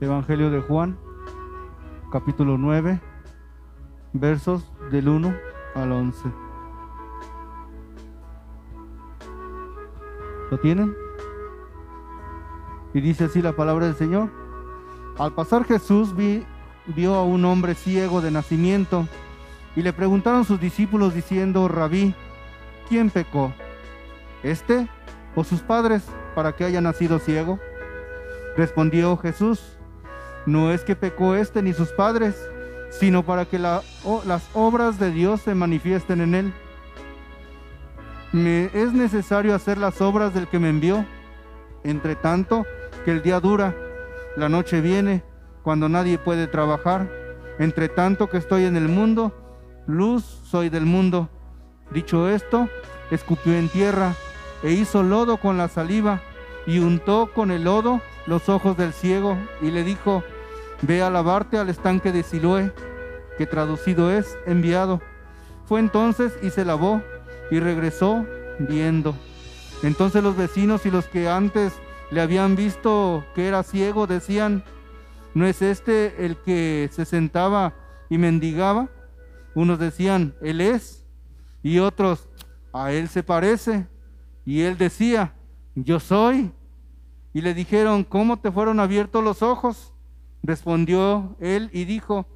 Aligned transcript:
Evangelio 0.00 0.48
de 0.50 0.60
Juan, 0.60 0.96
capítulo 2.12 2.56
9, 2.56 3.00
versos 4.12 4.70
del 4.92 5.08
1 5.08 5.34
al 5.74 5.90
11. 5.90 6.28
¿Lo 10.52 10.60
tienen? 10.60 10.94
Y 12.94 13.00
dice 13.00 13.24
así 13.24 13.42
la 13.42 13.56
palabra 13.56 13.86
del 13.86 13.96
Señor. 13.96 14.30
Al 15.18 15.34
pasar 15.34 15.64
Jesús 15.64 16.14
vi, 16.14 16.46
vio 16.86 17.16
a 17.16 17.24
un 17.24 17.44
hombre 17.44 17.74
ciego 17.74 18.20
de 18.20 18.30
nacimiento 18.30 19.08
y 19.74 19.82
le 19.82 19.92
preguntaron 19.92 20.44
sus 20.44 20.60
discípulos 20.60 21.12
diciendo, 21.12 21.66
Rabí, 21.66 22.14
¿quién 22.88 23.10
pecó? 23.10 23.52
¿Este 24.44 24.88
o 25.34 25.42
sus 25.42 25.60
padres 25.60 26.04
para 26.36 26.54
que 26.54 26.62
haya 26.62 26.80
nacido 26.80 27.18
ciego? 27.18 27.58
Respondió 28.56 29.16
Jesús, 29.16 29.77
no 30.48 30.72
es 30.72 30.82
que 30.82 30.96
pecó 30.96 31.34
este 31.34 31.62
ni 31.62 31.72
sus 31.72 31.92
padres, 31.92 32.34
sino 32.90 33.22
para 33.22 33.44
que 33.44 33.58
las 33.58 33.84
obras 34.54 34.98
de 34.98 35.10
Dios 35.10 35.42
se 35.42 35.54
manifiesten 35.54 36.20
en 36.22 36.34
él. 36.34 36.54
Me 38.32 38.70
es 38.72 38.92
necesario 38.92 39.54
hacer 39.54 39.78
las 39.78 40.00
obras 40.00 40.34
del 40.34 40.48
que 40.48 40.58
me 40.58 40.70
envió. 40.70 41.04
Entre 41.84 42.16
tanto, 42.16 42.66
que 43.04 43.12
el 43.12 43.22
día 43.22 43.40
dura, 43.40 43.74
la 44.36 44.48
noche 44.48 44.80
viene, 44.80 45.22
cuando 45.62 45.88
nadie 45.88 46.18
puede 46.18 46.46
trabajar. 46.46 47.10
Entre 47.58 47.88
tanto 47.88 48.28
que 48.28 48.38
estoy 48.38 48.64
en 48.64 48.76
el 48.76 48.88
mundo, 48.88 49.34
luz 49.86 50.24
soy 50.44 50.70
del 50.70 50.86
mundo. 50.86 51.28
Dicho 51.90 52.28
esto, 52.28 52.68
escupió 53.10 53.54
en 53.54 53.68
tierra 53.68 54.14
e 54.62 54.72
hizo 54.72 55.02
lodo 55.02 55.36
con 55.36 55.56
la 55.56 55.68
saliva 55.68 56.20
y 56.66 56.78
untó 56.78 57.32
con 57.32 57.50
el 57.50 57.64
lodo 57.64 58.00
los 58.26 58.48
ojos 58.48 58.76
del 58.76 58.92
ciego 58.92 59.38
y 59.62 59.70
le 59.70 59.84
dijo, 59.84 60.22
ve 60.82 61.02
a 61.02 61.10
lavarte 61.10 61.58
al 61.58 61.68
estanque 61.68 62.12
de 62.12 62.22
Siloé, 62.22 62.72
que 63.36 63.46
traducido 63.46 64.12
es 64.12 64.36
enviado. 64.46 65.00
Fue 65.66 65.80
entonces 65.80 66.32
y 66.42 66.50
se 66.50 66.64
lavó 66.64 67.02
y 67.50 67.60
regresó 67.60 68.26
viendo. 68.58 69.14
Entonces 69.82 70.22
los 70.22 70.36
vecinos 70.36 70.86
y 70.86 70.90
los 70.90 71.06
que 71.06 71.28
antes 71.28 71.72
le 72.10 72.20
habían 72.20 72.56
visto 72.56 73.24
que 73.34 73.48
era 73.48 73.62
ciego 73.62 74.06
decían, 74.06 74.64
¿no 75.34 75.46
es 75.46 75.62
este 75.62 76.24
el 76.24 76.36
que 76.36 76.88
se 76.92 77.04
sentaba 77.04 77.74
y 78.08 78.18
mendigaba? 78.18 78.88
Unos 79.54 79.78
decían, 79.78 80.34
Él 80.40 80.60
es, 80.60 81.04
y 81.62 81.78
otros, 81.78 82.28
a 82.72 82.92
Él 82.92 83.08
se 83.08 83.22
parece. 83.22 83.86
Y 84.48 84.62
él 84.62 84.78
decía, 84.78 85.34
yo 85.74 86.00
soy. 86.00 86.50
Y 87.34 87.42
le 87.42 87.52
dijeron, 87.52 88.02
¿cómo 88.02 88.38
te 88.38 88.50
fueron 88.50 88.80
abiertos 88.80 89.22
los 89.22 89.42
ojos? 89.42 89.92
Respondió 90.42 91.36
él 91.40 91.70
y 91.72 91.84
dijo, 91.84 92.26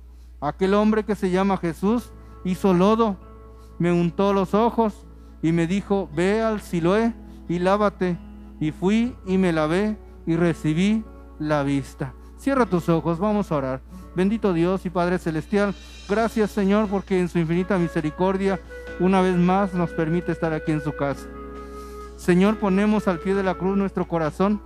aquel 0.41 0.75
hombre 0.75 1.05
que 1.05 1.15
se 1.15 1.31
llama 1.31 1.57
Jesús 1.57 2.13
hizo 2.45 2.75
lodo, 2.75 3.17
me 3.79 3.93
untó 3.93 4.33
los 4.33 4.55
ojos 4.55 5.07
y 5.43 5.53
me 5.53 5.67
dijo, 5.67 6.09
ve 6.15 6.43
al 6.43 6.61
Siloé 6.61 7.15
y 7.49 7.59
lávate. 7.59 8.19
Y 8.61 8.71
fui 8.71 9.17
y 9.27 9.39
me 9.39 9.53
lavé 9.53 9.99
y 10.27 10.37
recibí 10.37 11.05
la 11.39 11.63
vista. 11.63 12.15
Cierra 12.37 12.67
tus 12.67 12.89
ojos, 12.89 13.19
vamos 13.19 13.51
a 13.51 13.57
orar. 13.57 13.81
Bendito 14.15 14.53
Dios 14.53 14.85
y 14.85 14.91
Padre 14.91 15.19
Celestial, 15.19 15.75
gracias 16.09 16.51
Señor 16.51 16.87
porque 16.89 17.19
en 17.19 17.29
su 17.29 17.39
infinita 17.39 17.79
misericordia 17.79 18.61
una 19.01 19.23
vez 19.23 19.37
más 19.37 19.73
nos 19.75 19.91
permite 19.91 20.33
estar 20.33 20.53
aquí 20.53 20.71
en 20.71 20.83
su 20.83 20.93
casa. 20.93 21.27
Señor, 22.17 22.59
ponemos 22.59 23.09
al 23.09 23.19
pie 23.19 23.35
de 23.35 23.43
la 23.43 23.55
cruz 23.55 23.77
nuestro 23.77 24.07
corazón 24.07 24.61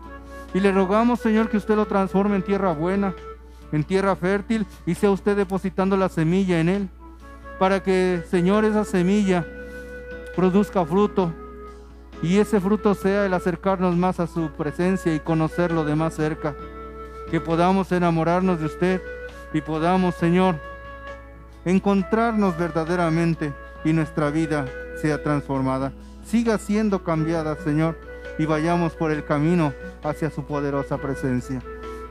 y 0.57 0.61
le 0.61 0.73
rogamos, 0.73 1.21
Señor, 1.21 1.51
que 1.51 1.59
usted 1.59 1.77
lo 1.77 1.85
transforme 1.85 2.37
en 2.37 2.43
tierra 2.43 2.73
buena, 2.73 3.15
en 3.73 3.85
tierra 3.85 4.17
fértil 4.17 4.67
y 4.87 4.95
sea 4.95 5.11
usted 5.11 5.37
depositando 5.37 5.99
la 5.99 6.09
semilla 6.09 6.61
en 6.61 6.71
él, 6.71 6.89
para 7.59 7.83
que, 7.83 8.23
Señor, 8.31 8.65
esa 8.65 8.87
semilla 8.87 9.47
produzca 10.35 10.87
fruto 10.87 11.31
y 12.23 12.39
ese 12.39 12.59
fruto 12.59 12.95
sea 12.95 13.27
el 13.27 13.35
acercarnos 13.35 13.97
más 13.97 14.19
a 14.19 14.27
su 14.27 14.49
presencia 14.53 15.15
y 15.15 15.21
conocerlo 15.21 15.85
de 15.85 15.95
más 15.95 16.15
cerca, 16.15 16.55
que 17.31 17.39
podamos 17.39 17.93
enamorarnos 17.93 18.59
de 18.59 18.65
usted 18.65 19.03
y 19.53 19.61
podamos, 19.61 20.15
Señor, 20.15 20.55
encontrarnos 21.67 22.57
verdaderamente 22.57 23.53
y 23.85 23.93
nuestra 23.93 24.31
vida 24.31 24.65
sea 25.03 25.23
transformada. 25.23 25.93
Siga 26.25 26.57
siendo 26.57 27.05
cambiada, 27.05 27.57
Señor, 27.57 27.99
y 28.39 28.47
vayamos 28.47 28.95
por 28.95 29.11
el 29.11 29.23
camino 29.23 29.75
hacia 30.09 30.31
su 30.31 30.45
poderosa 30.45 30.99
presencia. 30.99 31.63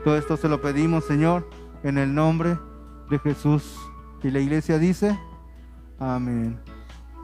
Todo 0.04 0.16
esto 0.16 0.36
se 0.36 0.48
lo 0.48 0.60
pedimos, 0.60 1.04
Señor, 1.04 1.48
en 1.82 1.98
el 1.98 2.14
nombre 2.14 2.58
de 3.10 3.18
Jesús. 3.18 3.76
Y 4.22 4.30
la 4.30 4.40
iglesia 4.40 4.78
dice, 4.78 5.18
amén. 5.98 6.60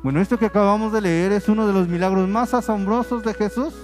Bueno, 0.02 0.20
esto 0.20 0.38
que 0.38 0.46
acabamos 0.46 0.92
de 0.92 1.00
leer 1.00 1.32
es 1.32 1.48
uno 1.48 1.66
de 1.66 1.72
los 1.72 1.88
milagros 1.88 2.28
más 2.28 2.54
asombrosos 2.54 3.22
de 3.22 3.34
Jesús. 3.34 3.74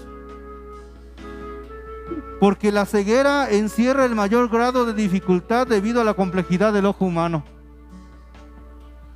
Porque 2.41 2.73
la 2.73 2.87
ceguera 2.87 3.51
encierra 3.51 4.05
el 4.05 4.15
mayor 4.15 4.49
grado 4.49 4.85
de 4.85 4.95
dificultad 4.95 5.67
debido 5.67 6.01
a 6.01 6.05
la 6.05 6.15
complejidad 6.15 6.73
del 6.73 6.87
ojo 6.87 7.05
humano. 7.05 7.45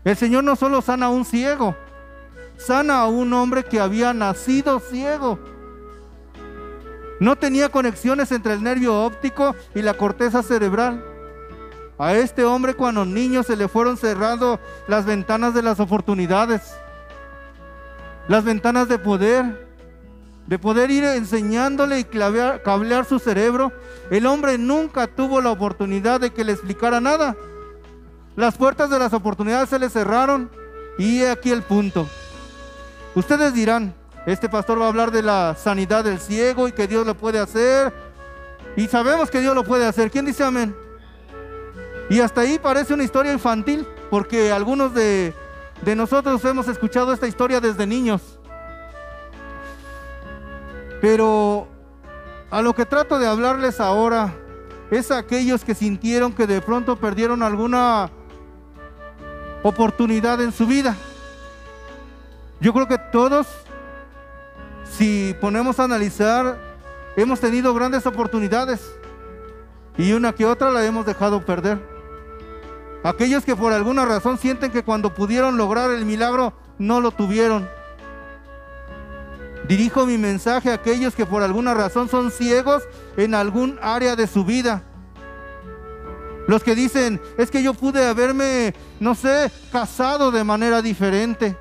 El 0.04 0.16
Señor 0.16 0.43
no 0.43 0.56
solo 0.56 0.83
sana 0.83 1.06
a 1.06 1.10
un 1.10 1.25
ciego, 1.25 1.77
sana 2.56 3.00
a 3.00 3.06
un 3.06 3.33
hombre 3.33 3.65
que 3.65 3.78
había 3.78 4.12
nacido 4.12 4.81
ciego. 4.81 5.39
No 7.22 7.37
tenía 7.37 7.69
conexiones 7.69 8.33
entre 8.33 8.55
el 8.55 8.65
nervio 8.65 9.00
óptico 9.00 9.55
y 9.77 9.83
la 9.83 9.94
corteza 9.94 10.43
cerebral. 10.43 11.05
A 11.97 12.15
este 12.15 12.44
hombre 12.44 12.75
cuando 12.75 13.05
niño 13.05 13.44
se 13.44 13.55
le 13.55 13.69
fueron 13.69 13.97
cerrando 13.97 14.59
las 14.88 15.06
ventanas 15.06 15.55
de 15.55 15.62
las 15.62 15.78
oportunidades, 15.78 16.62
las 18.27 18.43
ventanas 18.43 18.88
de 18.88 18.99
poder, 18.99 19.69
de 20.49 20.59
poder 20.59 20.91
ir 20.91 21.05
enseñándole 21.05 22.00
y 22.00 22.05
cablear 22.65 23.05
su 23.05 23.21
cerebro. 23.21 23.71
El 24.10 24.27
hombre 24.27 24.59
nunca 24.59 25.06
tuvo 25.06 25.41
la 25.41 25.53
oportunidad 25.53 26.19
de 26.19 26.31
que 26.31 26.43
le 26.43 26.50
explicara 26.50 27.00
nada. 27.00 27.37
Las 28.34 28.56
puertas 28.56 28.91
de 28.91 28.99
las 28.99 29.12
oportunidades 29.12 29.69
se 29.69 29.78
le 29.78 29.91
cerraron 29.91 30.50
y 30.99 31.22
aquí 31.22 31.53
el 31.53 31.62
punto. 31.62 32.09
Ustedes 33.15 33.54
dirán, 33.54 33.94
este 34.27 34.49
pastor 34.49 34.81
va 34.81 34.87
a 34.87 34.88
hablar 34.88 35.10
de 35.10 35.22
la 35.22 35.56
sanidad 35.56 36.05
del 36.05 36.21
ciego 36.21 36.69
y 36.69 36.72
que 36.72 36.87
Dios 36.87 37.06
lo 37.06 37.16
puede 37.16 37.38
hacer. 37.38 37.93
Y 38.77 38.87
sabemos 38.88 39.31
que 39.31 39.41
Dios 39.41 39.55
lo 39.55 39.65
puede 39.65 39.84
hacer. 39.84 40.10
¿Quién 40.10 40.25
dice 40.25 40.44
amén? 40.44 40.75
Y 42.09 42.21
hasta 42.21 42.43
ahí 42.43 42.59
parece 42.59 42.94
una 42.94 43.05
historia 43.05 43.33
infantil, 43.33 43.87
porque 44.10 44.53
algunos 44.53 44.93
de, 44.94 45.34
nosotros 45.97 46.44
hemos 46.44 46.69
escuchado 46.69 47.12
esta 47.12 47.27
historia 47.27 47.60
desde 47.60 47.87
niños. 47.87 48.38
Pero 51.00 51.66
a 52.50 52.62
lo 52.62 52.75
que 52.75 52.84
trato 52.84 53.19
de 53.19 53.27
hablarles 53.27 53.81
ahora 53.81 54.34
es 54.91 55.10
a 55.10 55.19
aquellos 55.19 55.65
que 55.65 55.75
sintieron 55.75 56.33
que 56.33 56.47
de 56.47 56.60
pronto 56.60 56.97
perdieron 56.97 57.43
alguna 57.43 58.10
oportunidad 59.62 60.41
en 60.43 60.53
su 60.53 60.66
vida. 60.66 60.94
Yo 62.60 62.72
creo 62.72 62.87
que 62.87 62.99
todos, 62.99 63.47
si 64.97 65.34
ponemos 65.41 65.80
a 65.80 65.84
analizar, 65.84 66.58
hemos 67.16 67.41
tenido 67.41 67.75
grandes 67.75 68.06
oportunidades 68.06 68.94
y 69.97 70.12
una 70.12 70.32
que 70.32 70.47
otra 70.47 70.70
la 70.70 70.84
hemos 70.84 71.06
dejado 71.06 71.44
perder. 71.44 71.78
Aquellos 73.04 73.44
que 73.44 73.56
por 73.56 73.72
alguna 73.72 74.04
razón 74.04 74.38
sienten 74.38 74.70
que 74.70 74.84
cuando 74.84 75.14
pudieron 75.14 75.56
lograr 75.56 75.91
el 75.91 76.04
milagro 76.04 76.53
no 76.78 77.00
lo 77.00 77.10
tuvieron. 77.10 77.69
Dirijo 79.66 80.06
mi 80.06 80.19
mensaje 80.19 80.70
a 80.70 80.75
aquellos 80.75 81.14
que 81.14 81.26
por 81.26 81.42
alguna 81.42 81.74
razón 81.74 82.09
son 82.09 82.30
ciegos 82.30 82.82
en 83.16 83.34
algún 83.34 83.78
área 83.82 84.14
de 84.14 84.26
su 84.26 84.44
vida. 84.44 84.82
Los 86.48 86.62
que 86.65 86.74
dicen, 86.74 87.21
es 87.38 87.50
que 87.50 87.62
yo 87.62 87.72
pude 87.72 88.04
haberme, 88.06 88.74
no 88.98 89.15
sé, 89.15 89.50
casado 89.71 90.30
de 90.33 90.42
manera 90.42 90.83
diferente. 90.83 91.56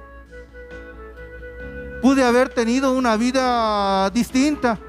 Pude 2.01 2.23
haber 2.23 2.49
tenido 2.49 2.93
una 2.93 3.15
vida 3.15 4.09
distinta. 4.09 4.79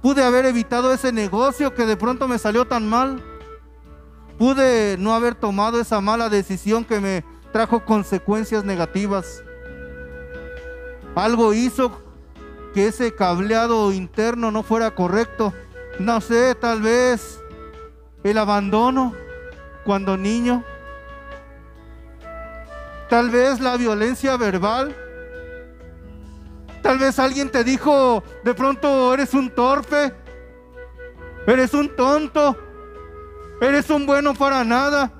Pude 0.00 0.22
haber 0.22 0.46
evitado 0.46 0.92
ese 0.92 1.10
negocio 1.10 1.74
que 1.74 1.84
de 1.84 1.96
pronto 1.96 2.28
me 2.28 2.38
salió 2.38 2.64
tan 2.64 2.88
mal. 2.88 3.20
Pude 4.38 4.96
no 4.98 5.14
haber 5.14 5.34
tomado 5.34 5.80
esa 5.80 6.00
mala 6.00 6.28
decisión 6.28 6.84
que 6.84 7.00
me 7.00 7.24
trajo 7.52 7.84
consecuencias 7.84 8.64
negativas. 8.64 9.42
Algo 11.16 11.52
hizo 11.54 12.00
que 12.72 12.88
ese 12.88 13.14
cableado 13.14 13.92
interno 13.92 14.52
no 14.52 14.62
fuera 14.62 14.94
correcto. 14.94 15.52
No 15.98 16.20
sé, 16.20 16.54
tal 16.54 16.82
vez 16.82 17.40
el 18.22 18.38
abandono 18.38 19.12
cuando 19.84 20.16
niño. 20.16 20.62
Tal 23.08 23.30
vez 23.30 23.60
la 23.60 23.76
violencia 23.76 24.36
verbal 24.36 25.03
Tal 26.84 26.98
vez 26.98 27.18
alguien 27.18 27.48
te 27.48 27.64
dijo, 27.64 28.22
de 28.44 28.52
pronto 28.52 29.14
eres 29.14 29.32
un 29.32 29.48
torpe. 29.48 30.12
Eres 31.46 31.72
un 31.72 31.96
tonto. 31.96 32.58
Eres 33.58 33.88
un 33.88 34.04
bueno 34.04 34.34
para 34.34 34.62
nada. 34.64 35.10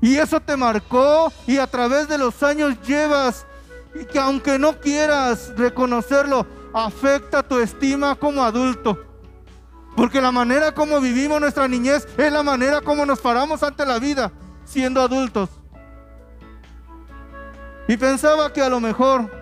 Y 0.00 0.16
eso 0.16 0.40
te 0.40 0.56
marcó 0.56 1.30
y 1.46 1.58
a 1.58 1.66
través 1.66 2.08
de 2.08 2.16
los 2.16 2.42
años 2.42 2.80
llevas 2.86 3.44
y 3.94 4.06
que 4.06 4.18
aunque 4.18 4.58
no 4.58 4.80
quieras 4.80 5.52
reconocerlo, 5.58 6.46
afecta 6.72 7.42
tu 7.42 7.58
estima 7.58 8.14
como 8.14 8.42
adulto. 8.42 8.98
Porque 9.94 10.22
la 10.22 10.32
manera 10.32 10.72
como 10.72 11.02
vivimos 11.02 11.38
nuestra 11.38 11.68
niñez 11.68 12.08
es 12.16 12.32
la 12.32 12.42
manera 12.42 12.80
como 12.80 13.04
nos 13.04 13.20
paramos 13.20 13.62
ante 13.62 13.84
la 13.84 13.98
vida 13.98 14.32
siendo 14.64 15.02
adultos. 15.02 15.50
Y 17.88 17.98
pensaba 17.98 18.50
que 18.54 18.62
a 18.62 18.70
lo 18.70 18.80
mejor 18.80 19.41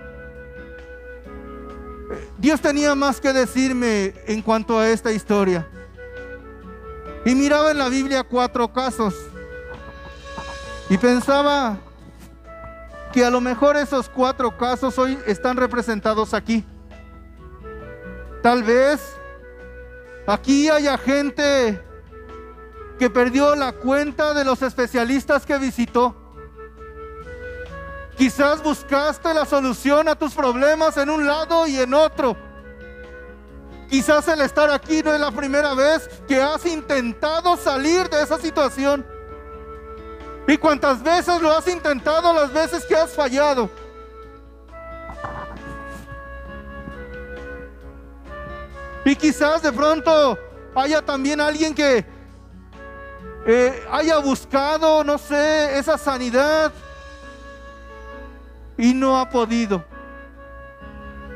Dios 2.39 2.61
tenía 2.61 2.95
más 2.95 3.21
que 3.21 3.33
decirme 3.33 4.15
en 4.27 4.43
cuanto 4.43 4.79
a 4.79 4.89
esta 4.89 5.13
historia. 5.13 5.67
Y 7.25 7.35
miraba 7.35 7.71
en 7.71 7.79
la 7.79 7.89
Biblia 7.89 8.25
cuatro 8.25 8.73
casos. 8.73 9.15
Y 10.89 10.99
pensaba 10.99 11.79
que 13.13 13.25
a 13.25 13.31
lo 13.31 13.41
mejor 13.41 13.77
esos 13.77 14.09
cuatro 14.09 14.57
casos 14.57 14.99
hoy 14.99 15.19
están 15.27 15.57
representados 15.57 16.35
aquí. 16.35 16.65
Tal 18.43 18.63
vez 18.63 19.01
aquí 20.27 20.69
haya 20.69 20.97
gente 20.97 21.81
que 22.99 23.11
perdió 23.11 23.55
la 23.55 23.73
cuenta 23.73 24.35
de 24.35 24.45
los 24.45 24.63
especialistas 24.63 25.47
que 25.47 25.59
visitó. 25.59 26.20
Quizás 28.21 28.63
buscaste 28.63 29.33
la 29.33 29.47
solución 29.47 30.07
a 30.07 30.15
tus 30.15 30.35
problemas 30.35 30.95
en 30.99 31.09
un 31.09 31.27
lado 31.27 31.67
y 31.67 31.79
en 31.79 31.95
otro. 31.95 32.37
Quizás 33.89 34.29
el 34.29 34.43
estar 34.43 34.71
aquí 34.71 35.01
no 35.03 35.15
es 35.15 35.19
la 35.19 35.31
primera 35.31 35.73
vez 35.73 36.07
que 36.29 36.39
has 36.39 36.67
intentado 36.67 37.57
salir 37.57 38.11
de 38.11 38.23
esa 38.23 38.37
situación. 38.37 39.07
¿Y 40.47 40.59
cuántas 40.59 41.03
veces 41.03 41.41
lo 41.41 41.51
has 41.51 41.67
intentado 41.67 42.35
las 42.35 42.53
veces 42.53 42.85
que 42.85 42.95
has 42.95 43.11
fallado? 43.11 43.71
Y 49.07 49.17
quizás 49.17 49.63
de 49.63 49.73
pronto 49.73 50.39
haya 50.75 51.01
también 51.01 51.41
alguien 51.41 51.75
que 51.75 52.05
eh, 53.47 53.87
haya 53.91 54.19
buscado, 54.19 55.05
no 55.05 55.17
sé, 55.17 55.79
esa 55.79 55.97
sanidad 55.97 56.71
y 58.81 58.95
no 58.95 59.21
ha 59.21 59.29
podido. 59.29 59.85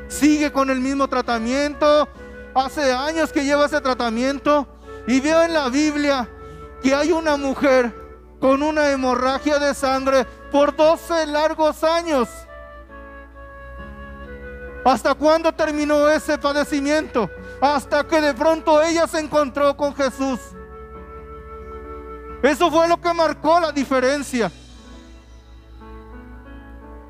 Sigue 0.07 0.51
con 0.51 0.69
el 0.69 0.81
mismo 0.81 1.07
tratamiento. 1.07 2.09
Hace 2.55 2.91
años 2.91 3.31
que 3.31 3.45
lleva 3.45 3.65
ese 3.65 3.79
tratamiento 3.79 4.67
y 5.07 5.19
veo 5.19 5.43
en 5.43 5.53
la 5.53 5.69
Biblia 5.69 6.27
que 6.81 6.93
hay 6.93 7.11
una 7.11 7.37
mujer 7.37 7.93
con 8.39 8.63
una 8.63 8.89
hemorragia 8.89 9.59
de 9.59 9.73
sangre 9.73 10.25
por 10.51 10.75
12 10.75 11.27
largos 11.27 11.83
años. 11.83 12.27
¿Hasta 14.83 15.13
cuándo 15.13 15.51
terminó 15.51 16.09
ese 16.09 16.37
padecimiento? 16.37 17.29
Hasta 17.61 18.05
que 18.07 18.21
de 18.21 18.33
pronto 18.33 18.81
ella 18.81 19.07
se 19.07 19.19
encontró 19.19 19.75
con 19.77 19.95
Jesús. 19.95 20.39
Eso 22.41 22.71
fue 22.71 22.87
lo 22.87 22.99
que 22.99 23.13
marcó 23.13 23.59
la 23.59 23.71
diferencia. 23.71 24.51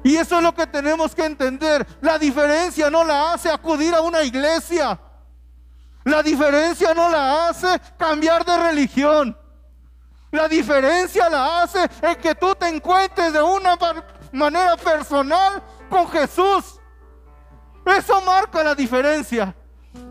Y 0.06 0.18
eso 0.18 0.38
es 0.38 0.44
lo 0.44 0.54
que 0.54 0.68
tenemos 0.68 1.16
que 1.16 1.26
entender. 1.26 1.84
La 2.00 2.20
diferencia 2.20 2.92
no 2.92 3.04
la 3.04 3.34
hace 3.34 3.50
acudir 3.50 3.92
a 3.96 4.02
una 4.02 4.22
iglesia. 4.22 5.00
La 6.04 6.22
diferencia 6.22 6.94
no 6.94 7.10
la 7.10 7.48
hace 7.48 7.82
cambiar 7.98 8.46
de 8.46 8.56
religión. 8.56 9.36
La 10.30 10.48
diferencia 10.48 11.28
la 11.28 11.64
hace 11.64 11.90
en 12.04 12.16
que 12.18 12.36
tú 12.36 12.54
te 12.54 12.68
encuentres 12.68 13.34
de 13.34 13.42
una 13.42 13.76
manera 14.32 14.78
personal 14.78 15.64
con 15.90 16.08
Jesús. 16.10 16.80
Eso 17.84 18.22
marca 18.22 18.64
la 18.64 18.76
diferencia. 18.76 19.56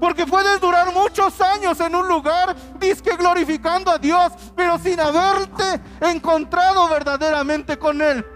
Porque 0.00 0.26
puedes 0.26 0.60
durar 0.60 0.92
muchos 0.92 1.40
años 1.40 1.78
en 1.78 1.94
un 1.94 2.08
lugar, 2.08 2.56
disque 2.80 3.16
glorificando 3.16 3.92
a 3.92 3.98
Dios, 3.98 4.32
pero 4.56 4.76
sin 4.76 4.98
haberte 4.98 5.80
encontrado 6.00 6.88
verdaderamente 6.88 7.78
con 7.78 8.02
Él. 8.02 8.33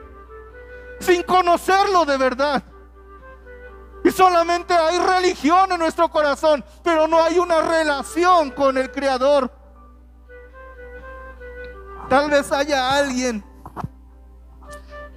Sin 1.00 1.22
conocerlo 1.22 2.04
de 2.04 2.16
verdad. 2.16 2.62
Y 4.04 4.10
solamente 4.10 4.74
hay 4.74 4.98
religión 4.98 5.72
en 5.72 5.78
nuestro 5.78 6.08
corazón, 6.08 6.64
pero 6.82 7.06
no 7.06 7.22
hay 7.22 7.38
una 7.38 7.60
relación 7.60 8.50
con 8.50 8.78
el 8.78 8.90
Creador. 8.90 9.50
Tal 12.08 12.30
vez 12.30 12.50
haya 12.52 12.96
alguien 12.96 13.44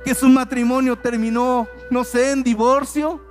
que 0.03 0.13
su 0.15 0.27
matrimonio 0.27 0.97
terminó, 0.97 1.67
no 1.89 2.03
sé, 2.03 2.31
en 2.31 2.43
divorcio 2.43 3.21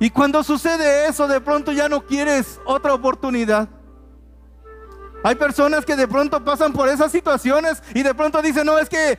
y 0.00 0.10
cuando 0.10 0.44
sucede 0.44 1.06
eso, 1.06 1.26
de 1.26 1.40
pronto 1.40 1.72
ya 1.72 1.88
no 1.88 2.04
quieres 2.04 2.60
otra 2.64 2.94
oportunidad. 2.94 3.68
Hay 5.22 5.34
personas 5.34 5.84
que 5.84 5.96
de 5.96 6.06
pronto 6.06 6.42
pasan 6.44 6.72
por 6.72 6.88
esas 6.88 7.10
situaciones 7.10 7.82
y 7.94 8.02
de 8.02 8.14
pronto 8.14 8.40
dicen, 8.40 8.66
no, 8.66 8.78
es 8.78 8.88
que, 8.88 9.18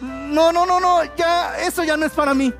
no, 0.00 0.52
no, 0.52 0.66
no, 0.66 0.78
no, 0.78 1.02
ya, 1.16 1.58
eso 1.58 1.82
ya 1.82 1.96
no 1.96 2.06
es 2.06 2.12
para 2.12 2.32
mí. 2.32 2.52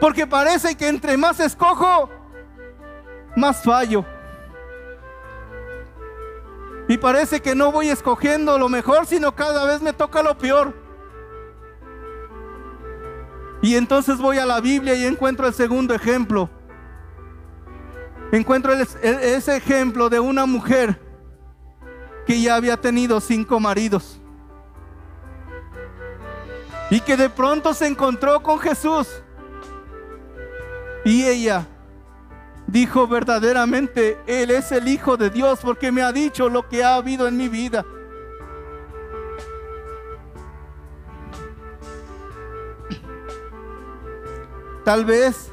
Porque 0.00 0.26
parece 0.26 0.76
que 0.76 0.88
entre 0.88 1.16
más 1.16 1.40
escojo, 1.40 2.10
más 3.34 3.62
fallo. 3.62 4.04
Y 6.88 6.96
parece 6.96 7.40
que 7.40 7.54
no 7.54 7.72
voy 7.72 7.88
escogiendo 7.88 8.58
lo 8.58 8.68
mejor, 8.68 9.06
sino 9.06 9.34
cada 9.34 9.64
vez 9.64 9.82
me 9.82 9.92
toca 9.92 10.22
lo 10.22 10.36
peor. 10.38 10.74
Y 13.60 13.76
entonces 13.76 14.18
voy 14.18 14.38
a 14.38 14.46
la 14.46 14.60
Biblia 14.60 14.94
y 14.94 15.04
encuentro 15.04 15.46
el 15.46 15.54
segundo 15.54 15.94
ejemplo. 15.94 16.48
Encuentro 18.30 18.74
ese 18.74 19.56
ejemplo 19.56 20.10
de 20.10 20.20
una 20.20 20.44
mujer 20.44 21.00
que 22.26 22.40
ya 22.40 22.56
había 22.56 22.76
tenido 22.76 23.20
cinco 23.20 23.58
maridos. 23.58 24.20
Y 26.90 27.00
que 27.00 27.16
de 27.16 27.30
pronto 27.30 27.72
se 27.72 27.86
encontró 27.86 28.42
con 28.42 28.58
Jesús. 28.58 29.08
Y 31.04 31.24
ella 31.24 31.66
dijo 32.66 33.06
verdaderamente, 33.06 34.18
Él 34.26 34.50
es 34.50 34.72
el 34.72 34.88
Hijo 34.88 35.16
de 35.16 35.30
Dios 35.30 35.60
porque 35.62 35.90
me 35.90 36.02
ha 36.02 36.12
dicho 36.12 36.50
lo 36.50 36.68
que 36.68 36.84
ha 36.84 36.96
habido 36.96 37.26
en 37.26 37.36
mi 37.36 37.48
vida. 37.48 37.84
Tal 44.84 45.04
vez 45.04 45.50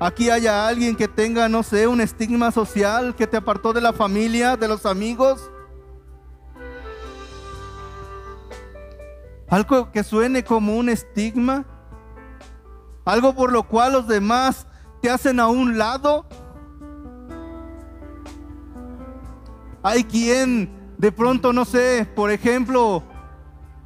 aquí 0.00 0.30
haya 0.30 0.66
alguien 0.66 0.96
que 0.96 1.06
tenga, 1.06 1.48
no 1.48 1.62
sé, 1.62 1.86
un 1.86 2.00
estigma 2.00 2.50
social 2.50 3.14
que 3.14 3.26
te 3.26 3.36
apartó 3.36 3.72
de 3.72 3.82
la 3.82 3.92
familia, 3.92 4.56
de 4.56 4.66
los 4.66 4.86
amigos. 4.86 5.50
Algo 9.48 9.92
que 9.92 10.02
suene 10.02 10.42
como 10.42 10.76
un 10.76 10.88
estigma. 10.88 11.64
Algo 13.04 13.34
por 13.34 13.52
lo 13.52 13.64
cual 13.64 13.92
los 13.92 14.08
demás 14.08 14.66
te 15.02 15.10
hacen 15.10 15.38
a 15.38 15.48
un 15.48 15.76
lado. 15.76 16.24
Hay 19.82 20.04
quien 20.04 20.94
de 20.98 21.12
pronto, 21.12 21.52
no 21.52 21.64
sé, 21.64 22.06
por 22.14 22.30
ejemplo, 22.30 23.02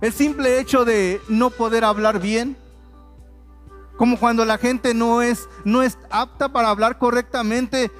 el 0.01 0.13
simple 0.13 0.59
hecho 0.59 0.85
de 0.85 1.21
no 1.29 1.51
poder 1.51 1.85
hablar 1.85 2.21
bien 2.21 2.57
como 3.97 4.19
cuando 4.19 4.45
la 4.45 4.59
gente 4.59 4.93
no 4.95 5.23
es, 5.23 5.49
no 5.65 5.83
es 5.83 5.99
apta 6.11 6.49
para 6.49 6.71
hablar 6.71 6.99
correctamente. 6.99 7.93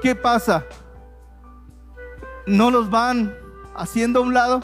¿Qué 0.00 0.14
pasa? 0.14 0.64
¿No 2.46 2.70
los 2.70 2.90
van 2.90 3.36
haciendo 3.74 4.20
a 4.20 4.22
un 4.22 4.34
lado? 4.34 4.62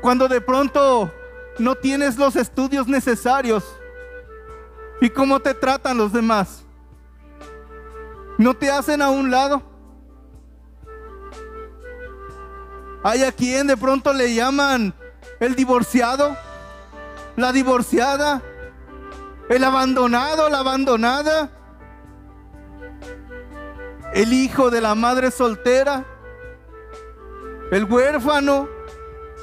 Cuando 0.00 0.28
de 0.28 0.40
pronto 0.40 1.12
no 1.58 1.74
tienes 1.74 2.16
los 2.16 2.36
estudios 2.36 2.86
necesarios. 2.86 3.64
¿Y 5.00 5.10
cómo 5.10 5.40
te 5.40 5.54
tratan 5.54 5.98
los 5.98 6.12
demás? 6.12 6.64
¿No 8.38 8.54
te 8.54 8.70
hacen 8.70 9.02
a 9.02 9.10
un 9.10 9.30
lado? 9.30 9.62
Hay 13.04 13.22
a 13.22 13.32
quien 13.32 13.66
de 13.66 13.76
pronto 13.76 14.12
le 14.12 14.34
llaman 14.34 14.94
el 15.40 15.54
divorciado 15.54 16.36
la 17.38 17.52
divorciada, 17.52 18.42
el 19.48 19.62
abandonado, 19.62 20.48
la 20.48 20.58
abandonada, 20.58 21.50
el 24.12 24.32
hijo 24.32 24.70
de 24.70 24.80
la 24.80 24.96
madre 24.96 25.30
soltera, 25.30 26.04
el 27.70 27.84
huérfano, 27.84 28.68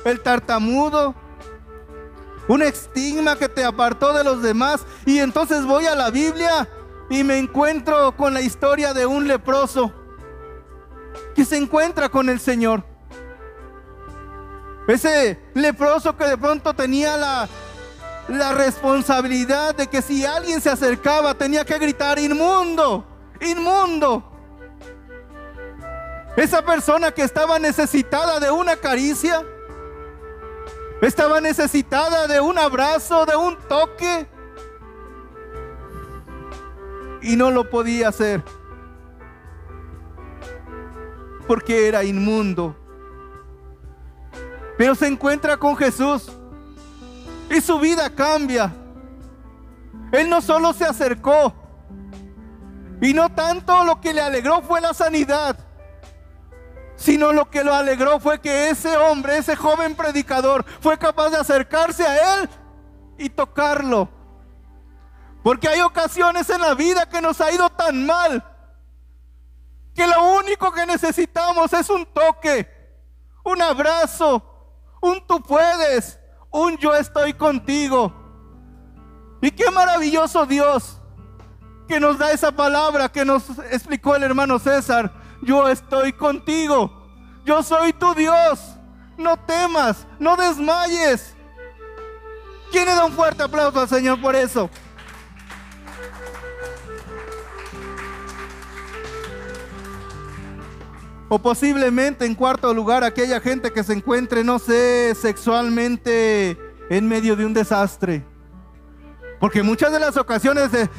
el 0.03 0.19
tartamudo. 0.19 1.15
Un 2.47 2.61
estigma 2.61 3.37
que 3.37 3.49
te 3.49 3.63
apartó 3.63 4.13
de 4.13 4.23
los 4.23 4.41
demás. 4.43 4.85
Y 5.05 5.19
entonces 5.19 5.65
voy 5.65 5.85
a 5.85 5.95
la 5.95 6.11
Biblia 6.11 6.67
y 7.09 7.23
me 7.23 7.39
encuentro 7.39 8.15
con 8.15 8.33
la 8.33 8.41
historia 8.41 8.93
de 8.93 9.05
un 9.05 9.27
leproso 9.27 9.91
que 11.33 11.45
se 11.45 11.57
encuentra 11.57 12.09
con 12.09 12.29
el 12.29 12.39
Señor. 12.39 12.83
Ese 14.87 15.39
leproso 15.55 16.15
que 16.15 16.25
de 16.25 16.37
pronto 16.37 16.75
tenía 16.75 17.17
la, 17.17 17.49
la 18.27 18.53
responsabilidad 18.53 19.75
de 19.75 19.88
que 19.88 20.01
si 20.01 20.25
alguien 20.25 20.62
se 20.62 20.70
acercaba 20.70 21.34
tenía 21.34 21.63
que 21.63 21.77
gritar, 21.77 22.17
inmundo, 22.20 23.05
inmundo. 23.41 24.32
Esa 26.36 26.62
persona 26.63 27.12
que 27.12 27.22
estaba 27.22 27.60
necesitada 27.60 28.39
de 28.39 28.51
una 28.51 28.75
caricia, 28.75 29.44
estaba 31.01 31.39
necesitada 31.39 32.27
de 32.27 32.39
un 32.39 32.58
abrazo, 32.58 33.25
de 33.25 33.36
un 33.36 33.58
toque, 33.67 34.27
y 37.22 37.36
no 37.36 37.51
lo 37.51 37.70
podía 37.70 38.10
hacer 38.10 38.44
porque 41.48 41.88
era 41.88 42.03
inmundo. 42.03 42.75
Pero 44.77 44.96
se 44.96 45.08
encuentra 45.08 45.58
con 45.58 45.75
Jesús 45.77 46.32
y 47.49 47.61
su 47.61 47.79
vida 47.79 48.09
cambia. 48.09 48.73
Él 50.11 50.29
no 50.29 50.41
solo 50.41 50.73
se 50.73 50.85
acercó 50.85 51.53
y 53.01 53.13
no 53.13 53.29
tanto 53.33 53.83
lo 53.83 53.99
que 53.99 54.13
le 54.13 54.21
alegró 54.21 54.61
fue 54.61 54.81
la 54.81 54.93
sanidad, 54.93 55.57
sino 56.95 57.33
lo 57.33 57.49
que 57.49 57.63
lo 57.63 57.73
alegró 57.73 58.19
fue 58.19 58.39
que 58.39 58.69
ese 58.69 58.95
hombre, 58.97 59.37
ese 59.37 59.55
joven 59.55 59.95
predicador, 59.95 60.65
fue 60.79 60.97
capaz 60.97 61.29
de 61.29 61.37
acercarse 61.37 62.05
a 62.05 62.35
él 62.35 62.49
y 63.17 63.29
tocarlo. 63.29 64.09
Porque 65.43 65.67
hay 65.67 65.81
ocasiones 65.81 66.49
en 66.49 66.61
la 66.61 66.73
vida 66.73 67.07
que 67.07 67.21
nos 67.21 67.39
ha 67.41 67.51
ido 67.51 67.69
tan 67.69 68.05
mal 68.05 68.43
que 69.93 70.05
lo 70.07 70.37
único 70.37 70.71
que 70.73 70.85
necesitamos 70.85 71.71
es 71.71 71.89
un 71.89 72.05
toque, 72.07 72.67
un 73.45 73.61
abrazo, 73.61 74.43
un 75.01 75.25
tú 75.25 75.41
puedes, 75.41 76.19
un 76.55 76.77
yo 76.77 76.95
estoy 76.95 77.33
contigo. 77.33 78.13
Y 79.41 79.51
qué 79.51 79.69
maravilloso 79.69 80.45
Dios 80.45 80.97
que 81.88 82.00
nos 82.00 82.17
da 82.17 82.31
esa 82.31 82.51
palabra 82.51 83.12
que 83.12 83.25
nos 83.25 83.43
explicó 83.71 84.15
el 84.15 84.24
hermano 84.24 84.57
César. 84.57 85.12
Yo 85.41 85.67
estoy 85.67 86.13
contigo. 86.13 86.89
Yo 87.43 87.62
soy 87.62 87.91
tu 87.93 88.13
Dios. 88.15 88.59
No 89.17 89.38
temas, 89.38 90.07
no 90.17 90.35
desmayes. 90.38 91.35
¿Quién 92.71 92.85
le 92.85 92.95
da 92.95 93.05
un 93.05 93.12
fuerte 93.12 93.43
aplauso 93.43 93.81
al 93.81 93.89
Señor 93.89 94.19
por 94.21 94.35
eso? 94.35 94.69
O 101.35 101.39
posiblemente 101.39 102.25
en 102.25 102.33
cuarto 102.33 102.73
lugar 102.73 103.03
aquella 103.03 103.41
gente 103.41 103.73
que 103.73 103.83
se 103.83 103.91
encuentre, 103.91 104.41
no 104.45 104.57
sé, 104.57 105.13
sexualmente 105.19 106.57
en 106.89 107.09
medio 107.09 107.35
de 107.35 107.45
un 107.45 107.53
desastre. 107.53 108.25
Porque 109.41 109.61
muchas 109.61 109.91
de 109.91 109.99
las 109.99 110.15
ocasiones 110.15 110.71
de, 110.71 110.89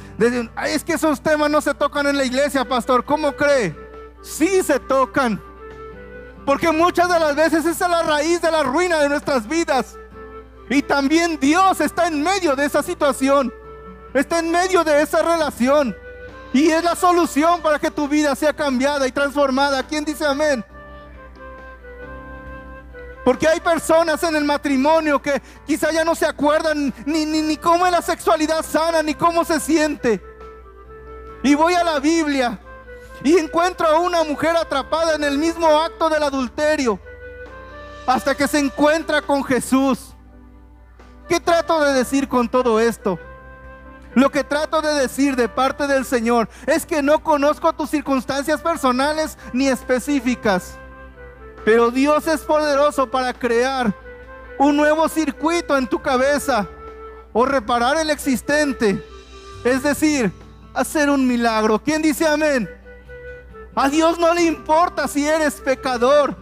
es 0.66 0.84
que 0.84 0.92
esos 0.92 1.22
temas 1.22 1.48
no 1.48 1.62
se 1.62 1.72
tocan 1.72 2.06
en 2.06 2.18
la 2.18 2.26
iglesia, 2.26 2.68
pastor, 2.68 3.02
¿cómo 3.06 3.32
cree? 3.32 3.74
Sí 4.20 4.62
se 4.62 4.78
tocan. 4.78 5.40
Porque 6.44 6.70
muchas 6.70 7.08
de 7.08 7.18
las 7.18 7.34
veces 7.34 7.64
esa 7.64 7.86
es 7.86 7.90
la 7.90 8.02
raíz 8.02 8.42
de 8.42 8.50
la 8.50 8.62
ruina 8.62 9.00
de 9.00 9.08
nuestras 9.08 9.48
vidas. 9.48 9.96
Y 10.68 10.82
también 10.82 11.38
Dios 11.40 11.80
está 11.80 12.08
en 12.08 12.22
medio 12.22 12.54
de 12.54 12.66
esa 12.66 12.82
situación. 12.82 13.54
Está 14.12 14.40
en 14.40 14.50
medio 14.50 14.84
de 14.84 15.00
esa 15.00 15.22
relación. 15.22 15.96
Y 16.56 16.70
es 16.70 16.82
la 16.82 16.96
solución 16.96 17.60
para 17.60 17.78
que 17.78 17.90
tu 17.90 18.08
vida 18.08 18.34
sea 18.34 18.50
cambiada 18.50 19.06
y 19.06 19.12
transformada. 19.12 19.82
¿Quién 19.82 20.06
dice 20.06 20.24
amén? 20.24 20.64
Porque 23.26 23.46
hay 23.46 23.60
personas 23.60 24.22
en 24.22 24.34
el 24.34 24.42
matrimonio 24.42 25.20
que 25.20 25.42
quizá 25.66 25.92
ya 25.92 26.02
no 26.02 26.14
se 26.14 26.24
acuerdan 26.24 26.94
ni, 27.04 27.26
ni, 27.26 27.42
ni 27.42 27.58
cómo 27.58 27.84
es 27.84 27.92
la 27.92 28.00
sexualidad 28.00 28.64
sana, 28.64 29.02
ni 29.02 29.14
cómo 29.14 29.44
se 29.44 29.60
siente. 29.60 30.22
Y 31.42 31.54
voy 31.54 31.74
a 31.74 31.84
la 31.84 31.98
Biblia 31.98 32.58
y 33.22 33.36
encuentro 33.36 33.86
a 33.88 33.98
una 33.98 34.24
mujer 34.24 34.56
atrapada 34.56 35.14
en 35.14 35.24
el 35.24 35.36
mismo 35.36 35.68
acto 35.68 36.08
del 36.08 36.22
adulterio 36.22 36.98
hasta 38.06 38.34
que 38.34 38.48
se 38.48 38.60
encuentra 38.60 39.20
con 39.20 39.44
Jesús. 39.44 40.14
¿Qué 41.28 41.38
trato 41.38 41.82
de 41.82 41.92
decir 41.92 42.26
con 42.26 42.48
todo 42.48 42.80
esto? 42.80 43.18
Lo 44.16 44.30
que 44.30 44.44
trato 44.44 44.80
de 44.80 44.94
decir 44.94 45.36
de 45.36 45.46
parte 45.46 45.86
del 45.86 46.06
Señor 46.06 46.48
es 46.66 46.86
que 46.86 47.02
no 47.02 47.22
conozco 47.22 47.74
tus 47.74 47.90
circunstancias 47.90 48.62
personales 48.62 49.36
ni 49.52 49.68
específicas. 49.68 50.78
Pero 51.66 51.90
Dios 51.90 52.26
es 52.26 52.40
poderoso 52.40 53.10
para 53.10 53.34
crear 53.34 53.94
un 54.58 54.74
nuevo 54.74 55.06
circuito 55.10 55.76
en 55.76 55.86
tu 55.86 56.00
cabeza 56.00 56.66
o 57.34 57.44
reparar 57.44 57.98
el 57.98 58.08
existente. 58.08 59.04
Es 59.64 59.82
decir, 59.82 60.32
hacer 60.72 61.10
un 61.10 61.26
milagro. 61.28 61.78
¿Quién 61.78 62.00
dice 62.00 62.26
amén? 62.26 62.70
A 63.74 63.90
Dios 63.90 64.18
no 64.18 64.32
le 64.32 64.44
importa 64.44 65.08
si 65.08 65.28
eres 65.28 65.60
pecador. 65.60 66.34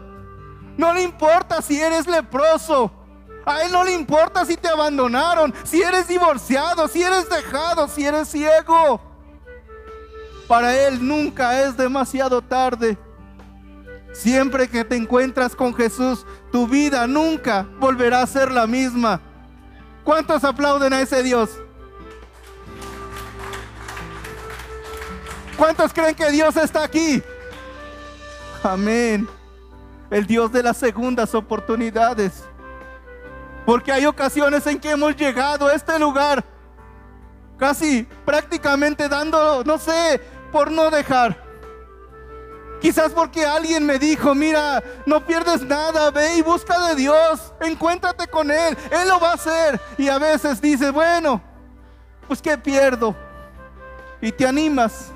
No 0.76 0.94
le 0.94 1.02
importa 1.02 1.60
si 1.60 1.80
eres 1.80 2.06
leproso. 2.06 2.92
A 3.46 3.62
Él 3.62 3.72
no 3.72 3.84
le 3.84 3.92
importa 3.92 4.44
si 4.44 4.56
te 4.56 4.68
abandonaron, 4.68 5.52
si 5.64 5.82
eres 5.82 6.08
divorciado, 6.08 6.88
si 6.88 7.02
eres 7.02 7.28
dejado, 7.28 7.88
si 7.88 8.04
eres 8.04 8.28
ciego. 8.28 9.00
Para 10.48 10.76
Él 10.76 11.06
nunca 11.06 11.62
es 11.62 11.76
demasiado 11.76 12.40
tarde. 12.40 12.96
Siempre 14.12 14.68
que 14.68 14.84
te 14.84 14.96
encuentras 14.96 15.56
con 15.56 15.74
Jesús, 15.74 16.24
tu 16.52 16.68
vida 16.68 17.06
nunca 17.06 17.66
volverá 17.80 18.22
a 18.22 18.26
ser 18.26 18.50
la 18.50 18.66
misma. 18.66 19.20
¿Cuántos 20.04 20.44
aplauden 20.44 20.92
a 20.92 21.00
ese 21.00 21.22
Dios? 21.22 21.50
¿Cuántos 25.56 25.92
creen 25.92 26.14
que 26.14 26.30
Dios 26.30 26.56
está 26.56 26.84
aquí? 26.84 27.22
Amén. 28.62 29.28
El 30.10 30.26
Dios 30.26 30.52
de 30.52 30.62
las 30.62 30.76
segundas 30.76 31.34
oportunidades. 31.34 32.44
Porque 33.64 33.92
hay 33.92 34.06
ocasiones 34.06 34.66
en 34.66 34.78
que 34.78 34.90
hemos 34.90 35.16
llegado 35.16 35.66
a 35.66 35.74
este 35.74 35.98
lugar 35.98 36.44
casi 37.58 38.06
prácticamente 38.24 39.08
dando, 39.08 39.64
no 39.64 39.78
sé, 39.78 40.20
por 40.52 40.70
no 40.70 40.90
dejar. 40.90 41.42
Quizás 42.80 43.12
porque 43.12 43.46
alguien 43.46 43.86
me 43.86 43.98
dijo, 43.98 44.34
mira, 44.34 44.82
no 45.06 45.24
pierdes 45.24 45.62
nada, 45.62 46.10
ve 46.10 46.36
y 46.36 46.42
busca 46.42 46.88
de 46.88 46.96
Dios, 46.96 47.54
encuéntrate 47.60 48.26
con 48.26 48.50
Él, 48.50 48.76
Él 48.90 49.08
lo 49.08 49.18
va 49.18 49.30
a 49.30 49.34
hacer. 49.34 49.80
Y 49.96 50.08
a 50.08 50.18
veces 50.18 50.60
dices, 50.60 50.92
bueno, 50.92 51.40
pues 52.28 52.42
¿qué 52.42 52.58
pierdo? 52.58 53.16
Y 54.20 54.30
te 54.32 54.46
animas 54.46 55.10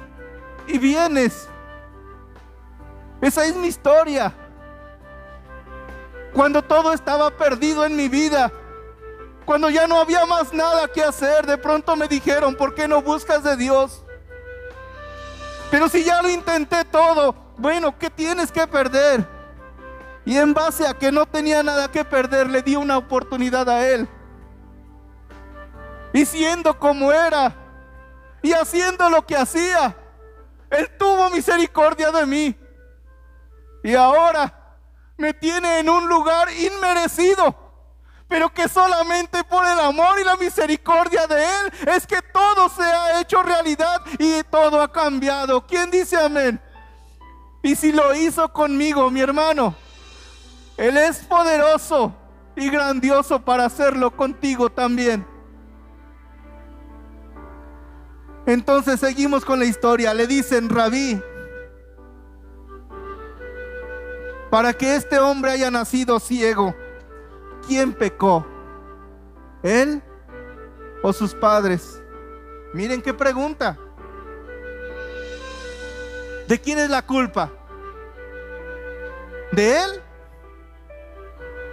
y 0.66 0.78
vienes. 0.78 1.46
Esa 3.20 3.44
es 3.44 3.54
mi 3.56 3.68
historia. 3.68 4.32
Cuando 6.38 6.62
todo 6.62 6.92
estaba 6.92 7.32
perdido 7.32 7.84
en 7.84 7.96
mi 7.96 8.08
vida. 8.08 8.52
Cuando 9.44 9.70
ya 9.70 9.88
no 9.88 9.98
había 9.98 10.24
más 10.24 10.52
nada 10.52 10.86
que 10.86 11.02
hacer. 11.02 11.44
De 11.44 11.58
pronto 11.58 11.96
me 11.96 12.06
dijeron, 12.06 12.54
¿por 12.54 12.76
qué 12.76 12.86
no 12.86 13.02
buscas 13.02 13.42
de 13.42 13.56
Dios? 13.56 14.04
Pero 15.68 15.88
si 15.88 16.04
ya 16.04 16.22
lo 16.22 16.30
intenté 16.30 16.84
todo, 16.84 17.34
bueno, 17.56 17.98
¿qué 17.98 18.08
tienes 18.08 18.52
que 18.52 18.68
perder? 18.68 19.26
Y 20.24 20.36
en 20.36 20.54
base 20.54 20.86
a 20.86 20.94
que 20.94 21.10
no 21.10 21.26
tenía 21.26 21.60
nada 21.64 21.90
que 21.90 22.04
perder, 22.04 22.48
le 22.48 22.62
di 22.62 22.76
una 22.76 22.98
oportunidad 22.98 23.68
a 23.68 23.84
Él. 23.84 24.08
Y 26.12 26.24
siendo 26.24 26.78
como 26.78 27.10
era, 27.10 27.52
y 28.42 28.52
haciendo 28.52 29.10
lo 29.10 29.26
que 29.26 29.36
hacía, 29.36 29.96
Él 30.70 30.88
tuvo 30.96 31.30
misericordia 31.30 32.12
de 32.12 32.26
mí. 32.26 32.56
Y 33.82 33.96
ahora 33.96 34.57
me 35.18 35.34
tiene 35.34 35.80
en 35.80 35.90
un 35.90 36.08
lugar 36.08 36.48
inmerecido, 36.52 37.54
pero 38.28 38.52
que 38.54 38.68
solamente 38.68 39.42
por 39.44 39.66
el 39.66 39.78
amor 39.80 40.18
y 40.20 40.24
la 40.24 40.36
misericordia 40.36 41.26
de 41.26 41.44
Él 41.44 41.72
es 41.88 42.06
que 42.06 42.22
todo 42.22 42.68
se 42.68 42.82
ha 42.82 43.20
hecho 43.20 43.42
realidad 43.42 44.02
y 44.18 44.42
todo 44.44 44.80
ha 44.80 44.90
cambiado. 44.90 45.66
¿Quién 45.66 45.90
dice 45.90 46.16
amén? 46.16 46.60
Y 47.62 47.74
si 47.74 47.90
lo 47.90 48.14
hizo 48.14 48.50
conmigo, 48.52 49.10
mi 49.10 49.20
hermano, 49.20 49.74
Él 50.76 50.96
es 50.96 51.18
poderoso 51.18 52.14
y 52.54 52.70
grandioso 52.70 53.44
para 53.44 53.64
hacerlo 53.64 54.16
contigo 54.16 54.70
también. 54.70 55.26
Entonces 58.46 59.00
seguimos 59.00 59.44
con 59.44 59.58
la 59.58 59.64
historia. 59.64 60.14
Le 60.14 60.26
dicen, 60.26 60.70
rabí, 60.70 61.20
para 64.50 64.72
que 64.72 64.96
este 64.96 65.18
hombre 65.18 65.52
haya 65.52 65.70
nacido 65.70 66.18
ciego. 66.20 66.74
¿Quién 67.66 67.92
pecó? 67.92 68.46
¿Él 69.62 70.02
o 71.02 71.12
sus 71.12 71.34
padres? 71.34 72.02
Miren 72.72 73.02
qué 73.02 73.12
pregunta. 73.12 73.78
¿De 76.46 76.58
quién 76.58 76.78
es 76.78 76.88
la 76.88 77.02
culpa? 77.02 77.52
¿De 79.52 79.82
él? 79.82 80.02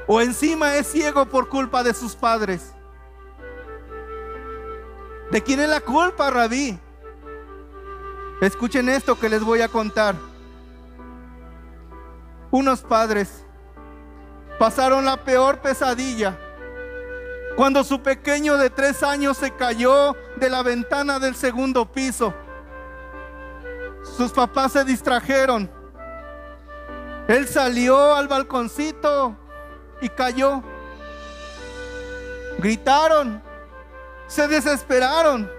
¿O 0.07 0.21
encima 0.21 0.75
es 0.75 0.87
ciego 0.87 1.25
por 1.25 1.49
culpa 1.49 1.83
de 1.83 1.93
sus 1.93 2.15
padres? 2.15 2.73
¿De 5.31 5.41
quién 5.41 5.59
es 5.59 5.69
la 5.69 5.81
culpa, 5.81 6.29
rabí? 6.29 6.77
Escuchen 8.41 8.89
esto 8.89 9.17
que 9.17 9.29
les 9.29 9.43
voy 9.43 9.61
a 9.61 9.69
contar. 9.69 10.15
Unos 12.55 12.83
padres 12.83 13.43
pasaron 14.57 15.03
la 15.03 15.17
peor 15.17 15.59
pesadilla 15.59 16.39
cuando 17.57 17.83
su 17.83 18.01
pequeño 18.01 18.55
de 18.55 18.69
tres 18.69 19.03
años 19.03 19.35
se 19.35 19.51
cayó 19.51 20.15
de 20.37 20.49
la 20.49 20.63
ventana 20.63 21.19
del 21.19 21.35
segundo 21.35 21.91
piso. 21.91 22.33
Sus 24.15 24.31
papás 24.31 24.71
se 24.71 24.85
distrajeron. 24.85 25.69
Él 27.27 27.45
salió 27.45 28.15
al 28.15 28.29
balconcito 28.29 29.35
y 29.99 30.07
cayó. 30.07 30.63
Gritaron, 32.59 33.43
se 34.27 34.47
desesperaron, 34.47 35.51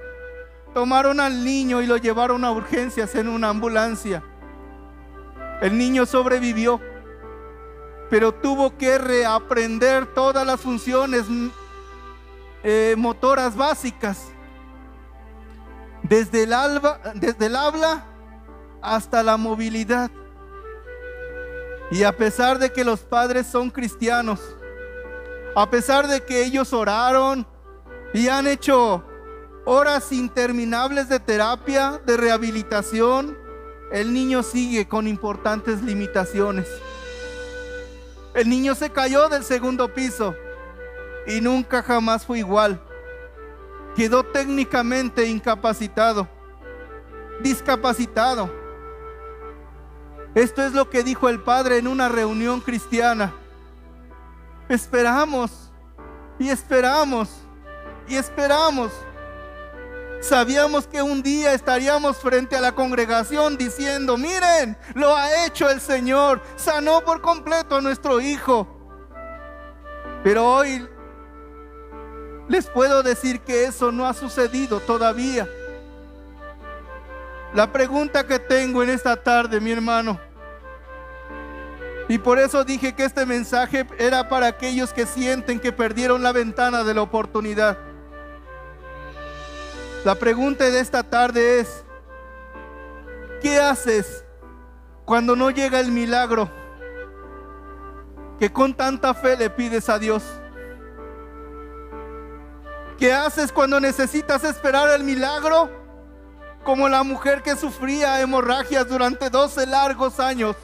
tomaron 0.72 1.20
al 1.20 1.44
niño 1.44 1.82
y 1.82 1.86
lo 1.86 1.98
llevaron 1.98 2.42
a 2.42 2.52
urgencias 2.52 3.14
en 3.16 3.28
una 3.28 3.50
ambulancia. 3.50 4.22
El 5.60 5.78
niño 5.78 6.04
sobrevivió, 6.06 6.80
pero 8.10 8.32
tuvo 8.32 8.76
que 8.76 8.98
reaprender 8.98 10.06
todas 10.14 10.46
las 10.46 10.60
funciones 10.60 11.25
eh, 12.62 12.94
motoras 12.98 13.56
básicas, 13.56 14.28
desde 16.02 16.44
el, 16.44 16.52
alba, 16.52 17.00
desde 17.14 17.46
el 17.46 17.56
habla 17.56 18.04
hasta 18.82 19.22
la 19.22 19.36
movilidad. 19.36 20.10
Y 21.90 22.02
a 22.02 22.16
pesar 22.16 22.58
de 22.58 22.72
que 22.72 22.84
los 22.84 23.00
padres 23.00 23.46
son 23.46 23.70
cristianos, 23.70 24.40
a 25.54 25.70
pesar 25.70 26.06
de 26.06 26.22
que 26.22 26.44
ellos 26.44 26.72
oraron 26.72 27.46
y 28.12 28.28
han 28.28 28.46
hecho 28.46 29.04
horas 29.64 30.12
interminables 30.12 31.08
de 31.08 31.18
terapia, 31.18 32.00
de 32.04 32.16
rehabilitación, 32.16 33.36
el 33.90 34.12
niño 34.12 34.43
sigue 34.43 34.88
con 34.88 35.07
importantes 35.07 35.83
limitaciones. 35.83 36.66
El 38.35 38.49
niño 38.49 38.75
se 38.75 38.90
cayó 38.90 39.28
del 39.28 39.45
segundo 39.45 39.93
piso 39.95 40.35
y 41.26 41.40
nunca 41.40 41.83
jamás 41.83 42.26
fue 42.26 42.38
igual. 42.38 42.81
Quedó 43.95 44.25
técnicamente 44.25 45.26
incapacitado, 45.26 46.28
discapacitado. 47.40 48.50
Esto 50.35 50.62
es 50.66 50.75
lo 50.75 50.90
que 50.90 51.02
dijo 51.02 51.31
el 51.31 51.40
Padre 51.40 51.78
en 51.78 51.88
una 51.88 52.09
reunión 52.09 52.61
cristiana. 52.61 53.33
Esperamos 54.69 55.71
y 56.38 56.50
esperamos 56.50 57.31
y 58.09 58.16
esperamos 58.16 58.93
Sabíamos 60.26 60.88
que 60.88 61.00
un 61.02 61.23
día 61.23 61.52
estaríamos 61.52 62.16
frente 62.16 62.56
a 62.56 62.61
la 62.61 62.73
congregación 62.73 63.56
diciendo, 63.56 64.16
miren, 64.16 64.76
lo 64.95 65.14
ha 65.14 65.47
hecho 65.47 65.71
el 65.71 65.80
Señor, 65.80 66.42
sanó 66.56 67.04
por 67.04 67.21
completo 67.21 67.76
a 67.76 67.80
nuestro 67.80 68.21
hijo. 68.21 68.66
Pero 70.25 70.45
hoy 70.45 70.85
les 72.49 72.66
puedo 72.66 73.04
decir 73.04 73.38
que 73.42 73.66
eso 73.66 73.92
no 73.92 74.04
ha 74.04 74.14
sucedido 74.14 74.80
todavía. 74.80 75.49
La 77.54 77.71
pregunta 77.71 78.26
que 78.26 78.40
tengo 78.40 78.83
en 78.83 78.90
esta 78.90 79.14
tarde, 79.14 79.61
mi 79.61 79.71
hermano, 79.71 80.18
y 82.09 82.18
por 82.18 82.40
eso 82.40 82.64
dije 82.64 82.96
que 82.96 83.05
este 83.05 83.24
mensaje 83.27 83.87
era 83.96 84.29
para 84.29 84.48
aquellos 84.48 84.92
que 84.92 85.07
sienten 85.07 85.61
que 85.61 85.72
perdieron 85.72 86.24
la 86.24 86.33
ventana 86.33 86.83
de 86.83 86.94
la 86.94 87.03
oportunidad. 87.03 87.86
La 90.07 90.14
pregunta 90.14 90.62
de 90.62 90.79
esta 90.79 91.03
tarde 91.03 91.59
es, 91.59 91.85
¿qué 93.42 93.59
haces 93.59 94.25
cuando 95.05 95.35
no 95.35 95.51
llega 95.51 95.81
el 95.81 95.90
milagro 95.90 96.49
que 98.38 98.53
con 98.53 98.73
tanta 98.73 99.14
fe 99.14 99.37
le 99.37 99.51
pides 99.51 99.88
a 99.88 99.99
Dios? 99.99 100.23
¿Qué 102.97 103.12
haces 103.12 103.51
cuando 103.51 103.81
necesitas 103.81 104.45
esperar 104.45 104.90
el 104.90 105.03
milagro? 105.03 105.69
Como 106.62 106.88
la 106.88 107.03
mujer 107.03 107.42
que 107.42 107.57
sufría 107.57 108.21
hemorragias 108.21 108.88
durante 108.88 109.29
12 109.29 109.66
largos 109.66 110.21
años. 110.21 110.55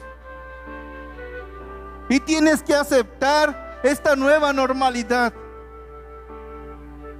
Y 2.07 2.21
tienes 2.21 2.63
que 2.63 2.75
aceptar 2.75 3.81
esta 3.83 4.15
nueva 4.15 4.53
normalidad. 4.53 5.33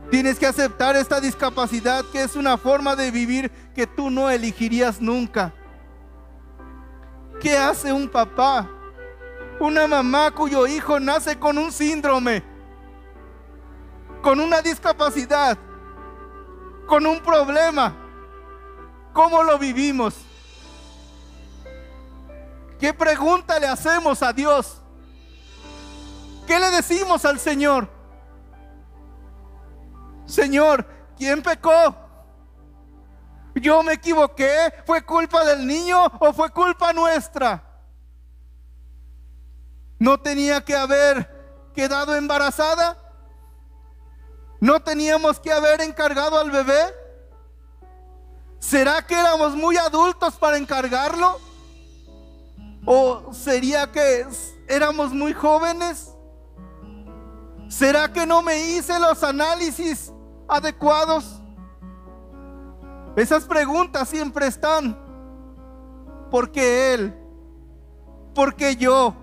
Tienes 0.10 0.38
que 0.38 0.46
aceptar 0.46 0.96
esta 0.96 1.20
discapacidad 1.20 2.06
que 2.12 2.24
es 2.24 2.36
una 2.36 2.58
forma 2.58 2.96
de 2.96 3.12
vivir 3.12 3.52
que 3.74 3.88
tú 3.88 4.10
no 4.10 4.30
elegirías 4.30 5.02
nunca. 5.02 5.54
¿Qué 7.40 7.58
hace 7.58 7.92
un 7.92 8.08
papá? 8.08 8.70
Una 9.60 9.88
mamá 9.88 10.32
cuyo 10.32 10.68
hijo 10.68 11.00
nace 11.00 11.38
con 11.38 11.58
un 11.58 11.72
síndrome, 11.72 12.44
con 14.22 14.40
una 14.40 14.62
discapacidad, 14.62 15.58
con 16.88 17.06
un 17.06 17.20
problema. 17.20 17.96
¿Cómo 19.14 19.44
lo 19.44 19.58
vivimos? 19.58 20.16
¿Qué 22.80 22.94
pregunta 22.94 23.60
le 23.60 23.68
hacemos 23.68 24.22
a 24.22 24.34
Dios? 24.34 24.82
¿Qué 26.46 26.60
le 26.60 26.70
decimos 26.72 27.24
al 27.26 27.40
Señor? 27.40 27.88
Señor, 30.26 30.86
¿quién 31.18 31.42
pecó? 31.42 31.96
¿Yo 33.56 33.84
me 33.84 33.94
equivoqué? 33.94 34.74
¿Fue 34.86 35.04
culpa 35.04 35.46
del 35.46 35.66
niño 35.68 36.06
o 36.20 36.34
fue 36.34 36.50
culpa 36.50 36.92
nuestra? 36.94 37.64
¿No 40.00 40.20
tenía 40.20 40.64
que 40.64 40.76
haber 40.76 41.72
quedado 41.74 42.16
embarazada? 42.16 42.98
¿No 44.60 44.80
teníamos 44.82 45.40
que 45.40 45.52
haber 45.52 45.82
encargado 45.82 46.40
al 46.40 46.50
bebé? 46.50 46.82
¿Será 48.60 49.06
que 49.06 49.14
éramos 49.14 49.56
muy 49.56 49.76
adultos 49.78 50.36
para 50.36 50.58
encargarlo? 50.58 51.38
¿O 52.86 53.34
sería 53.34 53.92
que 53.92 54.26
éramos 54.68 55.12
muy 55.12 55.34
jóvenes? 55.34 56.12
¿Será 57.68 58.12
que 58.12 58.26
no 58.26 58.42
me 58.42 58.58
hice 58.58 58.98
los 59.00 59.22
análisis 59.24 60.13
adecuados? 60.48 61.42
Esas 63.16 63.46
preguntas 63.46 64.10
siempre 64.10 64.48
están. 64.48 64.98
¿Por 66.32 66.52
qué 66.52 66.94
Él? 66.94 67.14
¿Por 68.34 68.56
qué 68.56 68.76
yo? 68.76 69.16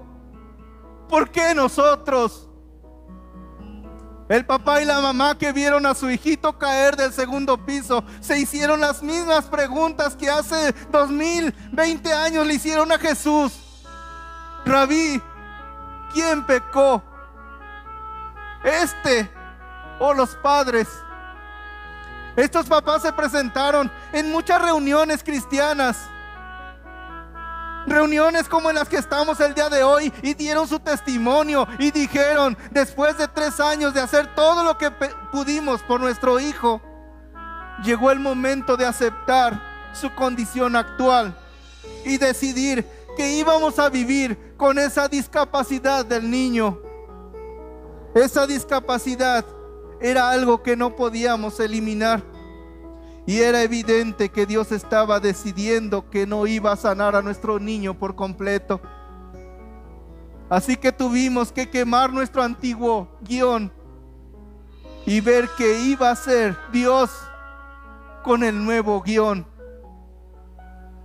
¿Por 1.09 1.30
qué 1.30 1.54
nosotros? 1.54 2.48
El 4.28 4.46
papá 4.46 4.80
y 4.80 4.85
la 4.85 5.00
mamá 5.00 5.37
que 5.37 5.52
vieron 5.52 5.87
a 5.87 5.94
su 5.96 6.09
hijito 6.09 6.56
caer 6.56 6.94
del 6.94 7.12
segundo 7.12 7.66
piso 7.66 8.04
se 8.20 8.38
hicieron 8.38 8.78
las 8.78 9.02
mismas 9.02 9.46
preguntas 9.46 10.14
que 10.14 10.30
hace 10.30 10.72
dos 10.92 11.11
mil 11.11 11.52
veinte 11.72 12.12
años 12.12 12.46
le 12.46 12.54
hicieron 12.54 12.92
a 12.92 12.98
Jesús. 12.98 13.83
Rabí, 14.64 15.20
¿quién 16.12 16.46
pecó? 16.46 17.02
¿Este 18.62 19.28
o 19.98 20.14
los 20.14 20.37
padres? 20.37 20.87
Estos 22.37 22.66
papás 22.66 23.03
se 23.03 23.12
presentaron 23.12 23.90
en 24.12 24.31
muchas 24.31 24.62
reuniones 24.62 25.23
cristianas. 25.23 25.99
Reuniones 27.87 28.49
como 28.49 28.71
en 28.71 28.77
las 28.77 28.88
que 28.88 28.99
estamos 28.99 29.40
el 29.40 29.55
día 29.55 29.69
de 29.69 29.83
hoy 29.83 30.12
y 30.23 30.35
dieron 30.35 30.69
su 30.69 30.79
testimonio 30.79 31.66
y 31.79 31.90
dijeron, 31.90 32.57
después 32.71 33.16
de 33.16 33.27
tres 33.27 33.59
años 33.59 33.95
de 33.95 34.01
hacer 34.01 34.35
todo 34.35 34.62
lo 34.62 34.77
que 34.77 34.90
pudimos 35.33 35.83
por 35.83 36.01
nuestro 36.01 36.38
hijo, 36.38 36.81
llegó 37.83 38.11
el 38.11 38.21
momento 38.21 38.77
de 38.77 38.87
aceptar 38.87 39.61
su 39.93 40.14
condición 40.14 40.77
actual 40.77 41.35
y 42.05 42.19
decidir 42.19 42.87
que 43.16 43.33
íbamos 43.33 43.79
a 43.79 43.88
vivir 43.88 44.55
con 44.57 44.79
esa 44.79 45.09
discapacidad 45.09 46.05
del 46.05 46.31
niño. 46.31 46.79
Esa 48.14 48.47
discapacidad 48.47 49.45
era 50.01 50.31
algo 50.31 50.63
que 50.63 50.77
no 50.77 50.97
podíamos 50.97 51.61
eliminar. 51.61 52.23
Y 53.27 53.41
era 53.41 53.63
evidente 53.63 54.31
que 54.31 54.47
Dios 54.47 54.73
estaba 54.73 55.21
decidiendo 55.21 56.11
que 56.11 56.27
no 56.27 56.47
iba 56.47 56.73
a 56.73 56.77
sanar 56.77 57.15
a 57.15 57.23
nuestro 57.23 57.61
niño 57.61 57.99
por 57.99 58.17
completo. 58.17 58.81
Así 60.49 60.77
que 60.77 60.91
tuvimos 60.91 61.53
que 61.53 61.71
quemar 61.71 62.13
nuestro 62.13 62.43
antiguo 62.43 63.09
guion 63.21 63.73
y 65.07 65.21
ver 65.21 65.49
qué 65.57 65.81
iba 65.83 66.09
a 66.09 66.13
hacer 66.13 66.57
Dios 66.73 67.11
con 68.25 68.43
el 68.43 68.65
nuevo 68.65 69.01
guion 69.01 69.47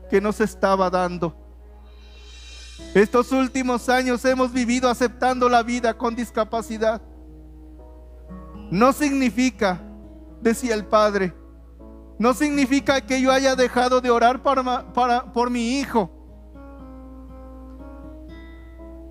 que 0.10 0.20
nos 0.20 0.42
estaba 0.42 0.90
dando. 0.90 1.36
Estos 2.94 3.32
últimos 3.32 3.88
años 3.90 4.24
hemos 4.26 4.52
vivido 4.52 4.90
aceptando 4.90 5.48
la 5.48 5.64
vida 5.64 5.96
con 5.96 6.16
discapacidad. 6.16 7.02
No 8.72 8.94
significa, 8.94 9.82
decía 10.42 10.74
el 10.76 10.86
padre, 10.86 11.34
no 12.18 12.34
significa 12.34 13.02
que 13.02 13.22
yo 13.22 13.32
haya 13.32 13.56
dejado 13.56 14.00
de 14.02 14.10
orar 14.10 14.42
para, 14.42 15.34
por 15.34 15.50
mi 15.50 15.80
hijo. 15.80 16.10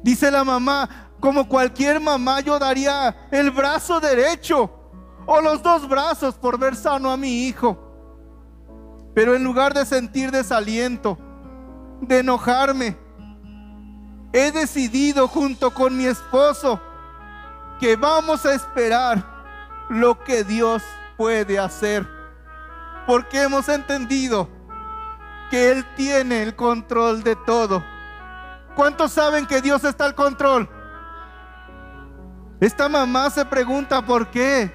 Dice 0.02 0.30
la 0.30 0.44
mamá, 0.44 1.10
como 1.20 1.48
cualquier 1.48 2.00
mamá 2.00 2.40
yo 2.40 2.58
daría 2.58 3.28
el 3.30 3.50
brazo 3.50 4.00
derecho 4.00 4.70
o 5.26 5.40
los 5.40 5.62
dos 5.62 5.88
brazos 5.88 6.34
por 6.34 6.58
ver 6.58 6.76
sano 6.76 7.10
a 7.10 7.16
mi 7.16 7.46
hijo. 7.46 7.78
Pero 9.14 9.34
en 9.34 9.44
lugar 9.44 9.72
de 9.72 9.86
sentir 9.86 10.30
desaliento, 10.30 11.16
de 12.00 12.18
enojarme, 12.18 12.96
he 14.32 14.50
decidido 14.50 15.28
junto 15.28 15.72
con 15.72 15.96
mi 15.96 16.06
esposo 16.06 16.80
que 17.78 17.96
vamos 17.96 18.44
a 18.44 18.54
esperar 18.54 19.34
lo 19.94 20.18
que 20.24 20.42
Dios 20.42 20.83
puede 21.16 21.59
hacer. 21.59 22.07
Porque 23.07 23.42
hemos 23.42 23.68
entendido 23.68 24.48
que 25.50 25.70
Él 25.70 25.85
tiene 25.94 26.42
el 26.42 26.57
control 26.57 27.22
de 27.22 27.37
todo. 27.37 27.85
¿Cuántos 28.74 29.12
saben 29.12 29.46
que 29.46 29.61
Dios 29.61 29.85
está 29.85 30.04
al 30.04 30.14
control? 30.16 30.68
Esta 32.61 32.88
mamá 32.88 33.30
se 33.30 33.44
pregunta 33.44 34.04
por 34.04 34.28
qué. 34.30 34.74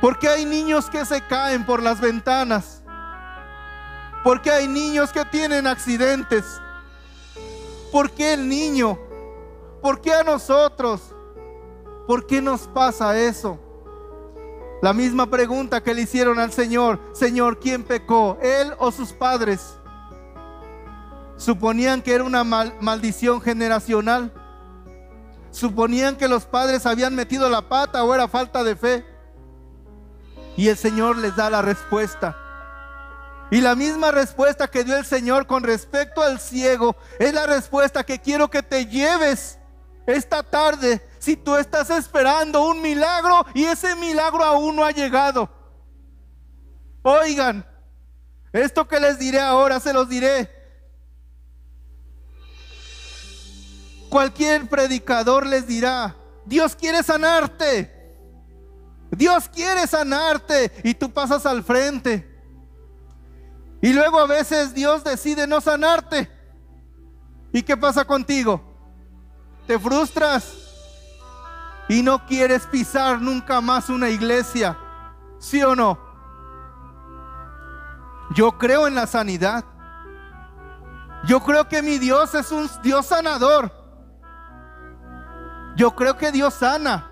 Porque 0.00 0.28
hay 0.28 0.44
niños 0.44 0.90
que 0.90 1.04
se 1.04 1.20
caen 1.20 1.64
por 1.64 1.80
las 1.82 2.00
ventanas. 2.00 2.82
Porque 4.24 4.50
hay 4.50 4.66
niños 4.66 5.12
que 5.12 5.24
tienen 5.26 5.68
accidentes. 5.68 6.60
¿Por 7.92 8.10
qué 8.10 8.32
el 8.32 8.48
niño? 8.48 8.98
¿Por 9.80 10.00
qué 10.00 10.12
a 10.14 10.24
nosotros? 10.24 11.14
¿Por 12.06 12.26
qué 12.26 12.42
nos 12.42 12.62
pasa 12.62 13.18
eso? 13.18 13.58
La 14.82 14.92
misma 14.92 15.30
pregunta 15.30 15.82
que 15.82 15.94
le 15.94 16.02
hicieron 16.02 16.40
al 16.40 16.52
Señor, 16.52 16.98
Señor, 17.12 17.60
¿quién 17.60 17.84
pecó? 17.84 18.36
¿Él 18.42 18.72
o 18.78 18.90
sus 18.90 19.12
padres? 19.12 19.76
Suponían 21.36 22.02
que 22.02 22.14
era 22.14 22.24
una 22.24 22.42
maldición 22.42 23.40
generacional. 23.40 24.32
Suponían 25.52 26.16
que 26.16 26.28
los 26.28 26.44
padres 26.44 26.86
habían 26.86 27.14
metido 27.14 27.48
la 27.48 27.68
pata 27.68 28.02
o 28.02 28.14
era 28.14 28.26
falta 28.26 28.64
de 28.64 28.74
fe. 28.74 29.04
Y 30.56 30.68
el 30.68 30.76
Señor 30.76 31.18
les 31.18 31.36
da 31.36 31.48
la 31.48 31.62
respuesta. 31.62 32.36
Y 33.52 33.60
la 33.60 33.74
misma 33.74 34.10
respuesta 34.10 34.66
que 34.66 34.82
dio 34.82 34.96
el 34.96 35.04
Señor 35.04 35.46
con 35.46 35.62
respecto 35.62 36.22
al 36.22 36.40
ciego 36.40 36.96
es 37.18 37.32
la 37.34 37.46
respuesta 37.46 38.02
que 38.02 38.18
quiero 38.18 38.48
que 38.48 38.62
te 38.62 38.86
lleves 38.86 39.58
esta 40.06 40.42
tarde 40.42 41.06
si 41.22 41.36
tú 41.36 41.54
estás 41.54 41.88
esperando 41.90 42.66
un 42.66 42.82
milagro 42.82 43.46
y 43.54 43.62
ese 43.62 43.94
milagro 43.94 44.42
aún 44.42 44.74
no 44.74 44.84
ha 44.84 44.90
llegado. 44.90 45.48
Oigan, 47.02 47.64
esto 48.52 48.88
que 48.88 48.98
les 48.98 49.20
diré 49.20 49.38
ahora 49.38 49.78
se 49.78 49.92
los 49.92 50.08
diré. 50.08 50.50
Cualquier 54.08 54.68
predicador 54.68 55.46
les 55.46 55.64
dirá, 55.68 56.16
Dios 56.44 56.74
quiere 56.74 57.04
sanarte. 57.04 58.18
Dios 59.12 59.48
quiere 59.48 59.86
sanarte 59.86 60.72
y 60.82 60.94
tú 60.94 61.12
pasas 61.12 61.46
al 61.46 61.62
frente. 61.62 62.28
Y 63.80 63.92
luego 63.92 64.18
a 64.18 64.26
veces 64.26 64.74
Dios 64.74 65.04
decide 65.04 65.46
no 65.46 65.60
sanarte. 65.60 66.28
¿Y 67.52 67.62
qué 67.62 67.76
pasa 67.76 68.04
contigo? 68.04 68.60
Te 69.68 69.78
frustras 69.78 70.61
y 71.92 72.02
no 72.02 72.24
quieres 72.24 72.66
pisar 72.66 73.20
nunca 73.20 73.60
más 73.60 73.90
una 73.90 74.08
iglesia. 74.08 74.78
¿Sí 75.38 75.62
o 75.62 75.76
no? 75.76 75.98
Yo 78.30 78.56
creo 78.56 78.86
en 78.86 78.94
la 78.94 79.06
sanidad. 79.06 79.62
Yo 81.26 81.40
creo 81.40 81.68
que 81.68 81.82
mi 81.82 81.98
Dios 81.98 82.34
es 82.34 82.50
un 82.50 82.66
Dios 82.82 83.04
sanador. 83.04 83.70
Yo 85.76 85.94
creo 85.94 86.16
que 86.16 86.32
Dios 86.32 86.54
sana. 86.54 87.10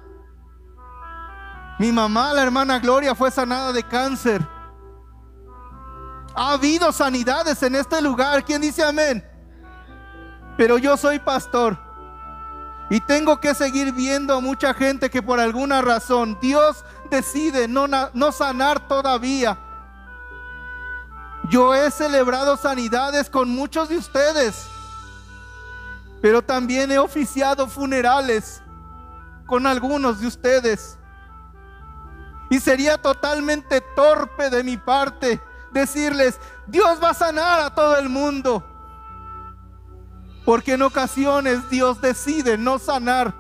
Mi 1.79 1.93
mamá, 1.93 2.33
la 2.33 2.43
hermana 2.43 2.79
Gloria, 2.79 3.15
fue 3.15 3.31
sanada 3.31 3.75
de 3.75 3.83
cáncer. 3.83 4.41
Ha 6.35 6.53
habido 6.53 6.91
sanidades 6.91 7.63
en 7.63 7.75
este 7.75 8.01
lugar. 8.01 8.43
¿Quién 8.47 8.63
dice 8.63 8.83
amén? 8.83 9.23
Pero 10.57 10.79
yo 10.79 10.97
soy 10.97 11.19
pastor. 11.19 11.90
Y 12.91 13.01
tengo 13.01 13.41
que 13.41 13.55
seguir 13.55 13.93
viendo 13.93 14.35
a 14.35 14.41
mucha 14.41 14.75
gente 14.75 15.11
que 15.11 15.23
por 15.23 15.39
alguna 15.39 15.81
razón 15.81 16.37
Dios 16.43 16.85
decide 17.09 17.69
no, 17.69 18.33
sanar 18.33 18.89
todavía. 18.89 19.57
Yo 21.49 21.73
he 21.73 21.89
celebrado 21.93 22.57
sanidades 22.57 23.31
con 23.31 23.49
muchos 23.49 23.89
de 23.89 23.97
ustedes. 23.97 24.67
Pero 26.21 26.43
también 26.43 26.91
he 26.91 26.99
oficiado 26.99 27.69
funerales 27.69 28.61
con 29.47 29.69
algunos 29.69 30.21
de 30.21 30.27
ustedes. 30.27 30.99
Y 32.51 32.59
sería 32.59 32.99
totalmente 32.99 33.81
torpe 33.95 34.51
de 34.51 34.65
mi 34.65 34.77
parte 34.77 35.41
decirles, 35.71 36.41
Dios 36.67 36.99
va 37.01 37.11
a 37.11 37.15
sanar 37.15 37.61
a 37.61 37.73
todo 37.73 37.97
el 37.99 38.09
mundo. 38.09 38.65
Porque 40.51 40.73
en 40.73 40.83
ocasiones 40.83 41.71
Dios 41.71 42.01
decide 42.01 42.59
no 42.59 42.81
sanar. 42.81 43.33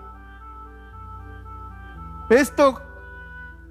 Esto 2.28 2.80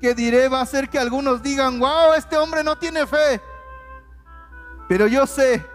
que 0.02 0.14
diré 0.14 0.50
va 0.50 0.60
a 0.60 0.64
hacer 0.64 0.90
que 0.90 1.00
algunos 1.00 1.42
digan, 1.42 1.80
wow, 1.80 2.16
este 2.18 2.36
hombre 2.36 2.66
no 2.66 2.78
tiene 2.78 3.08
fe. 3.08 3.42
Pero 4.90 5.08
yo 5.08 5.26
sé, 5.26 5.66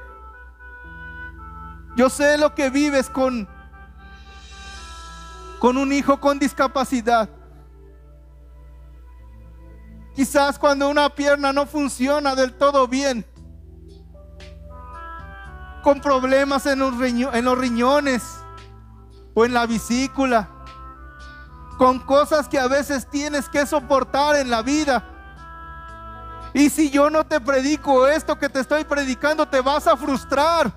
yo 1.96 2.10
sé 2.10 2.36
lo 2.36 2.54
que 2.54 2.68
vives 2.68 3.08
con, 3.08 3.48
con 5.58 5.78
un 5.78 5.90
hijo 5.90 6.20
con 6.20 6.38
discapacidad. 6.38 7.30
Quizás 10.14 10.58
cuando 10.58 10.90
una 10.90 11.08
pierna 11.08 11.50
no 11.50 11.64
funciona 11.64 12.34
del 12.34 12.52
todo 12.52 12.86
bien, 12.86 13.24
con 15.84 16.00
problemas 16.00 16.64
en 16.64 16.78
los, 16.78 16.94
en 17.00 17.44
los 17.44 17.58
riñones 17.58 18.22
o 19.34 19.44
en 19.44 19.52
la 19.52 19.66
vesícula, 19.66 20.48
con 21.76 21.98
cosas 21.98 22.48
que 22.48 22.58
a 22.58 22.66
veces 22.66 23.06
tienes 23.10 23.50
que 23.50 23.66
soportar 23.66 24.36
en 24.36 24.48
la 24.48 24.62
vida. 24.62 25.04
Y 26.54 26.70
si 26.70 26.88
yo 26.88 27.10
no 27.10 27.26
te 27.26 27.38
predico 27.38 28.08
esto 28.08 28.38
que 28.38 28.48
te 28.48 28.60
estoy 28.60 28.84
predicando, 28.84 29.46
te 29.46 29.60
vas 29.60 29.86
a 29.86 29.96
frustrar. 29.96 30.72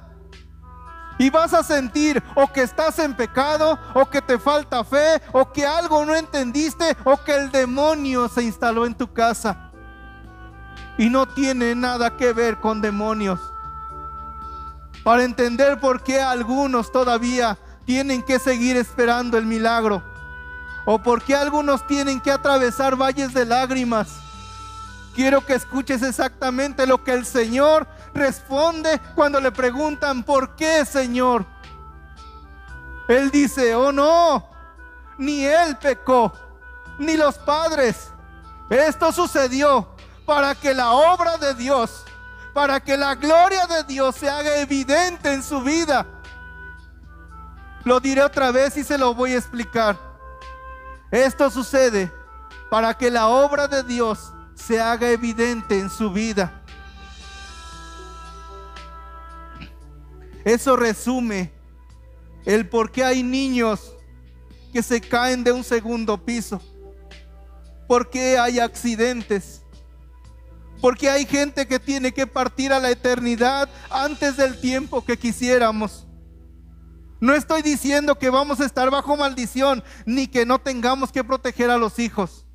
Y 1.20 1.30
vas 1.30 1.54
a 1.54 1.63
sentir 1.63 2.22
o 2.36 2.52
que 2.52 2.62
estás 2.62 3.00
en 3.00 3.15
pecado, 3.15 3.80
o 3.93 4.08
que 4.08 4.22
te 4.22 4.38
falta 4.38 4.84
fe, 4.84 5.22
o 5.32 5.52
que 5.52 5.65
algo 5.65 6.04
no 6.06 6.15
entendiste, 6.15 6.98
o 7.06 7.17
que 7.24 7.34
el 7.34 7.50
demonio 7.50 8.28
se 8.28 8.43
instaló 8.43 8.86
en 8.86 8.93
tu 8.93 9.12
casa. 9.13 9.72
Y 10.98 11.10
no 11.10 11.28
tiene 11.28 11.76
nada 11.76 12.17
que 12.17 12.34
ver 12.34 12.60
con 12.60 12.82
demonios. 12.82 13.39
Para 15.08 15.24
entender 15.24 15.80
por 15.80 16.04
qué 16.04 16.20
algunos 16.20 16.91
todavía 16.91 17.58
tienen 17.86 18.22
que 18.22 18.39
seguir 18.39 18.76
esperando 18.76 19.38
el 19.38 19.46
milagro. 19.46 20.04
O 20.86 21.02
por 21.02 21.24
qué 21.24 21.34
algunos 21.34 21.88
tienen 21.88 22.20
que 22.20 22.30
atravesar 22.30 22.98
valles 22.98 23.34
de 23.34 23.46
lágrimas. 23.46 24.20
Quiero 25.15 25.46
que 25.46 25.54
escuches 25.54 26.04
exactamente 26.04 26.86
lo 26.86 27.06
que 27.06 27.13
el 27.13 27.26
Señor 27.26 27.88
responde 28.13 29.00
cuando 29.15 29.39
le 29.39 29.50
preguntan, 29.54 30.24
¿por 30.24 30.58
qué, 30.58 30.84
Señor? 30.84 31.46
Él 33.08 33.32
dice, 33.32 33.76
oh 33.76 33.93
no, 33.93 34.46
ni 35.17 35.46
él 35.46 35.78
pecó, 35.78 36.34
ni 37.00 37.15
los 37.15 37.38
padres. 37.38 38.10
Esto 38.70 39.13
sucedió 39.13 39.88
para 40.26 40.54
que 40.54 40.74
la 40.74 40.91
obra 40.91 41.38
de 41.38 41.54
Dios, 41.54 42.04
para 42.58 42.80
que 42.80 42.98
la 42.98 43.13
gloria 43.13 43.67
de 43.67 43.84
Dios 43.84 44.15
se 44.15 44.28
haga 44.28 44.60
evidente 44.60 45.32
en 45.32 45.43
su 45.43 45.62
vida. 45.62 46.08
Lo 47.84 48.00
diré 48.00 48.24
otra 48.24 48.50
vez 48.50 48.76
y 48.78 48.84
se 48.84 48.98
lo 48.98 49.13
voy 49.13 49.34
a 49.34 49.38
explicar. 49.38 49.96
Esto 51.12 51.52
sucede 51.52 52.12
para 52.72 52.98
que 52.98 53.12
la 53.12 53.28
obra 53.28 53.67
de 53.67 53.84
Dios 53.84 54.34
se 54.56 54.82
haga 54.82 55.12
evidente 55.12 55.78
en 55.78 55.91
su 55.91 56.12
vida. 56.12 56.63
Eso 60.43 60.76
resume 60.76 61.54
el 62.43 62.67
por 62.67 62.91
qué 62.91 63.04
hay 63.04 63.22
niños 63.22 63.93
que 64.74 64.82
se 64.82 65.00
caen 65.00 65.43
de 65.43 65.52
un 65.52 65.63
segundo 65.63 66.17
piso. 66.26 66.60
¿Por 67.88 68.10
qué 68.10 68.39
hay 68.39 68.58
accidentes? 68.58 69.62
Porque 70.82 71.10
hay 71.10 71.26
gente 71.26 71.68
que 71.68 71.80
tiene 71.80 72.13
que 72.13 72.28
partir 72.28 72.72
a 72.72 72.80
la 72.80 72.92
eternidad 72.92 73.70
antes 73.90 74.38
del 74.38 74.60
tiempo 74.60 75.04
que 75.04 75.18
quisiéramos. 75.18 76.08
No 77.20 77.34
estoy 77.34 77.63
diciendo 77.63 78.20
que 78.20 78.30
vamos 78.30 78.60
a 78.60 78.66
estar 78.66 78.92
bajo 78.92 79.18
maldición, 79.18 79.84
ni 80.06 80.28
que 80.28 80.46
no 80.46 80.60
tengamos 80.60 81.12
que 81.12 81.24
proteger 81.24 81.72
a 81.72 81.78
los 81.78 81.98
hijos. 81.98 82.46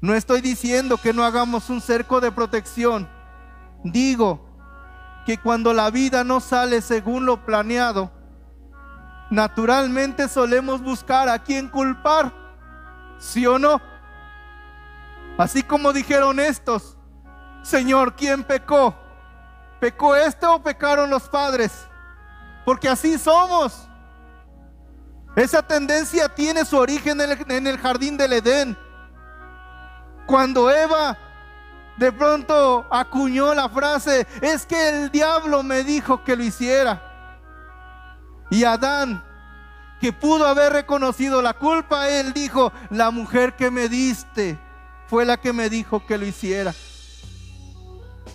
No 0.00 0.14
estoy 0.14 0.40
diciendo 0.40 0.98
que 0.98 1.12
no 1.12 1.24
hagamos 1.24 1.70
un 1.70 1.80
cerco 1.80 2.20
de 2.20 2.32
protección. 2.32 3.08
Digo 3.84 4.44
que 5.24 5.38
cuando 5.38 5.72
la 5.72 5.90
vida 5.90 6.24
no 6.24 6.40
sale 6.40 6.82
según 6.82 7.26
lo 7.26 7.46
planeado, 7.46 8.10
naturalmente 9.30 10.28
solemos 10.28 10.82
buscar 10.82 11.28
a 11.28 11.38
quién 11.38 11.68
culpar. 11.68 12.34
¿Sí 13.18 13.46
o 13.46 13.58
no? 13.58 13.80
Así 15.38 15.62
como 15.62 15.92
dijeron 15.92 16.38
estos, 16.40 16.96
Señor, 17.64 18.14
¿quién 18.14 18.44
pecó? 18.44 18.94
¿Pecó 19.80 20.14
este 20.14 20.44
o 20.46 20.62
pecaron 20.62 21.08
los 21.08 21.28
padres? 21.30 21.86
Porque 22.64 22.88
así 22.88 23.18
somos. 23.18 23.88
Esa 25.34 25.62
tendencia 25.66 26.28
tiene 26.28 26.64
su 26.66 26.76
origen 26.76 27.18
en 27.20 27.66
el, 27.66 27.78
jardín 27.78 28.18
del 28.18 28.34
Edén. 28.34 28.78
Cuando 30.26 30.70
Eva 30.70 31.18
de 31.96 32.12
pronto 32.12 32.86
acuñó 32.90 33.54
la 33.54 33.68
frase, 33.70 34.26
es 34.42 34.66
que 34.66 34.90
el 34.90 35.10
diablo 35.10 35.62
me 35.62 35.84
dijo 35.84 36.22
que 36.22 36.36
lo 36.36 36.44
hiciera. 36.44 37.02
Y 38.50 38.64
Adán, 38.64 39.24
que 40.00 40.12
pudo 40.12 40.46
haber 40.46 40.72
reconocido 40.72 41.40
la 41.40 41.54
culpa, 41.54 42.10
él 42.10 42.34
dijo, 42.34 42.72
la 42.90 43.10
mujer 43.10 43.56
que 43.56 43.70
me 43.70 43.88
diste 43.88 44.58
fue 45.06 45.24
la 45.24 45.38
que 45.38 45.54
me 45.54 45.70
dijo 45.70 46.04
que 46.06 46.18
lo 46.18 46.26
hiciera. 46.26 46.74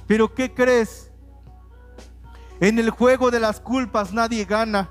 Pero 0.10 0.34
¿qué 0.34 0.52
crees? 0.52 1.12
En 2.60 2.80
el 2.80 2.90
juego 2.90 3.30
de 3.30 3.40
las 3.40 3.60
culpas 3.60 4.12
nadie 4.12 4.44
gana. 4.44 4.90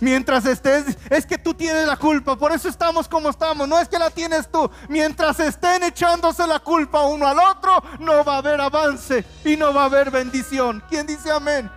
Mientras 0.00 0.46
estés, 0.46 0.96
es 1.10 1.26
que 1.26 1.36
tú 1.36 1.54
tienes 1.54 1.88
la 1.88 1.96
culpa, 1.96 2.36
por 2.36 2.52
eso 2.52 2.68
estamos 2.68 3.08
como 3.08 3.30
estamos, 3.30 3.66
no 3.66 3.76
es 3.80 3.88
que 3.88 3.98
la 3.98 4.08
tienes 4.08 4.48
tú. 4.48 4.70
Mientras 4.88 5.40
estén 5.40 5.82
echándose 5.82 6.46
la 6.46 6.60
culpa 6.60 7.02
uno 7.02 7.26
al 7.26 7.40
otro, 7.40 7.82
no 7.98 8.24
va 8.24 8.36
a 8.36 8.38
haber 8.38 8.60
avance 8.60 9.24
y 9.44 9.56
no 9.56 9.74
va 9.74 9.82
a 9.82 9.86
haber 9.86 10.12
bendición. 10.12 10.80
¿Quién 10.88 11.08
dice 11.08 11.32
amén? 11.32 11.68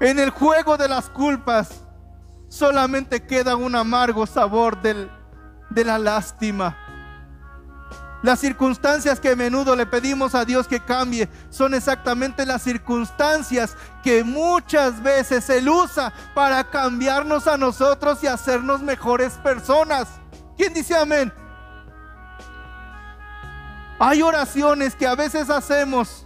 En 0.00 0.18
el 0.18 0.30
juego 0.30 0.78
de 0.78 0.88
las 0.88 1.10
culpas 1.10 1.82
solamente 2.48 3.26
queda 3.26 3.56
un 3.56 3.76
amargo 3.76 4.26
sabor 4.26 4.80
del, 4.80 5.10
de 5.68 5.84
la 5.84 5.98
lástima. 5.98 6.81
Las 8.22 8.38
circunstancias 8.38 9.18
que 9.18 9.30
a 9.30 9.36
menudo 9.36 9.74
le 9.74 9.84
pedimos 9.84 10.36
a 10.36 10.44
Dios 10.44 10.68
que 10.68 10.78
cambie 10.78 11.28
son 11.50 11.74
exactamente 11.74 12.46
las 12.46 12.62
circunstancias 12.62 13.76
que 14.04 14.22
muchas 14.22 15.02
veces 15.02 15.50
Él 15.50 15.68
usa 15.68 16.12
para 16.32 16.62
cambiarnos 16.70 17.48
a 17.48 17.56
nosotros 17.56 18.22
y 18.22 18.28
hacernos 18.28 18.80
mejores 18.80 19.32
personas. 19.34 20.08
¿Quién 20.56 20.72
dice 20.72 20.96
amén? 20.96 21.32
Hay 23.98 24.22
oraciones 24.22 24.94
que 24.94 25.06
a 25.06 25.16
veces 25.16 25.50
hacemos 25.50 26.24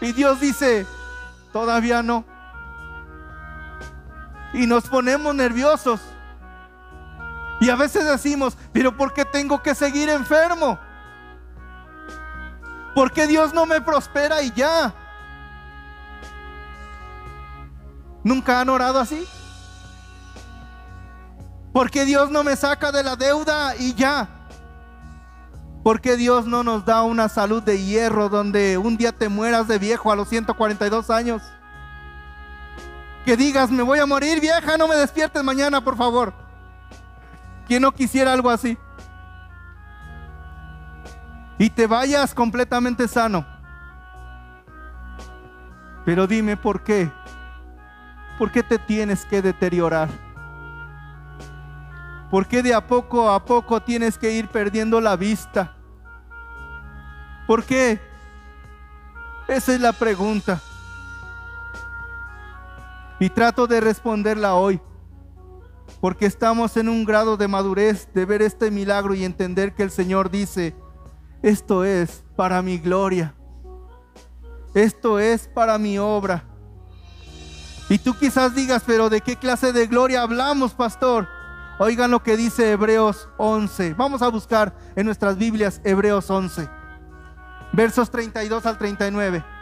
y 0.00 0.12
Dios 0.12 0.40
dice, 0.40 0.86
todavía 1.52 2.02
no. 2.02 2.24
Y 4.54 4.66
nos 4.66 4.88
ponemos 4.88 5.34
nerviosos. 5.34 6.00
Y 7.60 7.68
a 7.68 7.76
veces 7.76 8.06
decimos, 8.06 8.56
pero 8.72 8.96
¿por 8.96 9.12
qué 9.12 9.26
tengo 9.26 9.62
que 9.62 9.74
seguir 9.74 10.08
enfermo? 10.08 10.78
¿Por 12.96 13.12
qué 13.12 13.26
Dios 13.26 13.52
no 13.52 13.66
me 13.66 13.82
prospera 13.82 14.40
y 14.40 14.50
ya? 14.52 14.94
¿Nunca 18.24 18.58
han 18.58 18.70
orado 18.70 18.98
así? 18.98 19.28
¿Por 21.74 21.90
qué 21.90 22.06
Dios 22.06 22.30
no 22.30 22.42
me 22.42 22.56
saca 22.56 22.92
de 22.92 23.02
la 23.02 23.14
deuda 23.14 23.76
y 23.76 23.92
ya? 23.92 24.30
¿Por 25.84 26.00
qué 26.00 26.16
Dios 26.16 26.46
no 26.46 26.64
nos 26.64 26.86
da 26.86 27.02
una 27.02 27.28
salud 27.28 27.62
de 27.62 27.84
hierro 27.84 28.30
donde 28.30 28.78
un 28.78 28.96
día 28.96 29.12
te 29.12 29.28
mueras 29.28 29.68
de 29.68 29.78
viejo 29.78 30.10
a 30.10 30.16
los 30.16 30.30
142 30.30 31.10
años? 31.10 31.42
Que 33.26 33.36
digas, 33.36 33.70
me 33.70 33.82
voy 33.82 33.98
a 33.98 34.06
morir 34.06 34.40
vieja, 34.40 34.78
no 34.78 34.88
me 34.88 34.96
despiertes 34.96 35.44
mañana, 35.44 35.84
por 35.84 35.98
favor. 35.98 36.32
¿Quién 37.68 37.82
no 37.82 37.92
quisiera 37.92 38.32
algo 38.32 38.48
así? 38.48 38.78
Y 41.58 41.70
te 41.70 41.86
vayas 41.86 42.34
completamente 42.34 43.08
sano. 43.08 43.46
Pero 46.04 46.26
dime 46.26 46.56
por 46.56 46.82
qué. 46.82 47.10
¿Por 48.38 48.52
qué 48.52 48.62
te 48.62 48.78
tienes 48.78 49.24
que 49.24 49.40
deteriorar? 49.40 50.08
¿Por 52.30 52.46
qué 52.46 52.62
de 52.62 52.74
a 52.74 52.86
poco 52.86 53.30
a 53.30 53.44
poco 53.44 53.80
tienes 53.80 54.18
que 54.18 54.32
ir 54.32 54.48
perdiendo 54.48 55.00
la 55.00 55.16
vista? 55.16 55.74
¿Por 57.46 57.64
qué? 57.64 58.00
Esa 59.48 59.74
es 59.74 59.80
la 59.80 59.92
pregunta. 59.92 60.60
Y 63.18 63.30
trato 63.30 63.66
de 63.66 63.80
responderla 63.80 64.54
hoy. 64.54 64.80
Porque 66.00 66.26
estamos 66.26 66.76
en 66.76 66.88
un 66.88 67.04
grado 67.04 67.36
de 67.36 67.48
madurez 67.48 68.08
de 68.12 68.24
ver 68.26 68.42
este 68.42 68.70
milagro 68.70 69.14
y 69.14 69.24
entender 69.24 69.74
que 69.74 69.84
el 69.84 69.90
Señor 69.90 70.30
dice, 70.30 70.76
esto 71.42 71.84
es 71.84 72.24
para 72.36 72.62
mi 72.62 72.78
gloria. 72.78 73.34
Esto 74.74 75.18
es 75.18 75.48
para 75.48 75.78
mi 75.78 75.98
obra. 75.98 76.44
Y 77.88 77.98
tú 77.98 78.14
quizás 78.18 78.54
digas, 78.54 78.82
pero 78.86 79.08
¿de 79.08 79.20
qué 79.20 79.36
clase 79.36 79.72
de 79.72 79.86
gloria 79.86 80.22
hablamos, 80.22 80.74
pastor? 80.74 81.28
Oigan 81.78 82.10
lo 82.10 82.22
que 82.22 82.36
dice 82.36 82.72
Hebreos 82.72 83.28
11. 83.36 83.94
Vamos 83.94 84.22
a 84.22 84.28
buscar 84.28 84.74
en 84.96 85.06
nuestras 85.06 85.38
Biblias 85.38 85.80
Hebreos 85.84 86.28
11, 86.30 86.68
versos 87.72 88.10
32 88.10 88.66
al 88.66 88.78
39. 88.78 89.55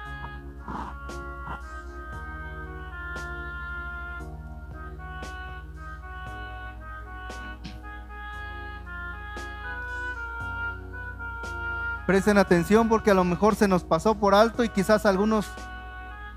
Presten 12.14 12.38
atención 12.38 12.88
porque 12.88 13.10
a 13.10 13.14
lo 13.14 13.24
mejor 13.24 13.56
se 13.56 13.66
nos 13.66 13.82
pasó 13.82 14.14
por 14.14 14.36
alto 14.36 14.62
y 14.62 14.68
quizás 14.68 15.04
algunos 15.04 15.46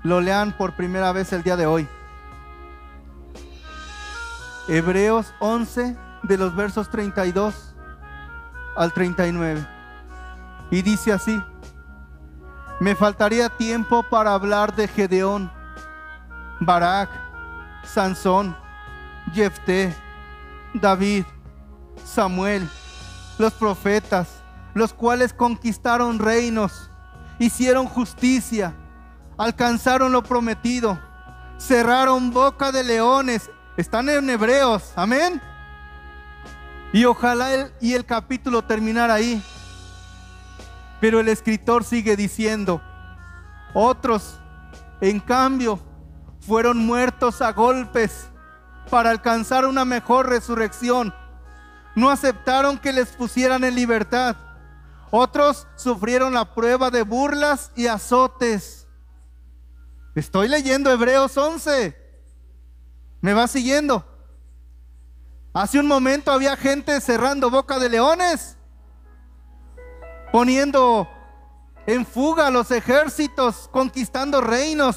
lo 0.02 0.20
lean 0.20 0.50
por 0.50 0.74
primera 0.74 1.12
vez 1.12 1.32
el 1.32 1.44
día 1.44 1.54
de 1.54 1.66
hoy. 1.66 1.86
Hebreos 4.66 5.32
11 5.38 5.96
de 6.24 6.36
los 6.36 6.56
versos 6.56 6.90
32 6.90 7.76
al 8.76 8.92
39. 8.92 9.64
Y 10.72 10.82
dice 10.82 11.12
así, 11.12 11.40
me 12.80 12.96
faltaría 12.96 13.48
tiempo 13.48 14.02
para 14.02 14.34
hablar 14.34 14.74
de 14.74 14.88
Gedeón, 14.88 15.48
Barak, 16.58 17.08
Sansón, 17.84 18.56
Jefté, 19.32 19.94
David, 20.74 21.24
Samuel, 22.04 22.68
los 23.38 23.52
profetas 23.52 24.37
los 24.74 24.92
cuales 24.92 25.32
conquistaron 25.32 26.18
reinos, 26.18 26.90
hicieron 27.38 27.86
justicia, 27.86 28.74
alcanzaron 29.36 30.12
lo 30.12 30.22
prometido, 30.22 30.98
cerraron 31.58 32.30
boca 32.32 32.72
de 32.72 32.84
leones. 32.84 33.50
Están 33.76 34.08
en 34.08 34.28
Hebreos, 34.28 34.92
amén. 34.96 35.40
Y 36.92 37.04
ojalá 37.04 37.52
el, 37.54 37.72
y 37.80 37.94
el 37.94 38.04
capítulo 38.04 38.62
terminara 38.62 39.14
ahí. 39.14 39.42
Pero 41.00 41.20
el 41.20 41.28
escritor 41.28 41.84
sigue 41.84 42.16
diciendo, 42.16 42.82
otros, 43.72 44.40
en 45.00 45.20
cambio, 45.20 45.78
fueron 46.40 46.78
muertos 46.78 47.40
a 47.40 47.52
golpes 47.52 48.28
para 48.90 49.10
alcanzar 49.10 49.66
una 49.66 49.84
mejor 49.84 50.28
resurrección. 50.28 51.14
No 51.94 52.10
aceptaron 52.10 52.78
que 52.78 52.92
les 52.92 53.10
pusieran 53.10 53.62
en 53.62 53.74
libertad 53.74 54.36
otros 55.10 55.66
sufrieron 55.76 56.34
la 56.34 56.54
prueba 56.54 56.90
de 56.90 57.02
burlas 57.02 57.72
y 57.76 57.86
azotes. 57.86 58.86
Estoy 60.14 60.48
leyendo 60.48 60.90
Hebreos 60.90 61.36
11. 61.36 61.96
¿Me 63.20 63.34
va 63.34 63.46
siguiendo? 63.46 64.04
Hace 65.52 65.78
un 65.78 65.86
momento 65.86 66.30
había 66.30 66.56
gente 66.56 67.00
cerrando 67.00 67.50
boca 67.50 67.78
de 67.78 67.88
leones, 67.88 68.56
poniendo 70.32 71.08
en 71.86 72.06
fuga 72.06 72.50
los 72.50 72.70
ejércitos, 72.70 73.68
conquistando 73.72 74.40
reinos. 74.40 74.96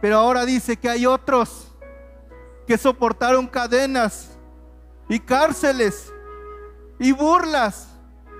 Pero 0.00 0.18
ahora 0.18 0.44
dice 0.44 0.76
que 0.76 0.88
hay 0.88 1.06
otros 1.06 1.74
que 2.66 2.78
soportaron 2.78 3.46
cadenas, 3.46 4.38
y 5.08 5.18
cárceles 5.20 6.12
y 6.98 7.12
burlas 7.12 7.87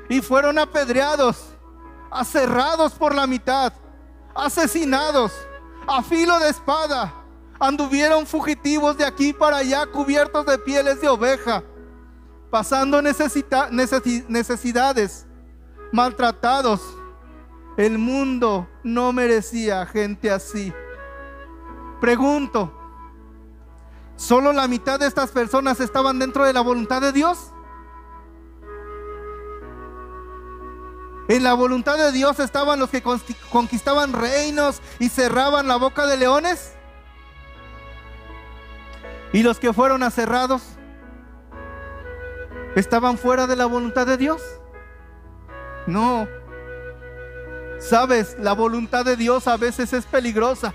y 0.08 0.20
fueron 0.20 0.58
apedreados, 0.58 1.36
aserrados 2.10 2.94
por 2.94 3.14
la 3.14 3.26
mitad, 3.26 3.72
asesinados 4.34 5.32
a 5.86 6.02
filo 6.02 6.38
de 6.38 6.50
espada. 6.50 7.14
Anduvieron 7.60 8.26
fugitivos 8.26 8.96
de 8.96 9.04
aquí 9.04 9.32
para 9.32 9.58
allá 9.58 9.86
cubiertos 9.86 10.46
de 10.46 10.58
pieles 10.58 11.00
de 11.00 11.08
oveja, 11.08 11.64
pasando 12.50 13.02
necesidades, 13.02 15.26
maltratados. 15.92 16.80
El 17.76 17.98
mundo 17.98 18.68
no 18.82 19.12
merecía 19.12 19.86
gente 19.86 20.30
así. 20.30 20.72
Pregunto, 22.00 22.72
¿solo 24.16 24.52
la 24.52 24.68
mitad 24.68 25.00
de 25.00 25.06
estas 25.06 25.30
personas 25.30 25.80
estaban 25.80 26.18
dentro 26.18 26.44
de 26.44 26.52
la 26.52 26.60
voluntad 26.60 27.00
de 27.00 27.12
Dios? 27.12 27.52
En 31.28 31.42
la 31.42 31.52
voluntad 31.52 31.98
de 31.98 32.10
Dios 32.10 32.40
estaban 32.40 32.80
los 32.80 32.88
que 32.88 33.02
conquistaban 33.50 34.14
reinos 34.14 34.80
y 34.98 35.10
cerraban 35.10 35.68
la 35.68 35.76
boca 35.76 36.06
de 36.06 36.16
leones. 36.16 36.72
Y 39.34 39.42
los 39.42 39.58
que 39.58 39.74
fueron 39.74 40.02
aserrados 40.02 40.62
estaban 42.74 43.18
fuera 43.18 43.46
de 43.46 43.56
la 43.56 43.66
voluntad 43.66 44.06
de 44.06 44.16
Dios. 44.16 44.42
No. 45.86 46.26
Sabes, 47.78 48.36
la 48.38 48.54
voluntad 48.54 49.04
de 49.04 49.16
Dios 49.16 49.46
a 49.48 49.58
veces 49.58 49.92
es 49.92 50.06
peligrosa. 50.06 50.72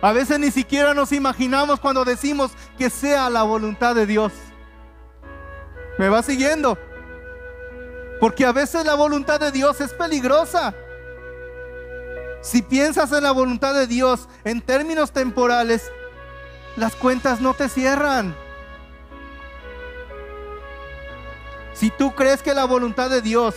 A 0.00 0.12
veces 0.12 0.38
ni 0.40 0.50
siquiera 0.50 0.94
nos 0.94 1.12
imaginamos 1.12 1.80
cuando 1.80 2.04
decimos 2.04 2.52
que 2.78 2.88
sea 2.88 3.28
la 3.28 3.42
voluntad 3.42 3.94
de 3.94 4.06
Dios. 4.06 4.32
¿Me 5.98 6.08
va 6.08 6.22
siguiendo? 6.22 6.78
Porque 8.22 8.46
a 8.46 8.52
veces 8.52 8.84
la 8.84 8.94
voluntad 8.94 9.40
de 9.40 9.50
Dios 9.50 9.80
es 9.80 9.92
peligrosa. 9.94 10.72
Si 12.40 12.62
piensas 12.62 13.10
en 13.10 13.24
la 13.24 13.32
voluntad 13.32 13.74
de 13.74 13.88
Dios 13.88 14.28
en 14.44 14.60
términos 14.60 15.10
temporales, 15.10 15.90
las 16.76 16.94
cuentas 16.94 17.40
no 17.40 17.52
te 17.52 17.68
cierran. 17.68 18.32
Si 21.72 21.90
tú 21.90 22.14
crees 22.14 22.42
que 22.42 22.54
la 22.54 22.64
voluntad 22.64 23.10
de 23.10 23.22
Dios 23.22 23.56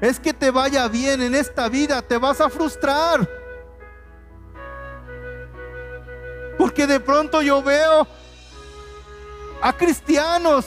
es 0.00 0.20
que 0.20 0.32
te 0.32 0.52
vaya 0.52 0.86
bien 0.86 1.20
en 1.20 1.34
esta 1.34 1.68
vida, 1.68 2.00
te 2.00 2.16
vas 2.16 2.40
a 2.40 2.50
frustrar. 2.50 3.28
Porque 6.56 6.86
de 6.86 7.00
pronto 7.00 7.42
yo 7.42 7.60
veo 7.60 8.06
a 9.60 9.72
cristianos 9.72 10.64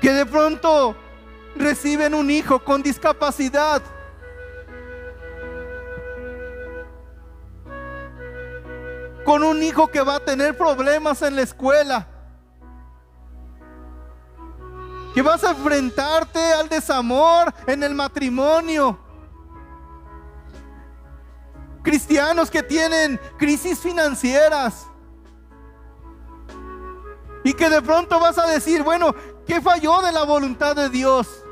que 0.00 0.12
de 0.12 0.26
pronto 0.26 0.96
reciben 1.56 2.14
un 2.14 2.30
hijo 2.30 2.62
con 2.62 2.82
discapacidad. 2.82 3.82
Con 9.24 9.42
un 9.42 9.62
hijo 9.62 9.88
que 9.88 10.00
va 10.00 10.16
a 10.16 10.20
tener 10.20 10.56
problemas 10.56 11.20
en 11.22 11.36
la 11.36 11.42
escuela. 11.42 12.06
Que 15.14 15.22
vas 15.22 15.42
a 15.44 15.50
enfrentarte 15.50 16.52
al 16.52 16.68
desamor 16.68 17.52
en 17.66 17.82
el 17.82 17.94
matrimonio. 17.94 18.98
Cristianos 21.82 22.50
que 22.50 22.62
tienen 22.62 23.20
crisis 23.38 23.78
financieras. 23.80 24.86
Y 27.44 27.52
que 27.52 27.68
de 27.68 27.80
pronto 27.82 28.20
vas 28.20 28.38
a 28.38 28.46
decir, 28.46 28.82
bueno, 28.82 29.14
¿Qué 29.48 29.62
falló 29.62 30.02
de 30.02 30.12
la 30.12 30.24
voluntad 30.24 30.76
de 30.76 30.90
Dios? 30.90 31.42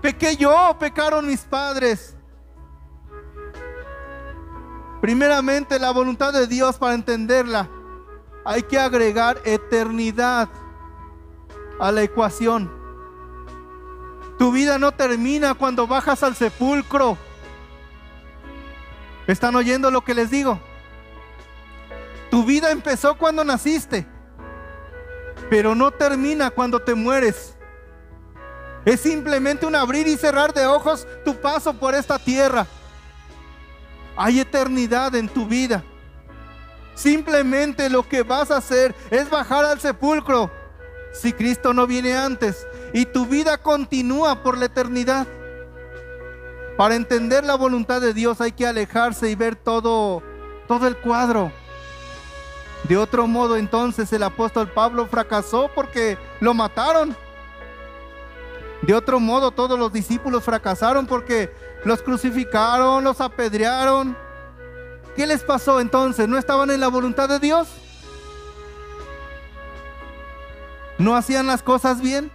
Pequé 0.00 0.36
yo, 0.36 0.74
pecaron 0.80 1.26
mis 1.26 1.42
padres. 1.42 2.16
Primeramente, 5.02 5.78
la 5.78 5.90
voluntad 5.90 6.32
de 6.32 6.46
Dios 6.46 6.78
para 6.78 6.94
entenderla, 6.94 7.68
hay 8.42 8.62
que 8.62 8.78
agregar 8.78 9.38
eternidad 9.44 10.48
a 11.78 11.92
la 11.92 12.02
ecuación. 12.02 12.72
Tu 14.38 14.50
vida 14.50 14.78
no 14.78 14.92
termina 14.92 15.52
cuando 15.52 15.86
bajas 15.86 16.22
al 16.22 16.34
sepulcro. 16.36 17.18
¿Están 19.26 19.54
oyendo 19.56 19.90
lo 19.90 20.02
que 20.02 20.14
les 20.14 20.30
digo? 20.30 20.58
Tu 22.30 22.44
vida 22.44 22.70
empezó 22.70 23.18
cuando 23.18 23.44
naciste 23.44 24.13
pero 25.50 25.74
no 25.74 25.90
termina 25.90 26.50
cuando 26.50 26.80
te 26.80 26.94
mueres. 26.94 27.54
Es 28.84 29.00
simplemente 29.00 29.64
un 29.66 29.74
abrir 29.74 30.06
y 30.06 30.16
cerrar 30.16 30.52
de 30.52 30.66
ojos 30.66 31.06
tu 31.24 31.34
paso 31.36 31.74
por 31.74 31.94
esta 31.94 32.18
tierra. 32.18 32.66
Hay 34.16 34.40
eternidad 34.40 35.14
en 35.14 35.28
tu 35.28 35.46
vida. 35.46 35.82
Simplemente 36.94 37.88
lo 37.90 38.06
que 38.08 38.22
vas 38.22 38.50
a 38.50 38.58
hacer 38.58 38.94
es 39.10 39.28
bajar 39.28 39.64
al 39.64 39.80
sepulcro 39.80 40.50
si 41.12 41.32
Cristo 41.32 41.72
no 41.72 41.86
viene 41.86 42.16
antes 42.16 42.66
y 42.92 43.06
tu 43.06 43.26
vida 43.26 43.58
continúa 43.58 44.42
por 44.42 44.58
la 44.58 44.66
eternidad. 44.66 45.26
Para 46.76 46.94
entender 46.94 47.44
la 47.44 47.54
voluntad 47.54 48.00
de 48.00 48.12
Dios 48.12 48.40
hay 48.40 48.52
que 48.52 48.66
alejarse 48.66 49.30
y 49.30 49.34
ver 49.34 49.56
todo 49.56 50.22
todo 50.66 50.86
el 50.86 50.96
cuadro. 50.96 51.52
De 52.88 52.96
otro 52.98 53.26
modo 53.26 53.56
entonces 53.56 54.12
el 54.12 54.22
apóstol 54.22 54.70
Pablo 54.70 55.06
fracasó 55.06 55.70
porque 55.74 56.18
lo 56.40 56.52
mataron. 56.52 57.16
De 58.82 58.94
otro 58.94 59.18
modo 59.20 59.50
todos 59.50 59.78
los 59.78 59.92
discípulos 59.92 60.44
fracasaron 60.44 61.06
porque 61.06 61.50
los 61.84 62.02
crucificaron, 62.02 63.02
los 63.02 63.20
apedrearon. 63.22 64.16
¿Qué 65.16 65.26
les 65.26 65.42
pasó 65.42 65.80
entonces? 65.80 66.28
¿No 66.28 66.36
estaban 66.36 66.70
en 66.70 66.80
la 66.80 66.88
voluntad 66.88 67.28
de 67.28 67.38
Dios? 67.38 67.68
¿No 70.98 71.16
hacían 71.16 71.46
las 71.46 71.62
cosas 71.62 72.02
bien? 72.02 72.30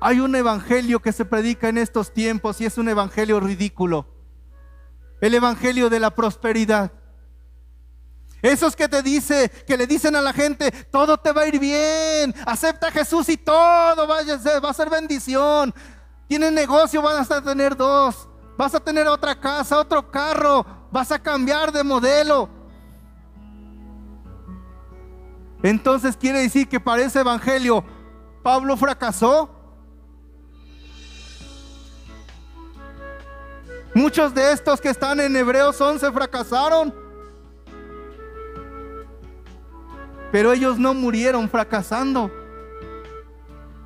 Hay 0.00 0.20
un 0.20 0.34
evangelio 0.34 1.00
que 1.00 1.12
se 1.12 1.24
predica 1.24 1.68
en 1.68 1.78
estos 1.78 2.12
tiempos 2.12 2.60
y 2.60 2.66
es 2.66 2.78
un 2.78 2.88
evangelio 2.88 3.40
ridículo. 3.40 4.06
El 5.20 5.34
evangelio 5.34 5.90
de 5.90 6.00
la 6.00 6.14
prosperidad. 6.14 6.92
Esos 8.40 8.76
que 8.76 8.88
te 8.88 9.02
dice, 9.02 9.50
que 9.66 9.76
le 9.76 9.86
dicen 9.86 10.14
a 10.14 10.20
la 10.20 10.32
gente, 10.32 10.70
todo 10.70 11.18
te 11.18 11.32
va 11.32 11.42
a 11.42 11.48
ir 11.48 11.58
bien, 11.58 12.34
acepta 12.46 12.88
a 12.88 12.92
Jesús 12.92 13.28
y 13.28 13.36
todo 13.36 14.06
va 14.06 14.20
a 14.20 14.74
ser, 14.74 14.86
a 14.86 14.90
bendición. 14.90 15.74
Tienes 16.28 16.52
negocio, 16.52 17.02
vas 17.02 17.30
a 17.30 17.42
tener 17.42 17.76
dos, 17.76 18.28
vas 18.56 18.74
a 18.74 18.80
tener 18.80 19.08
otra 19.08 19.38
casa, 19.38 19.78
otro 19.78 20.08
carro, 20.10 20.64
vas 20.92 21.10
a 21.10 21.18
cambiar 21.18 21.72
de 21.72 21.82
modelo. 21.82 22.48
Entonces 25.60 26.16
quiere 26.16 26.40
decir 26.40 26.68
que 26.68 26.78
para 26.78 27.02
ese 27.02 27.20
evangelio 27.20 27.84
Pablo 28.44 28.76
fracasó. 28.76 29.50
Muchos 33.94 34.32
de 34.32 34.52
estos 34.52 34.80
que 34.80 34.90
están 34.90 35.18
en 35.18 35.34
Hebreos 35.34 35.80
11 35.80 36.12
fracasaron. 36.12 37.07
Pero 40.30 40.52
ellos 40.52 40.78
no 40.78 40.94
murieron 40.94 41.48
fracasando, 41.48 42.30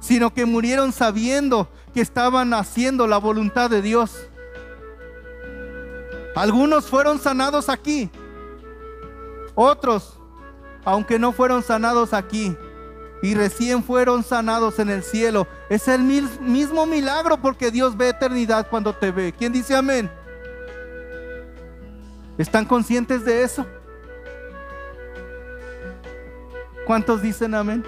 sino 0.00 0.34
que 0.34 0.44
murieron 0.44 0.92
sabiendo 0.92 1.68
que 1.94 2.00
estaban 2.00 2.52
haciendo 2.54 3.06
la 3.06 3.18
voluntad 3.18 3.70
de 3.70 3.82
Dios. 3.82 4.28
Algunos 6.34 6.86
fueron 6.86 7.18
sanados 7.18 7.68
aquí, 7.68 8.10
otros, 9.54 10.18
aunque 10.84 11.18
no 11.18 11.32
fueron 11.32 11.62
sanados 11.62 12.14
aquí 12.14 12.56
y 13.22 13.34
recién 13.34 13.84
fueron 13.84 14.24
sanados 14.24 14.78
en 14.80 14.90
el 14.90 15.02
cielo, 15.04 15.46
es 15.68 15.86
el 15.86 16.00
mismo 16.00 16.86
milagro 16.86 17.40
porque 17.40 17.70
Dios 17.70 17.96
ve 17.96 18.08
eternidad 18.08 18.68
cuando 18.68 18.94
te 18.94 19.12
ve. 19.12 19.32
¿Quién 19.32 19.52
dice 19.52 19.76
amén? 19.76 20.10
¿Están 22.38 22.64
conscientes 22.64 23.24
de 23.24 23.42
eso? 23.42 23.64
¿Cuántos 26.86 27.22
dicen 27.22 27.54
amén? 27.54 27.84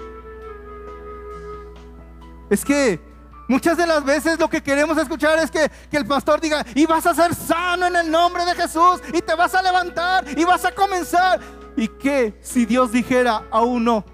Es 2.49 2.63
que 2.63 2.99
muchas 3.47 3.77
de 3.77 3.87
las 3.87 4.03
veces 4.03 4.39
lo 4.39 4.49
que 4.49 4.61
queremos 4.61 4.97
escuchar 4.97 5.39
es 5.39 5.51
que, 5.51 5.69
el 5.91 6.05
pastor 6.05 6.39
diga, 6.39 6.65
y 6.75 6.85
vas 6.85 7.05
a 7.05 7.13
ser 7.13 7.33
sano 7.33 7.87
en 7.87 7.95
el 7.95 8.11
nombre 8.11 8.45
de 8.45 8.55
Jesús, 8.55 9.01
y 9.13 9.21
te 9.21 9.35
vas 9.35 9.53
a 9.55 9.61
levantar, 9.61 10.25
y 10.37 10.43
vas 10.43 10.63
a 10.65 10.71
comenzar. 10.71 11.39
¿Y 11.75 11.87
qué 11.87 12.39
si 12.41 12.65
Dios 12.65 12.91
dijera 12.91 13.43
aún 13.51 13.83
no? 13.83 14.05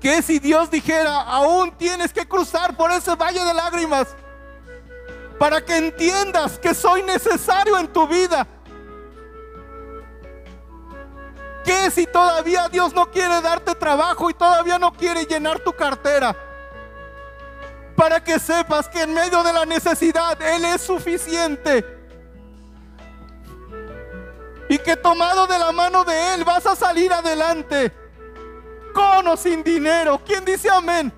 ¿Qué 0.00 0.22
si 0.22 0.38
Dios 0.38 0.70
dijera, 0.70 1.22
aún 1.22 1.72
tienes 1.72 2.12
que 2.12 2.26
cruzar 2.26 2.76
por 2.76 2.92
ese 2.92 3.16
valle 3.16 3.44
de 3.44 3.54
lágrimas? 3.54 4.14
para 5.38 5.64
que 5.64 5.76
entiendas 5.76 6.58
que 6.58 6.74
soy 6.74 7.02
necesario 7.02 7.78
en 7.78 7.86
tu 7.88 8.06
vida. 8.06 8.46
¿Qué 11.68 11.90
si 11.90 12.06
todavía 12.06 12.66
Dios 12.70 12.94
no 12.94 13.10
quiere 13.10 13.42
darte 13.42 13.74
trabajo 13.74 14.30
y 14.30 14.32
todavía 14.32 14.78
no 14.78 14.90
quiere 14.90 15.26
llenar 15.26 15.58
tu 15.58 15.70
cartera? 15.74 16.34
Para 17.94 18.24
que 18.24 18.38
sepas 18.38 18.88
que 18.88 19.02
en 19.02 19.12
medio 19.12 19.42
de 19.42 19.52
la 19.52 19.66
necesidad 19.66 20.40
Él 20.40 20.64
es 20.64 20.80
suficiente. 20.80 21.84
Y 24.70 24.78
que 24.78 24.96
tomado 24.96 25.46
de 25.46 25.58
la 25.58 25.70
mano 25.70 26.04
de 26.04 26.32
Él 26.32 26.42
vas 26.42 26.64
a 26.64 26.74
salir 26.74 27.12
adelante. 27.12 27.92
Con 28.94 29.28
o 29.28 29.36
sin 29.36 29.62
dinero. 29.62 30.22
¿Quién 30.24 30.46
dice 30.46 30.70
amén? 30.70 31.12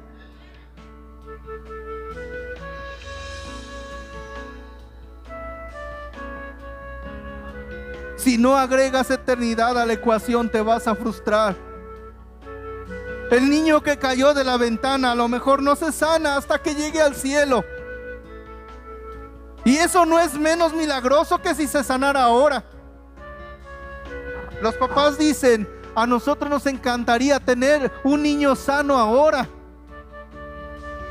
Si 8.20 8.36
no 8.36 8.58
agregas 8.58 9.10
eternidad 9.10 9.78
a 9.78 9.86
la 9.86 9.94
ecuación 9.94 10.50
te 10.50 10.60
vas 10.60 10.86
a 10.86 10.94
frustrar. 10.94 11.56
El 13.30 13.48
niño 13.48 13.82
que 13.82 13.96
cayó 13.96 14.34
de 14.34 14.44
la 14.44 14.58
ventana 14.58 15.12
a 15.12 15.14
lo 15.14 15.26
mejor 15.26 15.62
no 15.62 15.74
se 15.74 15.90
sana 15.90 16.36
hasta 16.36 16.60
que 16.60 16.74
llegue 16.74 17.00
al 17.00 17.14
cielo. 17.14 17.64
Y 19.64 19.74
eso 19.78 20.04
no 20.04 20.18
es 20.18 20.34
menos 20.34 20.74
milagroso 20.74 21.40
que 21.40 21.54
si 21.54 21.66
se 21.66 21.82
sanara 21.82 22.24
ahora. 22.24 22.62
Los 24.60 24.74
papás 24.74 25.16
dicen, 25.16 25.66
a 25.94 26.06
nosotros 26.06 26.50
nos 26.50 26.66
encantaría 26.66 27.40
tener 27.40 27.90
un 28.04 28.22
niño 28.22 28.54
sano 28.54 28.98
ahora. 28.98 29.48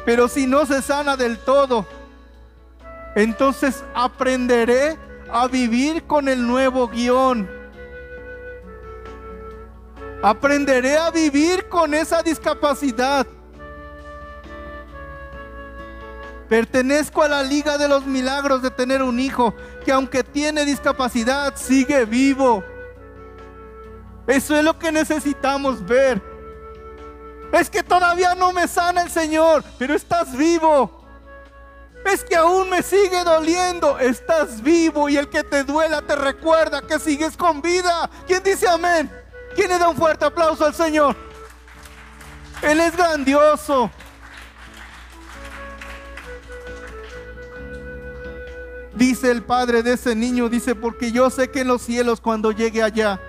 Pero 0.05 0.28
si 0.28 0.45
no 0.45 0.64
se 0.68 0.84
sana 0.84 1.18
del 1.18 1.39
todo, 1.39 1.88
entonces 3.16 3.84
aprenderé 3.95 5.09
a 5.32 5.48
vivir 5.48 6.04
con 6.04 6.28
el 6.28 6.46
nuevo 6.46 6.88
guion. 6.88 7.50
Aprenderé 10.22 10.98
a 10.98 11.12
vivir 11.12 11.70
con 11.70 11.94
esa 11.94 12.22
discapacidad. 12.22 13.26
Pertenezco 16.50 17.22
a 17.22 17.28
la 17.28 17.44
liga 17.44 17.78
de 17.78 17.88
los 17.88 18.06
milagros 18.06 18.62
de 18.62 18.72
tener 18.72 19.04
un 19.04 19.20
hijo 19.20 19.54
que 19.86 19.92
aunque 19.92 20.24
tiene 20.24 20.66
discapacidad 20.66 21.56
sigue 21.56 22.06
vivo. 22.06 22.64
Eso 24.26 24.56
es 24.56 24.64
lo 24.64 24.78
que 24.78 24.92
necesitamos 24.92 25.86
ver. 25.86 26.22
Es 27.52 27.70
que 27.70 27.82
todavía 27.82 28.36
no 28.36 28.52
me 28.52 28.68
sana 28.68 29.04
el 29.04 29.10
Señor, 29.10 29.64
pero 29.78 29.94
estás 29.94 30.36
vivo. 30.36 30.99
Es 32.06 32.24
que 32.24 32.36
aún 32.36 32.70
me 32.70 32.82
sigue 32.82 33.24
doliendo. 33.24 34.00
Estás 34.00 34.62
vivo 34.62 35.10
y 35.10 35.18
el 35.18 35.30
que 35.30 35.43
te 35.43 35.64
duela 35.64 36.02
te 36.02 36.16
recuerda 36.16 36.82
que 36.82 37.00
sigues 37.00 37.38
con 37.38 37.62
vida. 37.62 38.10
¿Quién 38.26 38.41
dice 38.43 38.68
amén? 38.68 39.12
¿Quién 39.56 39.70
le 39.70 39.78
da 39.78 39.89
un 39.89 39.95
fuerte 39.95 40.26
aplauso 40.26 40.66
al 40.66 40.74
Señor? 40.74 41.16
Él 42.62 42.80
es 42.80 42.95
grandioso. 42.95 43.91
Dice 48.95 49.32
el 49.32 49.43
padre 49.43 49.82
de 49.82 49.93
ese 49.93 50.14
niño, 50.14 50.50
dice, 50.50 50.76
porque 50.76 51.14
yo 51.14 51.30
sé 51.30 51.50
que 51.50 51.62
en 51.62 51.70
los 51.70 51.82
cielos 51.82 52.20
cuando 52.20 52.52
llegue 52.52 52.84
allá, 52.84 53.22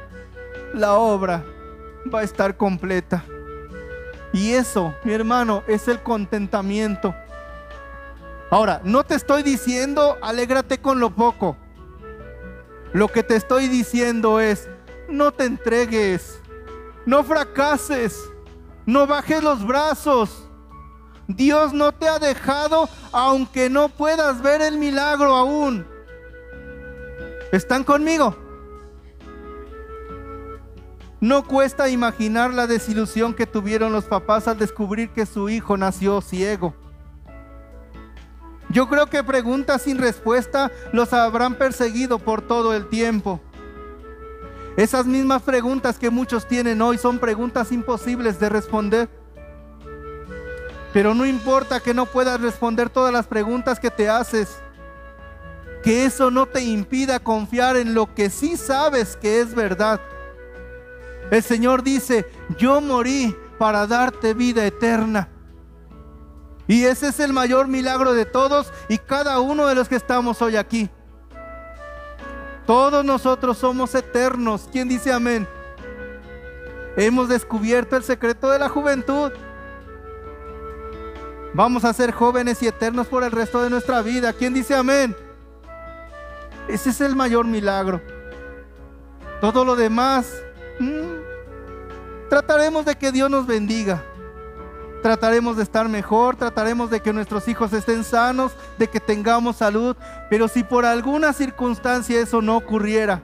la 0.74 0.94
obra 0.94 1.44
va 2.12 2.20
a 2.20 2.24
estar 2.24 2.56
completa. 2.56 3.24
Y 4.32 4.52
eso, 4.52 4.94
mi 5.04 5.12
hermano, 5.12 5.62
es 5.68 5.86
el 5.86 6.02
contentamiento. 6.02 7.14
Ahora, 8.51 8.80
no 8.82 9.05
te 9.05 9.14
estoy 9.14 9.44
diciendo 9.44 10.18
alégrate 10.22 10.78
con 10.78 10.98
lo 10.98 11.14
poco. 11.14 11.57
Lo 12.92 13.07
que 13.07 13.22
te 13.22 13.36
estoy 13.36 13.68
diciendo 13.68 14.40
es, 14.40 14.68
no 15.09 15.30
te 15.30 15.44
entregues, 15.44 16.40
no 17.07 17.22
fracases, 17.22 18.18
no 18.86 19.07
bajes 19.07 19.42
los 19.44 19.64
brazos. 19.64 20.48
Dios 21.28 21.72
no 21.72 21.92
te 21.92 22.09
ha 22.09 22.18
dejado 22.18 22.88
aunque 23.12 23.70
no 23.70 23.88
puedas 23.88 24.42
ver 24.42 24.62
el 24.62 24.78
milagro 24.78 25.36
aún. 25.36 25.86
¿Están 27.53 27.84
conmigo? 27.84 28.36
No 31.20 31.46
cuesta 31.46 31.88
imaginar 31.88 32.53
la 32.53 32.66
desilusión 32.66 33.34
que 33.34 33.46
tuvieron 33.46 33.92
los 33.92 34.07
papás 34.07 34.48
al 34.48 34.59
descubrir 34.59 35.11
que 35.11 35.26
su 35.26 35.48
hijo 35.48 35.76
nació 35.76 36.20
ciego. 36.20 36.74
Yo 38.70 38.88
creo 38.88 39.06
que 39.06 39.24
preguntas 39.24 39.82
sin 39.82 39.98
respuesta 39.98 40.70
los 40.92 41.12
habrán 41.12 41.56
perseguido 41.56 42.20
por 42.20 42.40
todo 42.40 42.72
el 42.72 42.88
tiempo. 42.88 43.40
Esas 44.76 45.06
mismas 45.06 45.42
preguntas 45.42 45.98
que 45.98 46.08
muchos 46.08 46.46
tienen 46.46 46.80
hoy 46.80 46.96
son 46.96 47.18
preguntas 47.18 47.72
imposibles 47.72 48.38
de 48.38 48.48
responder. 48.48 49.08
Pero 50.92 51.14
no 51.14 51.26
importa 51.26 51.80
que 51.80 51.94
no 51.94 52.06
puedas 52.06 52.40
responder 52.40 52.90
todas 52.90 53.12
las 53.12 53.26
preguntas 53.26 53.80
que 53.80 53.90
te 53.90 54.08
haces. 54.08 54.58
Que 55.82 56.04
eso 56.04 56.30
no 56.30 56.46
te 56.46 56.62
impida 56.62 57.18
confiar 57.18 57.76
en 57.76 57.94
lo 57.94 58.14
que 58.14 58.30
sí 58.30 58.56
sabes 58.56 59.16
que 59.16 59.40
es 59.40 59.54
verdad. 59.54 60.00
El 61.32 61.42
Señor 61.42 61.82
dice, 61.82 62.26
yo 62.56 62.80
morí 62.80 63.36
para 63.58 63.86
darte 63.86 64.34
vida 64.34 64.64
eterna. 64.64 65.28
Y 66.70 66.84
ese 66.84 67.08
es 67.08 67.18
el 67.18 67.32
mayor 67.32 67.66
milagro 67.66 68.14
de 68.14 68.24
todos 68.24 68.72
y 68.88 68.96
cada 68.96 69.40
uno 69.40 69.66
de 69.66 69.74
los 69.74 69.88
que 69.88 69.96
estamos 69.96 70.40
hoy 70.40 70.54
aquí. 70.54 70.88
Todos 72.64 73.04
nosotros 73.04 73.58
somos 73.58 73.92
eternos. 73.96 74.68
¿Quién 74.70 74.88
dice 74.88 75.12
amén? 75.12 75.48
Hemos 76.96 77.28
descubierto 77.28 77.96
el 77.96 78.04
secreto 78.04 78.48
de 78.50 78.60
la 78.60 78.68
juventud. 78.68 79.32
Vamos 81.54 81.84
a 81.84 81.92
ser 81.92 82.12
jóvenes 82.12 82.62
y 82.62 82.68
eternos 82.68 83.08
por 83.08 83.24
el 83.24 83.32
resto 83.32 83.60
de 83.64 83.68
nuestra 83.68 84.00
vida. 84.00 84.32
¿Quién 84.32 84.54
dice 84.54 84.76
amén? 84.76 85.16
Ese 86.68 86.90
es 86.90 87.00
el 87.00 87.16
mayor 87.16 87.46
milagro. 87.46 88.00
Todo 89.40 89.64
lo 89.64 89.74
demás, 89.74 90.32
mm, 90.78 92.28
trataremos 92.28 92.84
de 92.84 92.94
que 92.94 93.10
Dios 93.10 93.28
nos 93.28 93.44
bendiga 93.44 94.04
trataremos 95.03 95.57
de 95.57 95.62
estar 95.62 95.88
mejor, 95.88 96.36
trataremos 96.36 96.90
de 96.90 97.01
que 97.01 97.12
nuestros 97.12 97.48
hijos 97.48 97.72
estén 97.72 98.05
sanos, 98.05 98.53
de 98.78 98.88
que 98.88 99.01
tengamos 99.01 99.57
salud, 99.57 99.96
pero 100.28 100.48
si 100.48 100.62
por 100.62 100.84
alguna 100.84 101.32
circunstancia 101.32 102.20
eso 102.20 102.42
no 102.42 102.57
ocurriera, 102.57 103.22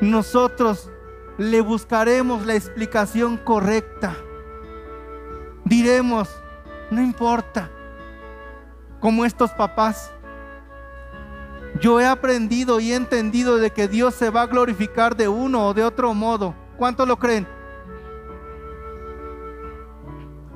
nosotros 0.00 0.90
le 1.38 1.60
buscaremos 1.60 2.46
la 2.46 2.54
explicación 2.54 3.36
correcta. 3.36 4.14
Diremos, 5.64 6.28
no 6.90 7.00
importa, 7.00 7.70
como 9.00 9.24
estos 9.24 9.50
papás. 9.52 10.12
Yo 11.80 12.00
he 12.00 12.06
aprendido 12.06 12.78
y 12.78 12.92
he 12.92 12.94
entendido 12.94 13.56
de 13.56 13.70
que 13.70 13.88
Dios 13.88 14.14
se 14.14 14.30
va 14.30 14.42
a 14.42 14.46
glorificar 14.46 15.16
de 15.16 15.26
uno 15.26 15.66
o 15.66 15.74
de 15.74 15.82
otro 15.82 16.14
modo. 16.14 16.54
¿Cuánto 16.76 17.04
lo 17.04 17.18
creen? 17.18 17.48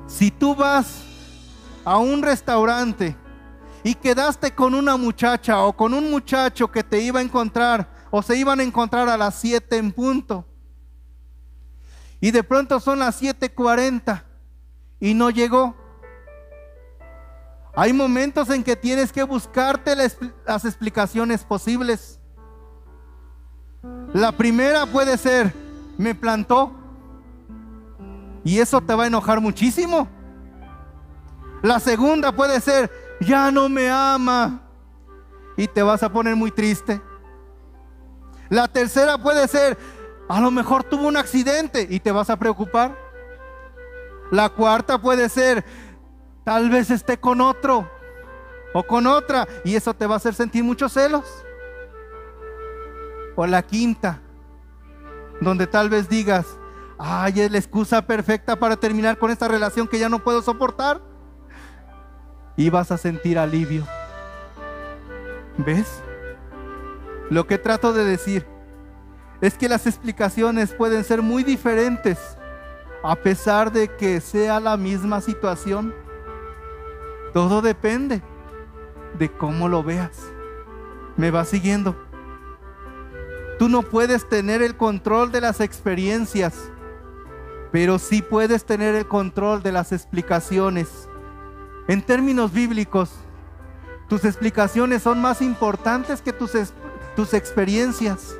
Si 0.09 0.31
tú 0.31 0.55
vas 0.55 1.03
a 1.85 1.97
un 1.97 2.21
restaurante 2.21 3.15
y 3.83 3.93
quedaste 3.95 4.53
con 4.53 4.73
una 4.73 4.97
muchacha 4.97 5.61
o 5.63 5.71
con 5.71 5.93
un 5.93 6.11
muchacho 6.11 6.69
que 6.69 6.83
te 6.83 6.99
iba 6.99 7.19
a 7.19 7.23
encontrar 7.23 7.87
o 8.11 8.21
se 8.21 8.35
iban 8.35 8.59
a 8.59 8.63
encontrar 8.63 9.07
a 9.07 9.15
las 9.15 9.35
7 9.35 9.77
en 9.77 9.91
punto 9.93 10.45
y 12.19 12.31
de 12.31 12.43
pronto 12.43 12.79
son 12.79 12.99
las 12.99 13.21
7:40 13.21 14.23
y 14.99 15.13
no 15.13 15.29
llegó. 15.29 15.75
Hay 17.75 17.93
momentos 17.93 18.49
en 18.49 18.63
que 18.63 18.75
tienes 18.75 19.11
que 19.11 19.23
buscarte 19.23 19.95
las 19.95 20.65
explicaciones 20.65 21.43
posibles. 21.45 22.19
La 24.11 24.31
primera 24.33 24.85
puede 24.85 25.17
ser, 25.17 25.53
me 25.97 26.13
plantó. 26.15 26.78
Y 28.43 28.59
eso 28.59 28.81
te 28.81 28.93
va 28.93 29.03
a 29.03 29.07
enojar 29.07 29.41
muchísimo. 29.41 30.07
La 31.61 31.79
segunda 31.79 32.31
puede 32.31 32.61
ser, 32.61 32.89
ya 33.19 33.51
no 33.51 33.69
me 33.69 33.89
ama. 33.89 34.61
Y 35.57 35.67
te 35.67 35.83
vas 35.83 36.03
a 36.03 36.11
poner 36.11 36.35
muy 36.35 36.51
triste. 36.51 37.01
La 38.49 38.67
tercera 38.67 39.17
puede 39.17 39.47
ser, 39.47 39.77
a 40.27 40.39
lo 40.39 40.51
mejor 40.51 40.83
tuvo 40.83 41.07
un 41.07 41.17
accidente 41.17 41.85
y 41.89 41.99
te 41.99 42.11
vas 42.11 42.29
a 42.29 42.37
preocupar. 42.37 42.97
La 44.31 44.49
cuarta 44.49 44.99
puede 44.99 45.27
ser, 45.27 45.65
tal 46.43 46.69
vez 46.69 46.89
esté 46.89 47.19
con 47.19 47.41
otro 47.41 47.89
o 48.73 48.83
con 48.83 49.07
otra 49.07 49.47
y 49.63 49.75
eso 49.75 49.93
te 49.93 50.07
va 50.07 50.15
a 50.15 50.17
hacer 50.17 50.33
sentir 50.33 50.63
muchos 50.63 50.93
celos. 50.93 51.25
O 53.35 53.45
la 53.45 53.61
quinta, 53.63 54.21
donde 55.41 55.67
tal 55.67 55.89
vez 55.89 56.09
digas, 56.09 56.45
ay, 56.99 57.41
es 57.41 57.51
la 57.51 57.57
excusa 57.57 58.05
perfecta 58.05 58.59
para 58.59 58.75
terminar 58.75 59.17
con 59.17 59.31
esta 59.31 59.47
relación 59.47 59.87
que 59.87 59.97
ya 59.97 60.09
no 60.09 60.19
puedo 60.19 60.41
soportar. 60.41 61.01
Y 62.57 62.69
vas 62.69 62.91
a 62.91 62.97
sentir 62.97 63.39
alivio. 63.39 63.87
¿Ves? 65.57 66.03
Lo 67.29 67.47
que 67.47 67.57
trato 67.57 67.93
de 67.93 68.03
decir 68.03 68.45
es 69.39 69.53
que 69.55 69.69
las 69.69 69.87
explicaciones 69.87 70.73
pueden 70.73 71.03
ser 71.03 71.21
muy 71.21 71.43
diferentes 71.43 72.19
a 73.01 73.15
pesar 73.15 73.71
de 73.71 73.87
que 73.87 74.19
sea 74.19 74.59
la 74.59 74.75
misma 74.75 75.21
situación. 75.21 75.93
Todo 77.33 77.61
depende 77.61 78.21
de 79.17 79.31
cómo 79.31 79.69
lo 79.69 79.83
veas. 79.83 80.19
¿Me 81.15 81.31
vas 81.31 81.49
siguiendo? 81.49 81.95
Tú 83.57 83.69
no 83.69 83.83
puedes 83.83 84.27
tener 84.27 84.61
el 84.61 84.75
control 84.75 85.31
de 85.31 85.41
las 85.41 85.59
experiencias, 85.59 86.71
pero 87.71 87.99
sí 87.99 88.21
puedes 88.21 88.65
tener 88.65 88.95
el 88.95 89.07
control 89.07 89.61
de 89.61 89.71
las 89.71 89.91
explicaciones. 89.91 91.07
En 91.87 92.01
términos 92.01 92.51
bíblicos, 92.51 93.11
tus 94.07 94.25
explicaciones 94.25 95.03
son 95.03 95.21
más 95.21 95.41
importantes 95.41 96.21
que 96.21 96.33
tus, 96.33 96.51
tus 97.15 97.33
experiencias. 97.33 98.35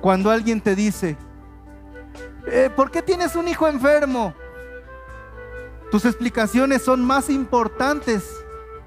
Cuando 0.00 0.30
alguien 0.30 0.60
te 0.60 0.74
dice, 0.74 1.16
eh, 2.46 2.70
¿por 2.74 2.90
qué 2.90 3.02
tienes 3.02 3.34
un 3.34 3.48
hijo 3.48 3.66
enfermo? 3.66 4.34
Tus 5.90 6.04
explicaciones 6.04 6.82
son 6.82 7.04
más 7.04 7.30
importantes 7.30 8.24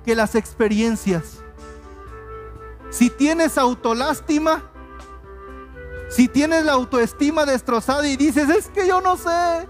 que 0.05 0.15
las 0.15 0.35
experiencias. 0.35 1.39
Si 2.89 3.09
tienes 3.09 3.57
autolástima, 3.57 4.63
si 6.09 6.27
tienes 6.27 6.65
la 6.65 6.73
autoestima 6.73 7.45
destrozada 7.45 8.07
y 8.07 8.17
dices, 8.17 8.49
es 8.49 8.67
que 8.67 8.87
yo 8.87 8.99
no 8.99 9.15
sé, 9.15 9.67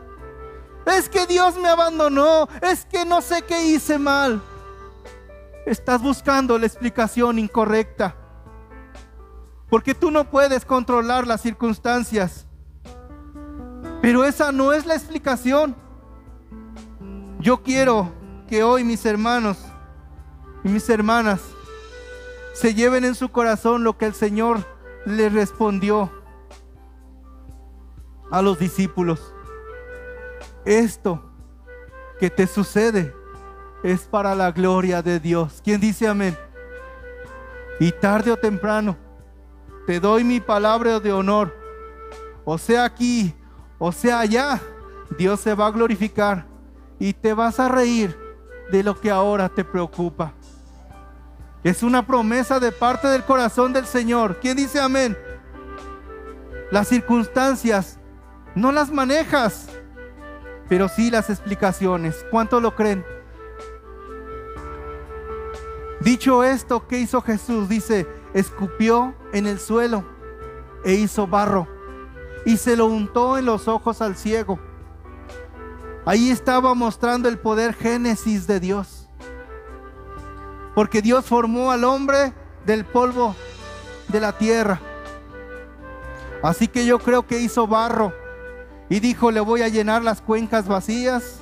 es 0.86 1.10
que 1.10 1.28
Dios 1.28 1.58
me 1.58 1.68
abandonó, 1.68 2.48
es 2.62 2.86
que 2.86 3.06
no 3.06 3.22
sé 3.22 3.44
qué 3.44 3.66
hice 3.66 4.00
mal, 4.00 4.42
estás 5.66 6.02
buscando 6.02 6.58
la 6.58 6.66
explicación 6.66 7.38
incorrecta. 7.38 8.16
Porque 9.70 9.94
tú 9.94 10.10
no 10.10 10.30
puedes 10.30 10.66
controlar 10.66 11.28
las 11.28 11.42
circunstancias. 11.42 12.48
Pero 14.02 14.26
esa 14.26 14.52
no 14.52 14.74
es 14.74 14.88
la 14.88 14.96
explicación. 14.96 15.76
Yo 17.40 17.62
quiero 17.62 18.12
que 18.48 18.64
hoy 18.64 18.84
mis 18.84 19.06
hermanos 19.06 19.58
y 20.64 20.70
mis 20.70 20.90
hermanas 20.90 21.42
se 22.54 22.74
lleven 22.74 23.06
en 23.06 23.14
su 23.14 23.30
corazón 23.30 23.84
lo 23.84 23.98
que 23.98 24.06
el 24.06 24.16
Señor 24.16 24.66
le 25.06 25.30
respondió 25.30 26.12
a 28.32 28.42
los 28.42 28.60
discípulos. 28.60 29.34
Esto 30.66 31.24
que 32.20 32.30
te 32.30 32.48
sucede 32.48 33.14
es 33.84 34.02
para 34.02 34.36
la 34.36 34.52
gloria 34.52 35.02
de 35.02 35.20
Dios. 35.20 35.62
¿Quién 35.64 35.80
dice 35.80 36.08
amén? 36.08 36.38
Y 37.80 37.92
tarde 37.92 38.32
o 38.32 38.38
temprano 38.38 38.98
te 39.86 40.00
doy 40.00 40.24
mi 40.24 40.40
palabra 40.40 41.00
de 41.00 41.12
honor. 41.12 41.56
O 42.46 42.58
sea 42.58 42.84
aquí, 42.84 43.34
o 43.78 43.92
sea 43.92 44.20
allá, 44.20 44.62
Dios 45.18 45.40
se 45.40 45.54
va 45.54 45.68
a 45.68 45.72
glorificar 45.72 46.46
y 47.00 47.14
te 47.14 47.34
vas 47.34 47.60
a 47.60 47.70
reír 47.70 48.18
de 48.72 48.84
lo 48.84 49.00
que 49.00 49.10
ahora 49.10 49.50
te 49.50 49.64
preocupa. 49.64 50.34
Es 51.64 51.84
una 51.84 52.06
promesa 52.06 52.60
de 52.60 52.72
parte 52.72 53.08
del 53.08 53.24
corazón 53.24 53.74
del 53.74 53.86
Señor. 53.86 54.40
¿Quién 54.40 54.58
dice 54.58 54.80
amén? 54.80 55.18
Las 56.72 56.88
circunstancias 56.88 57.99
no 58.56 58.72
las 58.72 58.92
manejas, 58.92 59.68
pero 60.68 60.88
sí 60.90 61.12
las 61.12 61.30
explicaciones. 61.30 62.26
¿Cuánto 62.32 62.60
lo 62.60 62.76
creen? 62.76 63.06
Dicho 66.02 66.44
esto, 66.44 66.88
¿qué 66.88 67.00
hizo 67.00 67.22
Jesús? 67.22 67.68
Dice, 67.68 68.08
escupió 68.34 69.14
en 69.34 69.48
el 69.48 69.60
suelo 69.60 70.04
e 70.84 70.94
hizo 70.94 71.28
barro 71.28 71.68
y 72.46 72.58
se 72.58 72.78
lo 72.78 72.86
untó 72.86 73.38
en 73.38 73.46
los 73.46 73.68
ojos 73.68 74.02
al 74.02 74.16
ciego. 74.16 74.60
Ahí 76.06 76.32
estaba 76.32 76.74
mostrando 76.74 77.28
el 77.28 77.38
poder 77.38 77.74
génesis 77.74 78.48
de 78.48 78.60
Dios. 78.60 79.10
Porque 80.74 81.02
Dios 81.02 81.26
formó 81.26 81.72
al 81.72 81.84
hombre 81.84 82.34
del 82.66 82.86
polvo 82.86 83.36
de 84.08 84.20
la 84.20 84.38
tierra. 84.38 84.80
Así 86.42 86.68
que 86.68 86.86
yo 86.86 87.00
creo 87.00 87.28
que 87.28 87.40
hizo 87.40 87.68
barro 87.68 88.14
y 88.90 89.00
dijo, 89.00 89.30
le 89.32 89.40
voy 89.40 89.62
a 89.62 89.68
llenar 89.68 90.04
las 90.04 90.20
cuencas 90.22 90.68
vacías. 90.68 91.42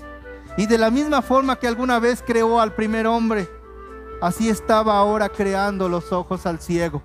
Y 0.57 0.65
de 0.65 0.77
la 0.77 0.91
misma 0.91 1.21
forma 1.21 1.55
que 1.57 1.67
alguna 1.67 1.99
vez 1.99 2.21
creó 2.25 2.59
al 2.59 2.73
primer 2.73 3.07
hombre, 3.07 3.47
así 4.21 4.49
estaba 4.49 4.97
ahora 4.97 5.29
creando 5.29 5.87
los 5.87 6.11
ojos 6.11 6.45
al 6.45 6.59
ciego. 6.59 7.01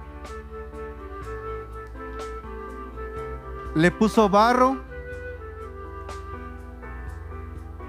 Le 3.74 3.90
puso 3.90 4.28
barro. 4.28 4.82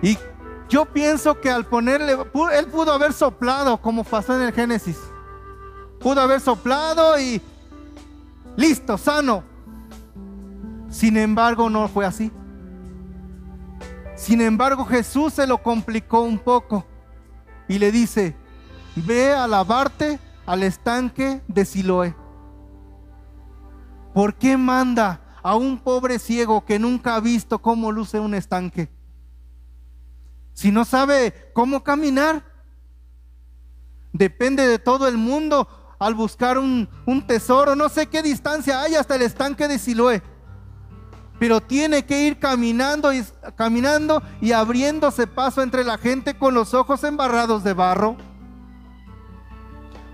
Y 0.01 0.18
yo 0.70 0.86
pienso 0.86 1.39
que 1.39 1.49
al 1.49 1.66
ponerle, 1.66 2.14
él 2.14 2.68
pudo 2.68 2.93
haber 2.93 3.14
soplado 3.14 3.78
como 3.82 4.04
pasó 4.04 4.36
en 4.36 4.43
el 4.43 4.54
Génesis. 4.54 4.99
Pudo 5.99 6.22
haber 6.22 6.39
soplado 6.39 7.18
y 7.20 7.41
listo, 8.58 8.97
sano. 8.97 9.43
Sin 10.89 11.18
embargo, 11.18 11.70
no 11.70 11.88
fue 11.88 12.06
así. 12.06 12.32
Sin 14.24 14.40
embargo, 14.40 14.86
Jesús 14.86 15.34
se 15.34 15.46
lo 15.46 15.62
complicó 15.62 16.22
un 16.22 16.40
poco 16.40 16.86
y 17.68 17.78
le 17.78 17.92
dice, 17.92 18.34
ve 18.96 19.34
a 19.34 19.46
lavarte 19.48 20.18
al 20.46 20.64
estanque 20.64 21.42
de 21.50 21.66
Siloé. 21.66 22.16
¿Por 24.14 24.36
qué 24.36 24.56
manda 24.56 25.20
a 25.44 25.58
un 25.58 25.78
pobre 25.78 26.20
ciego 26.20 26.64
que 26.64 26.80
nunca 26.80 27.16
ha 27.16 27.20
visto 27.20 27.60
cómo 27.60 27.92
luce 27.92 28.18
un 28.18 28.34
estanque? 28.34 28.90
Si 30.54 30.72
no 30.72 30.86
sabe 30.86 31.52
cómo 31.54 31.84
caminar, 31.84 32.46
depende 34.14 34.66
de 34.66 34.80
todo 34.80 35.10
el 35.10 35.18
mundo 35.18 35.68
al 36.00 36.14
buscar 36.14 36.58
un, 36.58 36.88
tesoro. 37.28 37.76
No 37.76 37.90
sé 37.90 38.08
qué 38.08 38.24
distancia 38.24 38.84
hay 38.84 38.96
hasta 38.96 39.18
el 39.18 39.24
estanque 39.24 39.68
de 39.68 39.78
Siloé. 39.78 40.24
Pero 41.44 41.60
tiene 41.60 42.06
que 42.06 42.26
ir 42.26 42.39
caminando 42.39 43.12
y, 43.12 43.22
caminando 43.58 44.24
y 44.39 44.54
abriéndose 44.54 45.28
paso 45.28 45.62
entre 45.62 45.84
la 45.84 45.98
gente 45.98 46.38
con 46.38 46.54
los 46.54 46.74
ojos 46.74 47.04
embarrados 47.04 47.66
de 47.66 47.74
barro. 47.74 48.16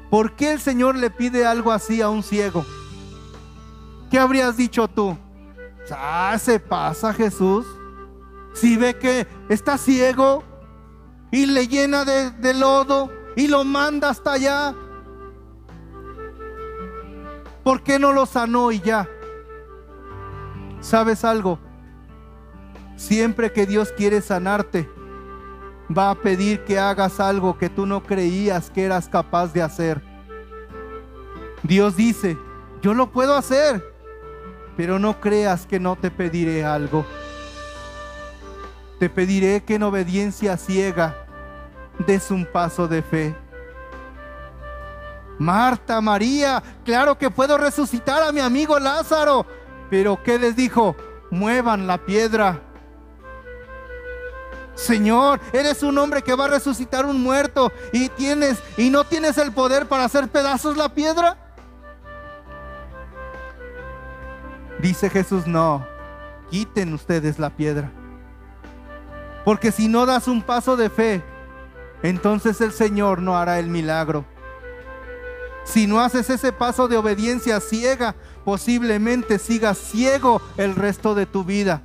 ¿Por 0.09 0.35
qué 0.35 0.53
el 0.53 0.59
Señor 0.59 0.95
le 0.95 1.11
pide 1.11 1.45
algo 1.45 1.71
así 1.71 2.01
a 2.01 2.09
un 2.09 2.23
ciego? 2.23 2.65
¿Qué 4.09 4.17
habrías 4.17 4.57
dicho 4.57 4.87
tú? 4.87 5.15
Ah, 5.91 6.35
se 6.39 6.59
pasa 6.59 7.13
Jesús. 7.13 7.63
Si 8.55 8.75
ve 8.75 8.97
que 8.97 9.27
está 9.49 9.77
ciego 9.77 10.43
y 11.29 11.45
le 11.45 11.67
llena 11.67 12.05
de, 12.05 12.31
de 12.31 12.55
lodo 12.55 13.11
y 13.35 13.45
lo 13.45 13.63
manda 13.63 14.09
hasta 14.09 14.31
allá, 14.31 14.73
¿por 17.63 17.83
qué 17.83 17.99
no 17.99 18.13
lo 18.13 18.25
sanó 18.25 18.71
y 18.71 18.79
ya? 18.79 19.07
¿Sabes 20.81 21.25
algo? 21.25 21.59
Siempre 22.95 23.51
que 23.51 23.65
Dios 23.65 23.93
quiere 23.95 24.21
sanarte, 24.21 24.89
va 25.95 26.11
a 26.11 26.15
pedir 26.15 26.63
que 26.63 26.79
hagas 26.79 27.19
algo 27.19 27.57
que 27.57 27.69
tú 27.69 27.85
no 27.85 28.03
creías 28.03 28.69
que 28.69 28.83
eras 28.83 29.09
capaz 29.09 29.53
de 29.53 29.61
hacer. 29.61 30.01
Dios 31.63 31.95
dice, 31.95 32.37
yo 32.81 32.93
lo 32.93 33.11
puedo 33.11 33.35
hacer, 33.35 33.83
pero 34.77 34.99
no 34.99 35.19
creas 35.19 35.65
que 35.65 35.79
no 35.79 35.95
te 35.95 36.11
pediré 36.11 36.63
algo. 36.63 37.05
Te 38.99 39.09
pediré 39.09 39.63
que 39.63 39.75
en 39.75 39.83
obediencia 39.83 40.57
ciega 40.57 41.15
des 42.05 42.31
un 42.31 42.45
paso 42.45 42.87
de 42.87 43.01
fe. 43.01 43.35
Marta, 45.37 46.01
María, 46.01 46.61
claro 46.83 47.17
que 47.17 47.29
puedo 47.29 47.57
resucitar 47.57 48.21
a 48.23 48.31
mi 48.31 48.41
amigo 48.41 48.77
Lázaro, 48.77 49.45
pero 49.89 50.21
¿qué 50.23 50.39
les 50.39 50.55
dijo? 50.55 50.95
Muevan 51.31 51.87
la 51.87 51.97
piedra. 51.97 52.61
Señor, 54.75 55.41
eres 55.51 55.83
un 55.83 55.97
hombre 55.97 56.21
que 56.21 56.35
va 56.35 56.45
a 56.45 56.49
resucitar 56.49 57.05
un 57.05 57.21
muerto 57.21 57.71
y 57.91 58.07
tienes 58.09 58.59
y 58.77 58.89
no 58.89 59.03
tienes 59.03 59.37
el 59.37 59.51
poder 59.51 59.87
para 59.87 60.05
hacer 60.05 60.29
pedazos 60.29 60.77
la 60.77 60.93
piedra. 60.93 61.37
Dice 64.81 65.09
Jesús, 65.09 65.45
no, 65.45 65.85
quiten 66.49 66.93
ustedes 66.93 67.39
la 67.39 67.49
piedra. 67.49 67.91
Porque 69.43 69.73
si 69.73 69.89
no 69.89 70.05
das 70.05 70.29
un 70.29 70.41
paso 70.41 70.77
de 70.77 70.89
fe, 70.89 71.21
entonces 72.01 72.61
el 72.61 72.71
Señor 72.71 73.21
no 73.21 73.37
hará 73.37 73.59
el 73.59 73.67
milagro. 73.67 74.23
Si 75.65 75.85
no 75.85 75.99
haces 75.99 76.29
ese 76.29 76.53
paso 76.53 76.87
de 76.87 76.97
obediencia 76.97 77.59
ciega, 77.59 78.15
posiblemente 78.49 79.37
sigas 79.37 79.77
ciego 79.77 80.41
el 80.57 80.73
resto 80.73 81.13
de 81.13 81.27
tu 81.27 81.43
vida. 81.43 81.83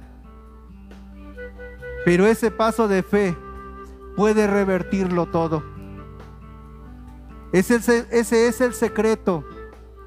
Pero 2.07 2.27
ese 2.27 2.51
paso 2.51 2.89
de 2.89 3.03
fe 3.03 3.37
puede 4.17 4.47
revertirlo 4.47 5.27
todo. 5.27 5.63
Ese, 7.53 8.07
ese 8.11 8.49
es 8.49 8.63
el 8.63 8.73
secreto 8.73 9.45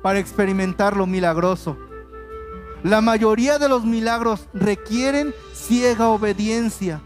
para 0.01 0.17
experimentar 0.17 0.97
lo 0.97 1.05
milagroso. 1.05 1.77
La 2.81 3.01
mayoría 3.01 3.59
de 3.59 3.69
los 3.69 3.85
milagros 3.85 4.47
requieren 4.51 5.35
ciega 5.53 6.09
obediencia. 6.09 7.01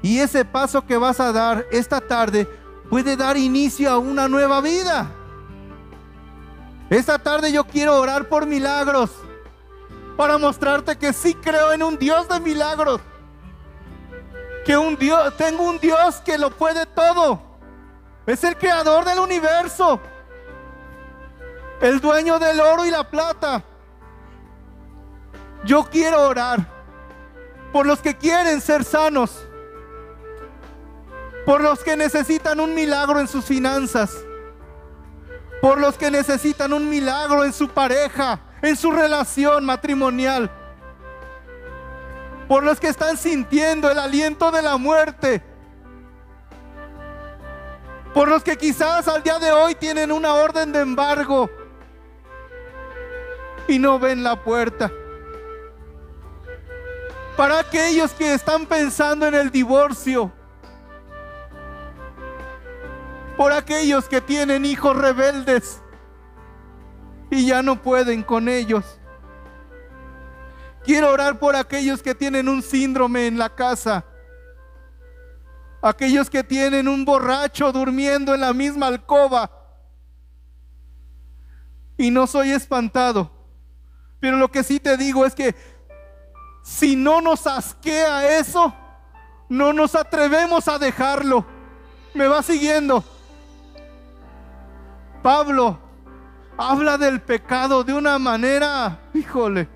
Y 0.00 0.20
ese 0.20 0.46
paso 0.46 0.86
que 0.86 0.96
vas 0.96 1.20
a 1.20 1.30
dar 1.30 1.66
esta 1.70 2.00
tarde 2.00 2.48
puede 2.88 3.18
dar 3.18 3.36
inicio 3.36 3.90
a 3.90 3.98
una 3.98 4.28
nueva 4.28 4.62
vida. 4.62 5.10
Esta 6.92 7.18
tarde 7.18 7.50
yo 7.50 7.64
quiero 7.64 7.98
orar 7.98 8.28
por 8.28 8.44
milagros 8.44 9.08
para 10.14 10.36
mostrarte 10.36 10.98
que 10.98 11.14
sí 11.14 11.32
creo 11.32 11.72
en 11.72 11.82
un 11.82 11.96
Dios 11.96 12.28
de 12.28 12.38
milagros. 12.38 13.00
Que 14.66 14.76
un 14.76 14.96
Dios, 14.96 15.34
tengo 15.38 15.62
un 15.62 15.78
Dios 15.78 16.16
que 16.16 16.36
lo 16.36 16.50
puede 16.50 16.84
todo. 16.84 17.40
Es 18.26 18.44
el 18.44 18.58
creador 18.58 19.06
del 19.06 19.20
universo. 19.20 20.02
El 21.80 21.98
dueño 21.98 22.38
del 22.38 22.60
oro 22.60 22.84
y 22.84 22.90
la 22.90 23.08
plata. 23.08 23.64
Yo 25.64 25.88
quiero 25.90 26.28
orar 26.28 26.58
por 27.72 27.86
los 27.86 28.00
que 28.00 28.18
quieren 28.18 28.60
ser 28.60 28.84
sanos. 28.84 29.46
Por 31.46 31.62
los 31.62 31.82
que 31.82 31.96
necesitan 31.96 32.60
un 32.60 32.74
milagro 32.74 33.18
en 33.18 33.28
sus 33.28 33.46
finanzas. 33.46 34.14
Por 35.62 35.80
los 35.80 35.96
que 35.96 36.10
necesitan 36.10 36.72
un 36.72 36.88
milagro 36.88 37.44
en 37.44 37.52
su 37.52 37.68
pareja, 37.68 38.40
en 38.62 38.76
su 38.76 38.90
relación 38.90 39.64
matrimonial. 39.64 40.50
Por 42.48 42.64
los 42.64 42.80
que 42.80 42.88
están 42.88 43.16
sintiendo 43.16 43.88
el 43.88 44.00
aliento 44.00 44.50
de 44.50 44.60
la 44.60 44.76
muerte. 44.76 45.40
Por 48.12 48.26
los 48.26 48.42
que 48.42 48.58
quizás 48.58 49.06
al 49.06 49.22
día 49.22 49.38
de 49.38 49.52
hoy 49.52 49.76
tienen 49.76 50.10
una 50.10 50.34
orden 50.34 50.72
de 50.72 50.80
embargo 50.80 51.48
y 53.68 53.78
no 53.78 54.00
ven 54.00 54.24
la 54.24 54.42
puerta. 54.42 54.90
Para 57.36 57.60
aquellos 57.60 58.10
que 58.14 58.34
están 58.34 58.66
pensando 58.66 59.28
en 59.28 59.34
el 59.36 59.52
divorcio. 59.52 60.32
Por 63.36 63.52
aquellos 63.52 64.08
que 64.08 64.20
tienen 64.20 64.64
hijos 64.64 64.96
rebeldes 64.96 65.82
y 67.30 67.46
ya 67.46 67.62
no 67.62 67.80
pueden 67.82 68.22
con 68.22 68.48
ellos. 68.48 68.84
Quiero 70.84 71.10
orar 71.10 71.38
por 71.38 71.56
aquellos 71.56 72.02
que 72.02 72.14
tienen 72.14 72.48
un 72.48 72.62
síndrome 72.62 73.26
en 73.26 73.38
la 73.38 73.54
casa. 73.54 74.04
Aquellos 75.80 76.28
que 76.28 76.44
tienen 76.44 76.88
un 76.88 77.04
borracho 77.04 77.72
durmiendo 77.72 78.34
en 78.34 78.40
la 78.40 78.52
misma 78.52 78.88
alcoba. 78.88 79.50
Y 81.96 82.10
no 82.10 82.26
soy 82.26 82.50
espantado. 82.50 83.30
Pero 84.20 84.36
lo 84.36 84.50
que 84.50 84.62
sí 84.62 84.78
te 84.78 84.96
digo 84.96 85.24
es 85.24 85.34
que 85.34 85.54
si 86.62 86.96
no 86.96 87.20
nos 87.20 87.46
asquea 87.46 88.38
eso, 88.38 88.74
no 89.48 89.72
nos 89.72 89.94
atrevemos 89.94 90.68
a 90.68 90.78
dejarlo. 90.78 91.46
Me 92.14 92.28
va 92.28 92.42
siguiendo. 92.42 93.04
Pablo 95.22 95.78
habla 96.58 96.98
del 96.98 97.20
pecado 97.20 97.84
de 97.84 97.94
una 97.94 98.18
manera, 98.18 99.00
híjole, 99.14 99.68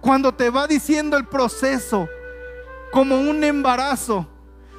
cuando 0.00 0.32
te 0.32 0.50
va 0.50 0.66
diciendo 0.66 1.16
el 1.16 1.26
proceso 1.26 2.08
como 2.92 3.16
un 3.16 3.42
embarazo 3.42 4.26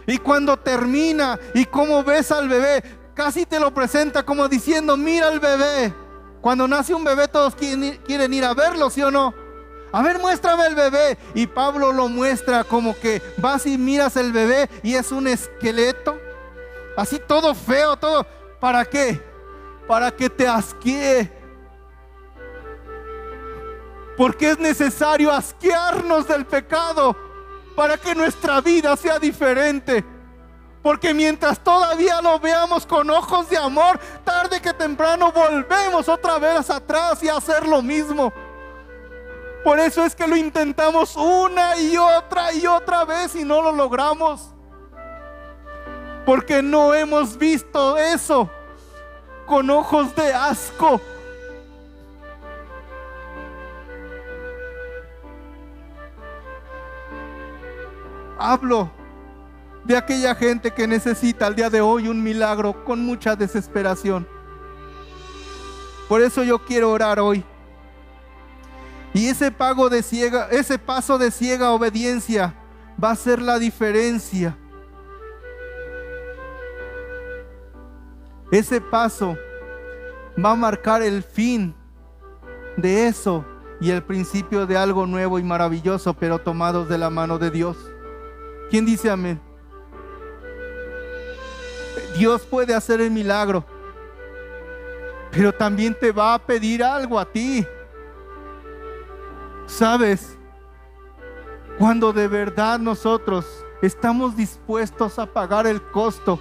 y 0.06 0.18
cuando 0.18 0.58
termina 0.58 1.38
y 1.54 1.66
cómo 1.66 2.04
ves 2.04 2.32
al 2.32 2.48
bebé, 2.48 2.82
casi 3.14 3.46
te 3.46 3.60
lo 3.60 3.74
presenta 3.74 4.24
como 4.24 4.48
diciendo, 4.48 4.96
mira 4.96 5.28
al 5.28 5.40
bebé. 5.40 5.94
Cuando 6.40 6.68
nace 6.68 6.94
un 6.94 7.04
bebé 7.04 7.28
todos 7.28 7.56
quieren 7.56 8.34
ir 8.34 8.46
a 8.46 8.54
verlo, 8.54 8.90
¿sí 8.90 9.02
o 9.02 9.12
no? 9.12 9.34
A 9.92 10.02
ver, 10.02 10.20
muéstrame 10.20 10.66
el 10.68 10.76
bebé. 10.76 11.18
Y 11.34 11.48
Pablo 11.48 11.92
lo 11.92 12.08
muestra 12.08 12.64
como 12.64 12.98
que 12.98 13.22
vas 13.38 13.66
y 13.66 13.78
miras 13.78 14.16
el 14.16 14.32
bebé 14.32 14.70
y 14.84 14.96
es 14.96 15.12
un 15.12 15.28
esqueleto. 15.28 16.18
Así 16.96 17.20
todo 17.20 17.54
feo, 17.54 17.98
todo. 17.98 18.26
¿Para 18.60 18.86
qué? 18.86 19.22
Para 19.88 20.12
que 20.12 20.30
te 20.30 20.48
asquee. 20.48 21.32
Porque 24.18 24.52
es 24.52 24.60
necesario 24.60 25.32
asquearnos 25.32 26.28
del 26.28 26.46
pecado 26.46 27.16
para 27.76 27.96
que 27.96 28.16
nuestra 28.16 28.60
vida 28.60 28.98
sea 28.98 29.20
diferente. 29.20 30.04
Porque 30.82 31.14
mientras 31.14 31.60
todavía 31.60 32.22
lo 32.22 32.40
veamos 32.40 32.86
con 32.88 33.10
ojos 33.12 33.50
de 33.50 33.58
amor, 33.58 34.00
tarde 34.24 34.60
que 34.60 34.74
temprano 34.74 35.32
volvemos 35.32 36.10
otra 36.10 36.40
vez 36.40 36.70
atrás 36.72 37.22
y 37.22 37.30
a 37.30 37.38
hacer 37.38 37.68
lo 37.68 37.84
mismo. 37.84 38.34
Por 39.64 39.80
eso 39.80 40.04
es 40.04 40.16
que 40.16 40.28
lo 40.28 40.36
intentamos 40.36 41.16
una 41.16 41.78
y 41.78 41.98
otra 41.98 42.52
y 42.54 42.66
otra 42.66 43.06
vez 43.06 43.36
y 43.36 43.44
no 43.44 43.62
lo 43.62 43.72
logramos. 43.72 44.50
Porque 46.26 46.64
no 46.64 46.96
hemos 46.96 47.38
visto 47.38 47.98
eso 47.98 48.50
con 49.48 49.70
ojos 49.70 50.14
de 50.14 50.34
asco. 50.34 51.02
Hablo 58.38 58.92
de 59.86 59.98
aquella 59.98 60.36
gente 60.36 60.72
que 60.72 60.86
necesita 60.86 61.48
al 61.48 61.56
día 61.56 61.70
de 61.70 61.82
hoy 61.82 62.08
un 62.08 62.22
milagro 62.22 62.84
con 62.84 63.04
mucha 63.04 63.36
desesperación. 63.36 64.28
Por 66.08 66.22
eso 66.22 66.44
yo 66.44 66.64
quiero 66.64 66.92
orar 66.92 67.20
hoy. 67.20 67.44
Y 69.14 69.30
ese 69.30 69.50
pago 69.50 69.90
de 69.90 70.04
ciega, 70.04 70.50
ese 70.52 70.78
paso 70.78 71.18
de 71.18 71.32
ciega 71.32 71.72
obediencia 71.72 72.54
va 73.02 73.12
a 73.12 73.16
ser 73.16 73.42
la 73.42 73.58
diferencia. 73.58 74.56
Ese 78.52 78.80
paso 78.80 79.38
va 80.44 80.52
a 80.52 80.56
marcar 80.56 81.02
el 81.02 81.22
fin 81.24 81.76
de 82.78 83.08
eso 83.08 83.44
y 83.82 83.92
el 83.92 84.04
principio 84.04 84.66
de 84.66 84.78
algo 84.78 85.06
nuevo 85.06 85.38
y 85.38 85.44
maravilloso, 85.44 86.14
pero 86.14 86.40
tomados 86.40 86.88
de 86.88 86.98
la 86.98 87.10
mano 87.10 87.38
de 87.38 87.52
Dios. 87.52 87.78
¿Quién 88.70 88.86
dice 88.86 89.10
amén? 89.10 89.40
Dios 92.18 92.42
puede 92.44 92.74
hacer 92.74 93.02
el 93.02 93.12
milagro, 93.12 93.66
pero 95.32 95.54
también 95.54 95.94
te 95.94 96.12
va 96.12 96.34
a 96.34 96.40
pedir 96.40 96.84
algo 96.84 97.20
a 97.20 97.26
ti. 97.26 97.66
¿Sabes? 99.66 100.38
Cuando 101.78 102.14
de 102.14 102.28
verdad 102.28 102.80
nosotros 102.80 103.46
estamos 103.82 104.36
dispuestos 104.36 105.20
a 105.20 105.26
pagar 105.26 105.68
el 105.68 105.82
costo 105.82 106.40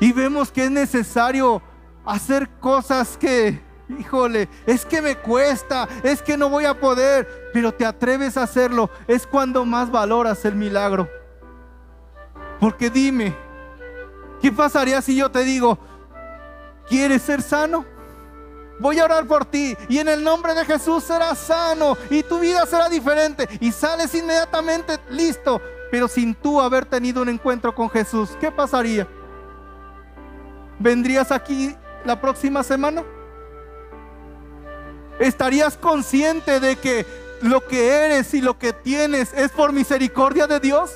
y 0.00 0.12
vemos 0.12 0.50
que 0.50 0.64
es 0.64 0.70
necesario 0.70 1.62
hacer 2.04 2.48
cosas 2.58 3.16
que, 3.18 3.60
híjole, 3.98 4.48
es 4.66 4.84
que 4.86 5.02
me 5.02 5.16
cuesta, 5.16 5.86
es 6.02 6.22
que 6.22 6.38
no 6.38 6.48
voy 6.48 6.64
a 6.64 6.80
poder, 6.80 7.50
pero 7.52 7.72
te 7.72 7.84
atreves 7.84 8.36
a 8.36 8.44
hacerlo, 8.44 8.90
es 9.06 9.26
cuando 9.26 9.64
más 9.66 9.90
valoras 9.90 10.44
el 10.46 10.56
milagro. 10.56 11.08
Porque 12.58 12.88
dime, 12.88 13.36
¿qué 14.40 14.50
pasaría 14.50 15.02
si 15.02 15.16
yo 15.16 15.30
te 15.30 15.44
digo, 15.44 15.78
¿quieres 16.88 17.22
ser 17.22 17.42
sano? 17.42 17.84
Voy 18.78 18.98
a 18.98 19.04
orar 19.04 19.26
por 19.26 19.44
ti 19.44 19.76
y 19.90 19.98
en 19.98 20.08
el 20.08 20.24
nombre 20.24 20.54
de 20.54 20.64
Jesús 20.64 21.04
serás 21.04 21.36
sano 21.36 21.98
y 22.08 22.22
tu 22.22 22.38
vida 22.38 22.64
será 22.64 22.88
diferente 22.88 23.46
y 23.60 23.70
sales 23.72 24.14
inmediatamente 24.14 24.98
listo, 25.10 25.60
pero 25.90 26.08
sin 26.08 26.34
tú 26.34 26.58
haber 26.58 26.86
tenido 26.86 27.20
un 27.20 27.28
encuentro 27.28 27.74
con 27.74 27.90
Jesús. 27.90 28.30
¿Qué 28.40 28.50
pasaría? 28.50 29.06
¿Vendrías 30.80 31.30
aquí 31.30 31.76
la 32.04 32.20
próxima 32.20 32.64
semana? 32.64 33.04
¿Estarías 35.20 35.76
consciente 35.76 36.58
de 36.58 36.74
que 36.74 37.06
lo 37.42 37.64
que 37.64 37.90
eres 37.90 38.34
y 38.34 38.40
lo 38.40 38.58
que 38.58 38.72
tienes 38.72 39.32
es 39.32 39.52
por 39.52 39.72
misericordia 39.72 40.48
de 40.48 40.58
Dios? 40.58 40.92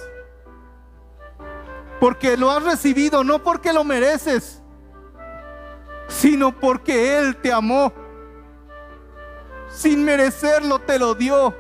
Porque 2.01 2.37
lo 2.37 2.51
has 2.51 2.65
recibido, 2.65 3.23
no 3.23 3.41
porque 3.45 3.73
lo 3.73 3.85
mereces 3.85 4.61
sino 6.09 6.59
porque 6.59 7.19
Él 7.19 7.37
te 7.37 7.53
amó. 7.53 7.93
Sin 9.69 10.05
merecerlo 10.05 10.79
te 10.79 10.99
lo 10.99 11.15
dio. 11.15 11.55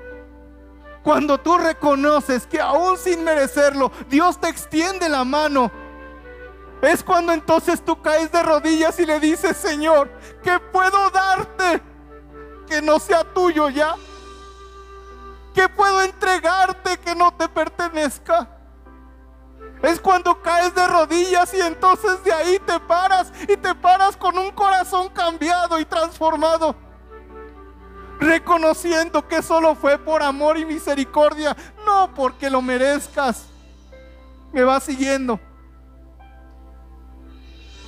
Cuando 1.02 1.38
tú 1.38 1.58
reconoces 1.58 2.46
que 2.46 2.60
aún 2.60 2.96
sin 2.96 3.24
merecerlo, 3.24 3.92
Dios 4.08 4.40
te 4.40 4.48
extiende 4.48 5.08
la 5.08 5.24
mano, 5.24 5.70
es 6.86 7.02
cuando 7.02 7.32
entonces 7.32 7.84
tú 7.84 8.00
caes 8.02 8.30
de 8.32 8.42
rodillas 8.42 8.98
y 8.98 9.06
le 9.06 9.20
dices, 9.20 9.56
Señor, 9.56 10.10
¿qué 10.42 10.58
puedo 10.58 11.10
darte 11.10 11.80
que 12.66 12.82
no 12.82 12.98
sea 12.98 13.24
tuyo 13.24 13.68
ya? 13.70 13.94
¿Qué 15.54 15.68
puedo 15.68 16.02
entregarte 16.02 16.98
que 16.98 17.14
no 17.14 17.32
te 17.32 17.48
pertenezca? 17.48 18.48
Es 19.82 20.00
cuando 20.00 20.40
caes 20.42 20.74
de 20.74 20.86
rodillas 20.88 21.52
y 21.54 21.60
entonces 21.60 22.24
de 22.24 22.32
ahí 22.32 22.58
te 22.66 22.80
paras 22.80 23.32
y 23.42 23.56
te 23.56 23.74
paras 23.74 24.16
con 24.16 24.36
un 24.36 24.50
corazón 24.50 25.08
cambiado 25.10 25.78
y 25.78 25.84
transformado. 25.84 26.74
Reconociendo 28.18 29.28
que 29.28 29.42
solo 29.42 29.74
fue 29.74 29.98
por 29.98 30.22
amor 30.22 30.56
y 30.56 30.64
misericordia, 30.64 31.56
no 31.84 32.12
porque 32.14 32.48
lo 32.48 32.62
merezcas. 32.62 33.46
Me 34.52 34.64
va 34.64 34.80
siguiendo. 34.80 35.38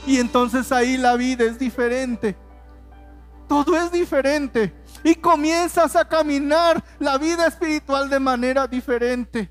Y 0.06 0.18
entonces 0.18 0.70
ahí 0.70 0.96
la 0.96 1.16
vida 1.16 1.44
es 1.44 1.58
diferente. 1.58 2.36
Todo 3.48 3.76
es 3.76 3.90
diferente. 3.90 4.72
Y 5.02 5.16
comienzas 5.16 5.96
a 5.96 6.06
caminar 6.06 6.82
la 6.98 7.18
vida 7.18 7.46
espiritual 7.46 8.08
de 8.08 8.20
manera 8.20 8.66
diferente. 8.66 9.50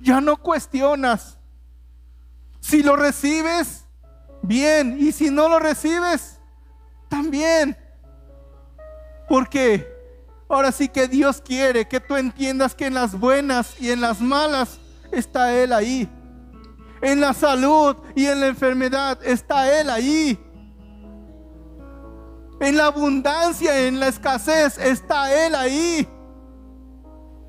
Ya 0.00 0.20
no 0.20 0.36
cuestionas. 0.36 1.38
Si 2.60 2.82
lo 2.82 2.96
recibes, 2.96 3.84
bien. 4.42 4.96
Y 4.98 5.12
si 5.12 5.30
no 5.30 5.48
lo 5.48 5.58
recibes, 5.58 6.38
también. 7.08 7.76
Porque 9.28 9.86
ahora 10.48 10.72
sí 10.72 10.88
que 10.88 11.06
Dios 11.06 11.42
quiere 11.42 11.86
que 11.86 12.00
tú 12.00 12.16
entiendas 12.16 12.74
que 12.74 12.86
en 12.86 12.94
las 12.94 13.18
buenas 13.18 13.78
y 13.78 13.90
en 13.90 14.00
las 14.00 14.20
malas 14.20 14.78
está 15.12 15.54
Él 15.54 15.72
ahí. 15.72 16.10
En 17.04 17.20
la 17.20 17.34
salud 17.34 17.96
y 18.14 18.24
en 18.24 18.40
la 18.40 18.46
enfermedad 18.46 19.18
está 19.22 19.78
Él 19.78 19.90
ahí. 19.90 20.38
En 22.60 22.78
la 22.78 22.86
abundancia, 22.86 23.86
en 23.86 24.00
la 24.00 24.08
escasez 24.08 24.78
está 24.78 25.46
Él 25.46 25.54
ahí. 25.54 26.08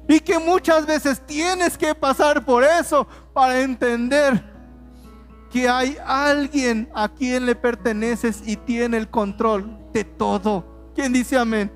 Y 0.10 0.20
que 0.20 0.38
muchas 0.40 0.86
veces 0.86 1.26
tienes 1.26 1.78
que 1.78 1.96
pasar 1.96 2.44
por 2.44 2.66
eso 2.66 3.08
para 3.34 3.62
entender 3.62 4.44
que 5.50 5.70
hay 5.70 5.98
alguien 6.06 6.90
a 6.94 7.08
quien 7.08 7.46
le 7.46 7.56
perteneces 7.56 8.44
y 8.46 8.58
tiene 8.58 8.98
el 8.98 9.10
control 9.10 9.80
de 9.94 10.04
todo. 10.04 10.92
¿Quién 10.94 11.14
dice 11.14 11.38
amén? 11.38 11.72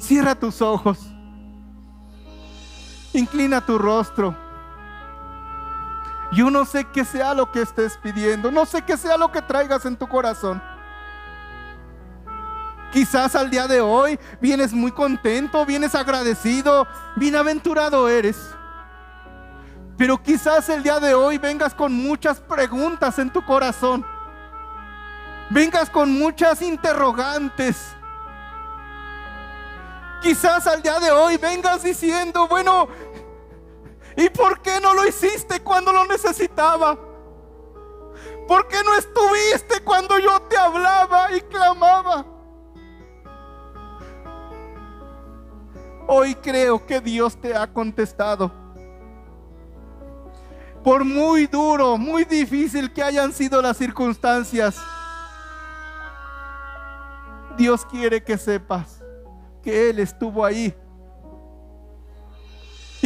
Cierra 0.00 0.34
tus 0.34 0.60
ojos. 0.60 1.15
Inclina 3.16 3.64
tu 3.64 3.78
rostro. 3.78 4.36
Yo 6.32 6.50
no 6.50 6.66
sé 6.66 6.84
qué 6.84 7.04
sea 7.04 7.32
lo 7.32 7.50
que 7.50 7.62
estés 7.62 7.96
pidiendo. 7.96 8.50
No 8.50 8.66
sé 8.66 8.82
qué 8.82 8.96
sea 8.96 9.16
lo 9.16 9.32
que 9.32 9.40
traigas 9.40 9.86
en 9.86 9.96
tu 9.96 10.06
corazón. 10.06 10.62
Quizás 12.92 13.34
al 13.34 13.50
día 13.50 13.66
de 13.66 13.80
hoy 13.80 14.18
vienes 14.40 14.72
muy 14.72 14.90
contento, 14.90 15.64
vienes 15.64 15.94
agradecido, 15.94 16.86
bienaventurado 17.16 18.08
eres. 18.08 18.36
Pero 19.96 20.22
quizás 20.22 20.68
el 20.68 20.82
día 20.82 21.00
de 21.00 21.14
hoy 21.14 21.38
vengas 21.38 21.74
con 21.74 21.92
muchas 21.92 22.38
preguntas 22.40 23.18
en 23.18 23.30
tu 23.30 23.42
corazón. 23.44 24.04
Vengas 25.48 25.88
con 25.88 26.12
muchas 26.12 26.60
interrogantes. 26.60 27.96
Quizás 30.22 30.66
al 30.66 30.82
día 30.82 30.98
de 30.98 31.10
hoy 31.10 31.36
vengas 31.36 31.82
diciendo, 31.82 32.48
bueno, 32.48 32.88
¿y 34.16 34.30
por 34.30 34.60
qué 34.60 34.80
no 34.80 34.94
lo 34.94 35.06
hiciste 35.06 35.60
cuando 35.60 35.92
lo 35.92 36.06
necesitaba? 36.06 36.98
¿Por 38.48 38.68
qué 38.68 38.76
no 38.84 38.94
estuviste 38.94 39.80
cuando 39.84 40.18
yo 40.18 40.40
te 40.42 40.56
hablaba 40.56 41.32
y 41.32 41.40
clamaba? 41.42 42.24
Hoy 46.08 46.34
creo 46.36 46.86
que 46.86 47.00
Dios 47.00 47.36
te 47.36 47.54
ha 47.54 47.66
contestado. 47.66 48.52
Por 50.84 51.04
muy 51.04 51.48
duro, 51.48 51.98
muy 51.98 52.24
difícil 52.24 52.92
que 52.92 53.02
hayan 53.02 53.32
sido 53.32 53.60
las 53.60 53.76
circunstancias, 53.76 54.80
Dios 57.56 57.84
quiere 57.86 58.22
que 58.22 58.38
sepas 58.38 59.02
que 59.62 59.90
Él 59.90 59.98
estuvo 59.98 60.44
ahí. 60.44 60.72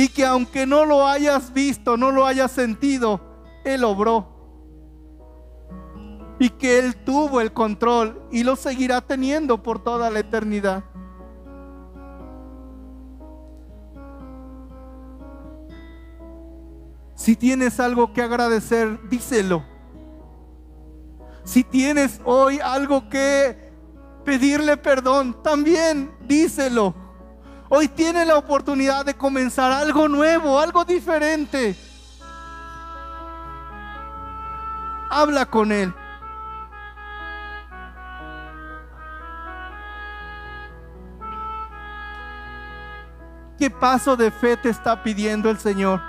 Y 0.00 0.08
que 0.08 0.24
aunque 0.24 0.64
no 0.64 0.86
lo 0.86 1.06
hayas 1.06 1.52
visto, 1.52 1.98
no 1.98 2.10
lo 2.10 2.24
hayas 2.24 2.50
sentido, 2.52 3.20
Él 3.66 3.84
obró. 3.84 4.26
Y 6.38 6.48
que 6.48 6.78
Él 6.78 6.96
tuvo 7.04 7.42
el 7.42 7.52
control 7.52 8.18
y 8.32 8.42
lo 8.42 8.56
seguirá 8.56 9.02
teniendo 9.02 9.62
por 9.62 9.84
toda 9.84 10.08
la 10.08 10.20
eternidad. 10.20 10.84
Si 17.14 17.36
tienes 17.36 17.78
algo 17.78 18.14
que 18.14 18.22
agradecer, 18.22 18.98
díselo. 19.10 19.62
Si 21.44 21.62
tienes 21.62 22.22
hoy 22.24 22.58
algo 22.58 23.10
que 23.10 23.70
pedirle 24.24 24.78
perdón, 24.78 25.42
también 25.42 26.10
díselo. 26.26 27.09
Hoy 27.72 27.86
tienes 27.86 28.26
la 28.26 28.36
oportunidad 28.36 29.04
de 29.04 29.14
comenzar 29.14 29.70
algo 29.70 30.08
nuevo, 30.08 30.58
algo 30.58 30.84
diferente. 30.84 31.76
Habla 35.08 35.46
con 35.46 35.70
Él. 35.70 35.94
¿Qué 43.56 43.70
paso 43.70 44.16
de 44.16 44.32
fe 44.32 44.56
te 44.56 44.70
está 44.70 45.00
pidiendo 45.04 45.48
el 45.48 45.58
Señor? 45.58 46.00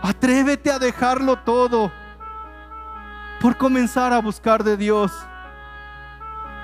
Atrévete 0.00 0.70
a 0.70 0.78
dejarlo 0.78 1.40
todo 1.40 1.90
por 3.40 3.56
comenzar 3.56 4.12
a 4.12 4.20
buscar 4.20 4.62
de 4.62 4.76
Dios. 4.76 5.10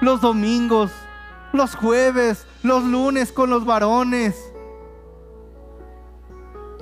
Los 0.00 0.20
domingos, 0.20 0.90
los 1.52 1.74
jueves, 1.74 2.46
los 2.62 2.84
lunes 2.84 3.32
con 3.32 3.50
los 3.50 3.64
varones, 3.64 4.36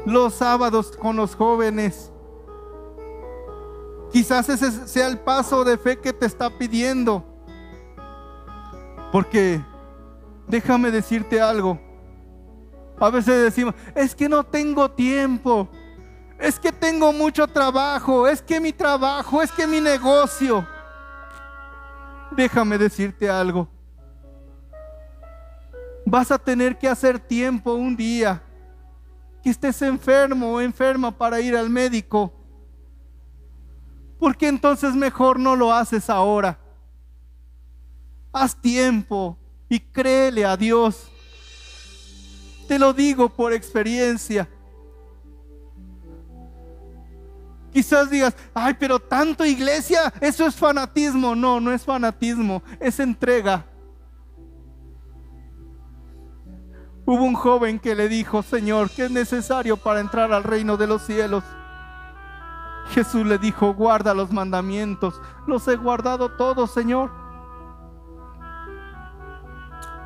los 0.06 0.34
sábados 0.34 0.96
con 0.96 1.16
los 1.16 1.34
jóvenes. 1.34 2.12
Quizás 4.12 4.48
ese 4.48 4.70
sea 4.86 5.08
el 5.08 5.18
paso 5.18 5.64
de 5.64 5.76
fe 5.76 5.98
que 5.98 6.12
te 6.12 6.26
está 6.26 6.50
pidiendo. 6.50 7.24
Porque 9.12 9.60
déjame 10.46 10.90
decirte 10.90 11.40
algo. 11.40 11.78
A 13.00 13.10
veces 13.10 13.42
decimos, 13.42 13.74
es 13.94 14.14
que 14.14 14.28
no 14.28 14.44
tengo 14.44 14.90
tiempo 14.90 15.68
es 16.38 16.60
que 16.60 16.70
tengo 16.70 17.12
mucho 17.12 17.46
trabajo, 17.48 18.28
es 18.28 18.40
que 18.40 18.60
mi 18.60 18.72
trabajo, 18.72 19.42
es 19.42 19.50
que 19.50 19.66
mi 19.66 19.80
negocio. 19.80 20.66
Déjame 22.36 22.78
decirte 22.78 23.28
algo. 23.28 23.68
Vas 26.04 26.30
a 26.30 26.38
tener 26.38 26.78
que 26.78 26.88
hacer 26.88 27.18
tiempo 27.18 27.74
un 27.74 27.96
día 27.96 28.42
que 29.42 29.50
estés 29.50 29.82
enfermo 29.82 30.54
o 30.54 30.60
enferma 30.60 31.10
para 31.10 31.40
ir 31.40 31.56
al 31.56 31.68
médico. 31.68 32.32
Porque 34.18 34.48
entonces 34.48 34.94
mejor 34.94 35.38
no 35.38 35.54
lo 35.54 35.72
haces 35.72 36.08
ahora. 36.10 36.58
Haz 38.32 38.60
tiempo 38.60 39.36
y 39.68 39.80
créele 39.80 40.44
a 40.44 40.56
Dios. 40.56 41.10
Te 42.66 42.78
lo 42.78 42.92
digo 42.92 43.28
por 43.28 43.52
experiencia. 43.52 44.48
Quizás 47.78 48.10
digas, 48.10 48.34
ay, 48.54 48.74
pero 48.76 48.98
tanto 48.98 49.44
iglesia, 49.44 50.12
eso 50.20 50.44
es 50.44 50.56
fanatismo. 50.56 51.36
No, 51.36 51.60
no 51.60 51.70
es 51.70 51.84
fanatismo, 51.84 52.60
es 52.80 52.98
entrega. 52.98 53.64
Hubo 57.06 57.22
un 57.22 57.34
joven 57.34 57.78
que 57.78 57.94
le 57.94 58.08
dijo, 58.08 58.42
Señor, 58.42 58.90
¿qué 58.90 59.04
es 59.04 59.12
necesario 59.12 59.76
para 59.76 60.00
entrar 60.00 60.32
al 60.32 60.42
reino 60.42 60.76
de 60.76 60.88
los 60.88 61.02
cielos? 61.02 61.44
Jesús 62.88 63.24
le 63.24 63.38
dijo, 63.38 63.72
guarda 63.74 64.12
los 64.12 64.32
mandamientos. 64.32 65.14
Los 65.46 65.68
he 65.68 65.76
guardado 65.76 66.30
todos, 66.32 66.72
Señor. 66.72 67.12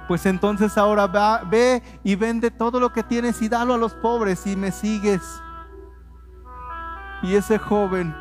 Pues 0.08 0.26
entonces 0.26 0.76
ahora 0.76 1.06
va, 1.06 1.40
ve 1.42 1.82
y 2.04 2.16
vende 2.16 2.50
todo 2.50 2.78
lo 2.78 2.92
que 2.92 3.02
tienes 3.02 3.40
y 3.40 3.48
dalo 3.48 3.72
a 3.72 3.78
los 3.78 3.94
pobres 3.94 4.46
y 4.46 4.56
me 4.56 4.72
sigues. 4.72 5.22
Y 7.22 7.34
ese 7.34 7.58
joven 7.58 8.14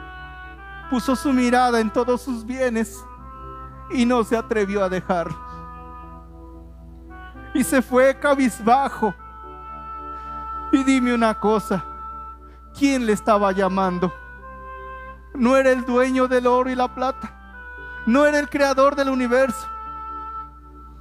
puso 0.89 1.15
su 1.15 1.33
mirada 1.33 1.79
en 1.79 1.89
todos 1.89 2.21
sus 2.21 2.45
bienes 2.45 3.03
y 3.89 4.05
no 4.05 4.23
se 4.23 4.37
atrevió 4.37 4.83
a 4.83 4.89
dejar. 4.89 5.29
Y 7.53 7.63
se 7.63 7.81
fue 7.81 8.17
cabizbajo. 8.19 9.13
Y 10.71 10.83
dime 10.83 11.13
una 11.13 11.33
cosa, 11.33 11.83
¿quién 12.77 13.05
le 13.05 13.13
estaba 13.13 13.51
llamando? 13.51 14.13
No 15.33 15.57
era 15.57 15.71
el 15.71 15.85
dueño 15.85 16.27
del 16.27 16.47
oro 16.47 16.69
y 16.69 16.75
la 16.75 16.93
plata. 16.93 17.37
No 18.05 18.25
era 18.25 18.39
el 18.39 18.49
creador 18.49 18.95
del 18.95 19.09
universo. 19.09 19.67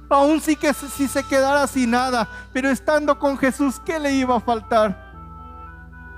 Aún 0.09 0.41
sí 0.41 0.57
que 0.57 0.73
si 0.73 1.07
se 1.07 1.23
quedara 1.23 1.65
sin 1.67 1.91
nada, 1.91 2.27
pero 2.51 2.69
estando 2.69 3.17
con 3.17 3.37
Jesús, 3.37 3.79
¿qué 3.85 3.97
le 3.97 4.11
iba 4.11 4.35
a 4.35 4.41
faltar? 4.41 5.09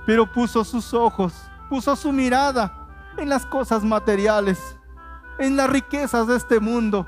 Pero 0.04 0.30
puso 0.30 0.64
sus 0.64 0.92
ojos, 0.92 1.32
puso 1.74 1.96
su 1.96 2.12
mirada 2.12 2.72
en 3.16 3.28
las 3.28 3.44
cosas 3.44 3.82
materiales, 3.82 4.78
en 5.40 5.56
las 5.56 5.68
riquezas 5.68 6.28
de 6.28 6.36
este 6.36 6.60
mundo 6.60 7.04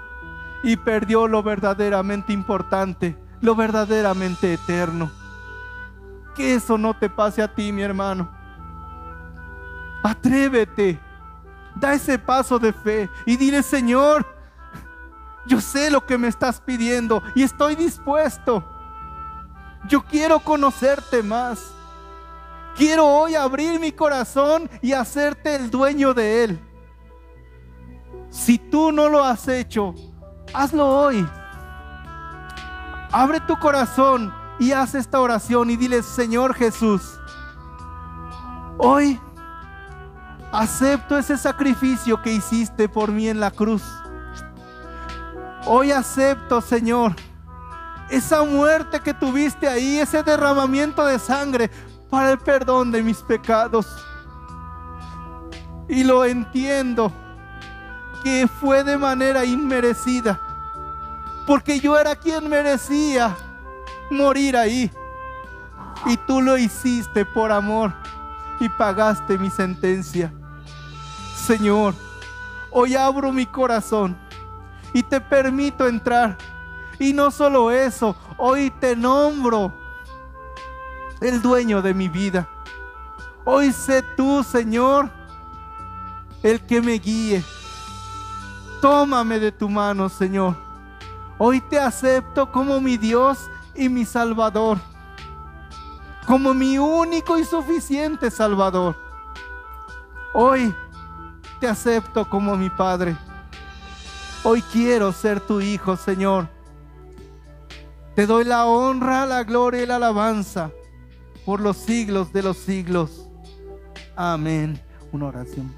y 0.65 0.77
perdió 0.77 1.29
lo 1.29 1.41
verdaderamente 1.41 2.33
importante, 2.33 3.17
lo 3.41 3.55
verdaderamente 3.55 4.55
eterno. 4.55 5.09
Que 6.35 6.57
eso 6.57 6.77
no 6.77 6.95
te 6.95 7.09
pase 7.09 7.43
a 7.43 7.55
ti, 7.55 7.71
mi 7.71 7.83
hermano. 7.83 8.29
Atrévete, 10.03 10.99
da 11.77 11.95
ese 11.95 12.19
paso 12.19 12.59
de 12.59 12.73
fe 12.73 13.09
y 13.25 13.37
dile, 13.37 13.63
Señor, 13.63 14.27
yo 15.47 15.61
sé 15.61 15.93
lo 15.93 16.05
que 16.05 16.19
me 16.19 16.27
estás 16.27 16.61
pidiendo 16.61 17.23
y 17.37 17.45
estoy 17.45 17.77
dispuesto. 17.77 18.65
Yo 19.87 20.03
quiero 20.03 20.41
conocerte 20.41 21.23
más. 21.23 21.76
Quiero 22.77 23.07
hoy 23.07 23.35
abrir 23.35 23.81
mi 23.81 23.91
corazón 23.91 24.69
y 24.83 24.93
hacerte 24.93 25.57
el 25.57 25.71
dueño 25.71 26.13
de 26.13 26.45
él. 26.45 26.61
Si 28.29 28.59
tú 28.59 28.93
no 28.93 29.09
lo 29.09 29.25
has 29.25 29.49
hecho, 29.49 29.95
hazlo 30.53 30.87
hoy. 30.87 31.27
Abre 33.11 33.41
tu 33.41 33.59
corazón 33.59 34.33
y 34.59 34.73
haz 34.73 34.95
esta 34.95 35.21
oración 35.21 35.71
y 35.71 35.77
dile, 35.77 36.03
Señor 36.03 36.55
Jesús, 36.55 37.19
hoy 38.77 39.19
acepto 40.53 41.17
ese 41.17 41.39
sacrificio 41.39 42.21
que 42.21 42.33
hiciste 42.33 42.91
por 42.91 43.11
mí 43.11 43.29
en 43.29 43.41
la 43.41 43.51
cruz. 43.51 43.83
Hoy 45.65 45.93
acepto, 45.93 46.61
Señor, 46.61 47.15
esa 48.11 48.45
muerte 48.45 49.01
que 49.01 49.15
tuviste 49.15 49.67
ahí, 49.67 49.99
ese 49.99 50.23
derramamiento 50.23 51.07
de 51.07 51.19
sangre 51.19 51.71
para 52.11 52.33
el 52.33 52.39
perdón 52.39 52.91
de 52.91 53.03
mis 53.03 53.19
pecados. 53.23 53.87
Y 55.89 56.05
lo 56.05 56.25
entiendo 56.25 57.13
que 58.25 58.49
fue 58.49 58.83
de 58.83 58.97
manera 58.97 59.45
inmerecida, 59.45 60.41
porque 61.47 61.79
yo 61.79 61.99
era 61.99 62.17
quien 62.17 62.49
merecía 62.49 63.37
morir 64.11 64.57
ahí. 64.57 64.91
Y 66.07 66.17
tú 66.19 66.43
lo 66.43 66.59
hiciste 66.59 67.25
por 67.25 67.53
amor 67.53 67.93
y 68.61 68.69
pagaste 68.69 69.39
mi 69.39 69.51
sentencia. 69.51 70.33
Señor, 71.35 71.95
hoy 72.71 72.97
abro 72.97 73.33
mi 73.33 73.47
corazón 73.47 74.17
y 74.93 75.03
te 75.03 75.21
permito 75.21 75.87
entrar. 75.87 76.37
Y 76.99 77.13
no 77.13 77.31
solo 77.31 77.71
eso, 77.71 78.17
hoy 78.39 78.71
te 78.81 78.97
nombro 78.97 79.73
el 81.21 81.41
dueño 81.41 81.83
de 81.83 81.95
mi 81.95 82.09
vida. 82.09 82.49
Hoy 83.45 83.73
sé 83.73 84.03
tú, 84.17 84.43
Señor, 84.43 85.11
el 86.43 86.61
que 86.61 86.83
me 86.83 86.95
guíe. 86.95 87.43
Tómame 88.81 89.39
de 89.39 89.53
tu 89.53 89.69
mano, 89.69 90.09
Señor. 90.09 90.57
Hoy 91.39 91.61
te 91.61 91.79
acepto 91.79 92.51
como 92.51 92.81
mi 92.81 92.97
Dios 92.97 93.39
y 93.75 93.89
mi 93.89 94.05
Salvador. 94.05 94.79
Como 96.27 96.53
mi 96.55 96.79
único 96.79 97.39
y 97.39 97.45
suficiente 97.45 98.31
Salvador. 98.31 98.97
Hoy 100.35 100.75
te 101.61 101.69
acepto 101.69 102.29
como 102.29 102.57
mi 102.57 102.69
Padre. 102.69 103.17
Hoy 104.43 104.61
quiero 104.73 105.13
ser 105.13 105.41
tu 105.41 105.61
hijo, 105.61 105.97
Señor. 105.97 106.49
Te 108.15 108.27
doy 108.27 108.45
la 108.45 108.67
honra, 108.67 109.27
la 109.27 109.45
gloria 109.45 109.83
y 109.83 109.87
la 109.87 109.97
alabanza 109.97 110.71
por 111.47 111.61
los 111.61 111.77
siglos 111.77 112.33
de 112.33 112.43
los 112.43 112.57
siglos. 112.57 113.29
Amén. 114.17 114.79
Una 115.13 115.27
oración. 115.27 115.73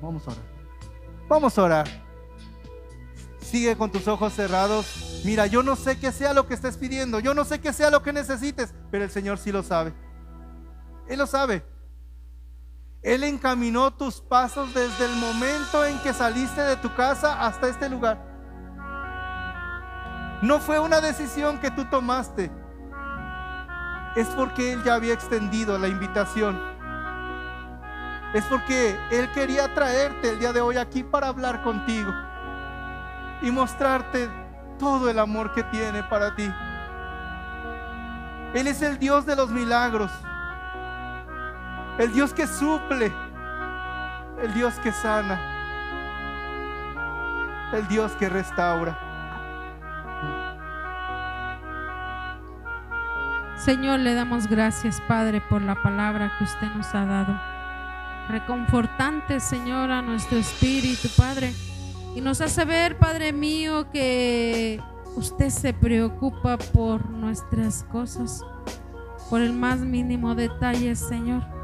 Vamos 0.00 0.26
a 0.28 0.30
orar. 0.30 0.44
Vamos 1.28 1.58
a 1.58 1.62
orar. 1.62 1.88
Sigue 3.40 3.76
con 3.76 3.90
tus 3.90 4.06
ojos 4.06 4.32
cerrados. 4.32 5.20
Mira, 5.24 5.46
yo 5.46 5.64
no 5.64 5.74
sé 5.74 5.98
qué 5.98 6.12
sea 6.12 6.32
lo 6.32 6.46
que 6.46 6.54
estés 6.54 6.76
pidiendo. 6.76 7.18
Yo 7.18 7.34
no 7.34 7.44
sé 7.44 7.60
qué 7.60 7.72
sea 7.72 7.90
lo 7.90 8.02
que 8.02 8.12
necesites, 8.12 8.72
pero 8.92 9.02
el 9.04 9.10
Señor 9.10 9.38
sí 9.38 9.50
lo 9.50 9.64
sabe. 9.64 9.92
Él 11.08 11.18
lo 11.18 11.26
sabe. 11.26 11.64
Él 13.02 13.24
encaminó 13.24 13.92
tus 13.92 14.20
pasos 14.20 14.72
desde 14.72 15.04
el 15.04 15.16
momento 15.16 15.84
en 15.84 15.98
que 16.00 16.12
saliste 16.12 16.60
de 16.60 16.76
tu 16.76 16.94
casa 16.94 17.44
hasta 17.44 17.68
este 17.68 17.88
lugar. 17.88 18.24
No 20.42 20.60
fue 20.60 20.78
una 20.78 21.00
decisión 21.00 21.58
que 21.58 21.72
tú 21.72 21.84
tomaste. 21.86 22.52
Es 24.16 24.28
porque 24.28 24.72
Él 24.72 24.82
ya 24.84 24.94
había 24.94 25.14
extendido 25.14 25.78
la 25.78 25.88
invitación. 25.88 26.60
Es 28.34 28.44
porque 28.44 28.98
Él 29.10 29.30
quería 29.32 29.72
traerte 29.74 30.30
el 30.30 30.38
día 30.38 30.52
de 30.52 30.60
hoy 30.60 30.76
aquí 30.76 31.02
para 31.02 31.28
hablar 31.28 31.62
contigo 31.62 32.12
y 33.42 33.50
mostrarte 33.50 34.28
todo 34.78 35.08
el 35.08 35.18
amor 35.18 35.52
que 35.52 35.62
tiene 35.64 36.02
para 36.02 36.34
ti. 36.34 36.52
Él 38.54 38.66
es 38.66 38.82
el 38.82 38.98
Dios 38.98 39.26
de 39.26 39.36
los 39.36 39.50
milagros 39.50 40.10
el 41.98 42.12
Dios 42.12 42.32
que 42.32 42.46
suple, 42.46 43.12
el 44.40 44.54
Dios 44.54 44.74
que 44.74 44.92
sana, 44.92 45.40
el 47.72 47.88
Dios 47.88 48.12
que 48.12 48.28
restaura. 48.28 49.07
Señor, 53.58 54.00
le 54.00 54.14
damos 54.14 54.46
gracias, 54.46 55.00
Padre, 55.08 55.40
por 55.40 55.62
la 55.62 55.82
palabra 55.82 56.32
que 56.38 56.44
usted 56.44 56.68
nos 56.76 56.94
ha 56.94 57.04
dado. 57.04 57.40
Reconfortante, 58.28 59.40
Señor, 59.40 59.90
a 59.90 60.02
nuestro 60.02 60.38
espíritu, 60.38 61.08
Padre. 61.16 61.52
Y 62.14 62.20
nos 62.20 62.40
hace 62.40 62.64
ver, 62.64 62.98
Padre 62.98 63.32
mío, 63.32 63.90
que 63.90 64.80
usted 65.16 65.50
se 65.50 65.72
preocupa 65.74 66.56
por 66.58 67.10
nuestras 67.10 67.84
cosas, 67.84 68.44
por 69.28 69.40
el 69.40 69.52
más 69.52 69.80
mínimo 69.80 70.34
detalle, 70.34 70.94
Señor 70.94 71.58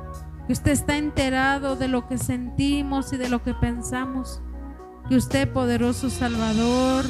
que 0.47 0.53
usted 0.53 0.73
está 0.73 0.97
enterado 0.97 1.77
de 1.77 1.89
lo 1.89 2.07
que 2.07 2.19
sentimos 2.19 3.13
y 3.13 3.17
de 3.17 3.29
lo 3.29 3.43
que 3.43 3.55
pensamos, 3.55 4.43
que 5.09 5.17
usted, 5.17 5.53
poderoso 5.53 6.09
Salvador, 6.11 7.05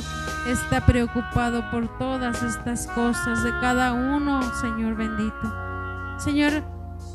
está 0.49 0.85
preocupado 0.85 1.71
por 1.71 1.99
todas 1.99 2.43
estas 2.43 2.87
cosas 2.89 3.43
de 3.45 3.51
cada 3.61 3.93
uno, 3.93 4.43
Señor 4.61 4.97
bendito. 4.97 5.55
Señor, 6.19 6.65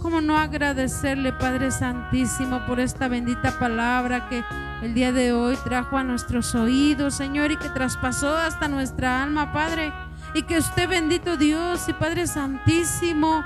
¿cómo 0.02 0.22
no 0.22 0.38
agradecerle, 0.38 1.34
Padre 1.34 1.72
Santísimo, 1.72 2.66
por 2.66 2.80
esta 2.80 3.08
bendita 3.08 3.60
palabra 3.60 4.30
que 4.30 4.44
el 4.82 4.94
día 4.94 5.12
de 5.12 5.34
hoy 5.34 5.58
trajo 5.64 5.98
a 5.98 6.04
nuestros 6.04 6.56
oídos, 6.56 7.14
Señor, 7.14 7.52
y 7.52 7.58
que 7.58 7.70
traspasó 7.70 8.36
hasta 8.36 8.68
nuestra 8.68 9.22
alma, 9.22 9.52
Padre? 9.52 9.94
Y 10.34 10.44
que 10.44 10.60
usted, 10.60 10.88
bendito 10.88 11.38
Dios 11.38 11.90
y 11.90 11.94
Padre 11.94 12.28
Santísimo, 12.28 13.44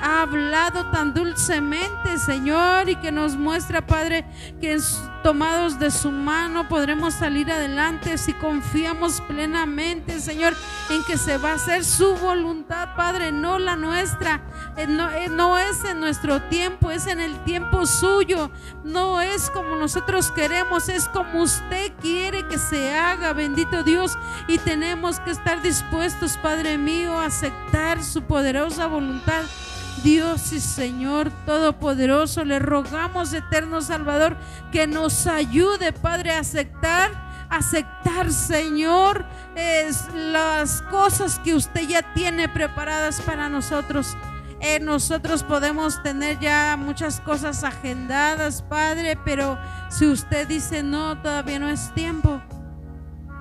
ha 0.00 0.22
hablado 0.22 0.90
tan 0.90 1.14
dulcemente, 1.14 2.18
Señor, 2.18 2.88
y 2.88 2.96
que 2.96 3.12
nos 3.12 3.36
muestra, 3.36 3.86
Padre, 3.86 4.24
que 4.60 4.78
tomados 5.22 5.78
de 5.78 5.90
su 5.90 6.10
mano 6.10 6.68
podremos 6.68 7.14
salir 7.14 7.50
adelante 7.50 8.18
si 8.18 8.32
confiamos 8.32 9.20
plenamente, 9.22 10.20
Señor, 10.20 10.54
en 10.90 11.04
que 11.04 11.16
se 11.16 11.38
va 11.38 11.52
a 11.52 11.54
hacer 11.54 11.84
su 11.84 12.16
voluntad, 12.16 12.94
Padre, 12.96 13.32
no 13.32 13.58
la 13.58 13.76
nuestra. 13.76 14.42
Eh, 14.76 14.86
eh, 14.88 15.28
no 15.30 15.58
es 15.58 15.84
en 15.84 16.00
nuestro 16.00 16.42
tiempo, 16.42 16.90
es 16.90 17.06
en 17.06 17.20
el 17.20 17.38
tiempo 17.44 17.86
suyo. 17.86 18.50
No 18.84 19.20
es 19.20 19.50
como 19.50 19.76
nosotros 19.76 20.30
queremos, 20.30 20.88
es 20.88 21.08
como 21.08 21.42
usted 21.42 21.92
quiere 22.00 22.46
que 22.48 22.58
se 22.58 22.92
haga, 22.92 23.32
bendito 23.32 23.82
Dios. 23.82 24.18
Y 24.48 24.58
tenemos 24.58 25.20
que 25.20 25.30
estar 25.30 25.62
dispuestos, 25.62 26.36
Padre 26.38 26.78
mío, 26.78 27.18
a 27.18 27.26
aceptar 27.26 28.02
su 28.02 28.22
poderosa 28.22 28.86
voluntad. 28.86 29.44
Dios 30.02 30.52
y 30.52 30.60
Señor 30.60 31.30
Todopoderoso, 31.46 32.44
le 32.44 32.58
rogamos, 32.58 33.32
eterno 33.32 33.80
Salvador, 33.80 34.36
que 34.72 34.86
nos 34.86 35.26
ayude, 35.26 35.92
Padre, 35.92 36.32
a 36.32 36.40
aceptar, 36.40 37.10
aceptar, 37.48 38.32
Señor, 38.32 39.24
es 39.54 40.08
las 40.14 40.82
cosas 40.82 41.38
que 41.38 41.54
usted 41.54 41.86
ya 41.86 42.14
tiene 42.14 42.48
preparadas 42.48 43.20
para 43.20 43.48
nosotros. 43.48 44.16
Eh, 44.60 44.80
nosotros 44.80 45.42
podemos 45.42 46.02
tener 46.02 46.38
ya 46.40 46.76
muchas 46.76 47.20
cosas 47.20 47.62
agendadas, 47.62 48.62
Padre, 48.62 49.18
pero 49.24 49.58
si 49.88 50.06
usted 50.06 50.48
dice 50.48 50.82
no, 50.82 51.20
todavía 51.20 51.58
no 51.58 51.68
es 51.68 51.92
tiempo. 51.94 52.40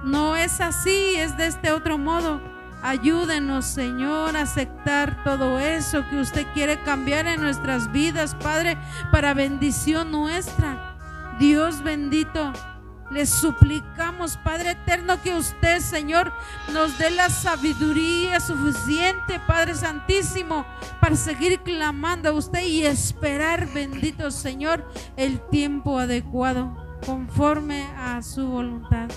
No 0.04 0.36
es 0.36 0.62
así, 0.62 1.16
es 1.16 1.38
de 1.38 1.48
este 1.48 1.72
otro 1.72 1.98
modo. 1.98 2.51
Ayúdenos, 2.84 3.66
Señor, 3.66 4.36
a 4.36 4.42
aceptar 4.42 5.24
todo 5.24 5.60
eso 5.60 6.04
que 6.10 6.20
usted 6.20 6.48
quiere 6.54 6.82
cambiar 6.82 7.28
en 7.28 7.40
nuestras 7.40 7.92
vidas, 7.92 8.36
Padre, 8.36 8.76
para 9.12 9.36
bendición 9.36 10.12
nuestra. 10.12 10.98
Dios 11.40 11.84
bendito, 11.84 12.52
Le 13.12 13.26
suplicamos, 13.26 14.38
Padre 14.38 14.72
eterno, 14.72 15.22
que 15.22 15.36
usted, 15.36 15.80
Señor, 15.82 16.32
nos 16.72 16.98
dé 16.98 17.12
la 17.12 17.30
sabiduría 17.30 18.40
suficiente, 18.40 19.40
Padre 19.46 19.76
Santísimo, 19.76 20.66
para 21.02 21.18
seguir 21.18 21.60
clamando 21.60 22.30
a 22.30 22.34
usted 22.34 22.64
y 22.64 22.86
esperar, 22.86 23.68
bendito 23.74 24.32
Señor, 24.32 24.90
el 25.18 25.42
tiempo 25.50 26.00
adecuado, 26.00 26.74
conforme 27.06 27.86
a 27.98 28.22
su 28.22 28.48
voluntad. 28.48 29.10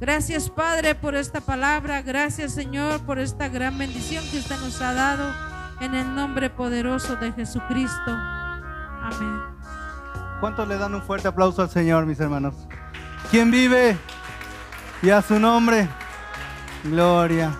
Gracias, 0.00 0.48
Padre, 0.48 0.94
por 0.94 1.16
esta 1.16 1.40
palabra. 1.40 2.02
Gracias, 2.02 2.52
Señor, 2.52 3.00
por 3.00 3.18
esta 3.18 3.48
gran 3.48 3.76
bendición 3.78 4.24
que 4.30 4.38
usted 4.38 4.56
nos 4.60 4.80
ha 4.80 4.94
dado 4.94 5.34
en 5.80 5.94
el 5.94 6.14
nombre 6.14 6.50
poderoso 6.50 7.16
de 7.16 7.32
Jesucristo. 7.32 8.10
Amén. 8.10 9.40
¿Cuántos 10.40 10.68
le 10.68 10.78
dan 10.78 10.94
un 10.94 11.02
fuerte 11.02 11.26
aplauso 11.26 11.62
al 11.62 11.70
Señor, 11.70 12.06
mis 12.06 12.20
hermanos? 12.20 12.54
¿Quién 13.30 13.50
vive? 13.50 13.96
Y 15.02 15.10
a 15.10 15.20
su 15.20 15.38
nombre. 15.38 15.88
Gloria. 16.84 17.52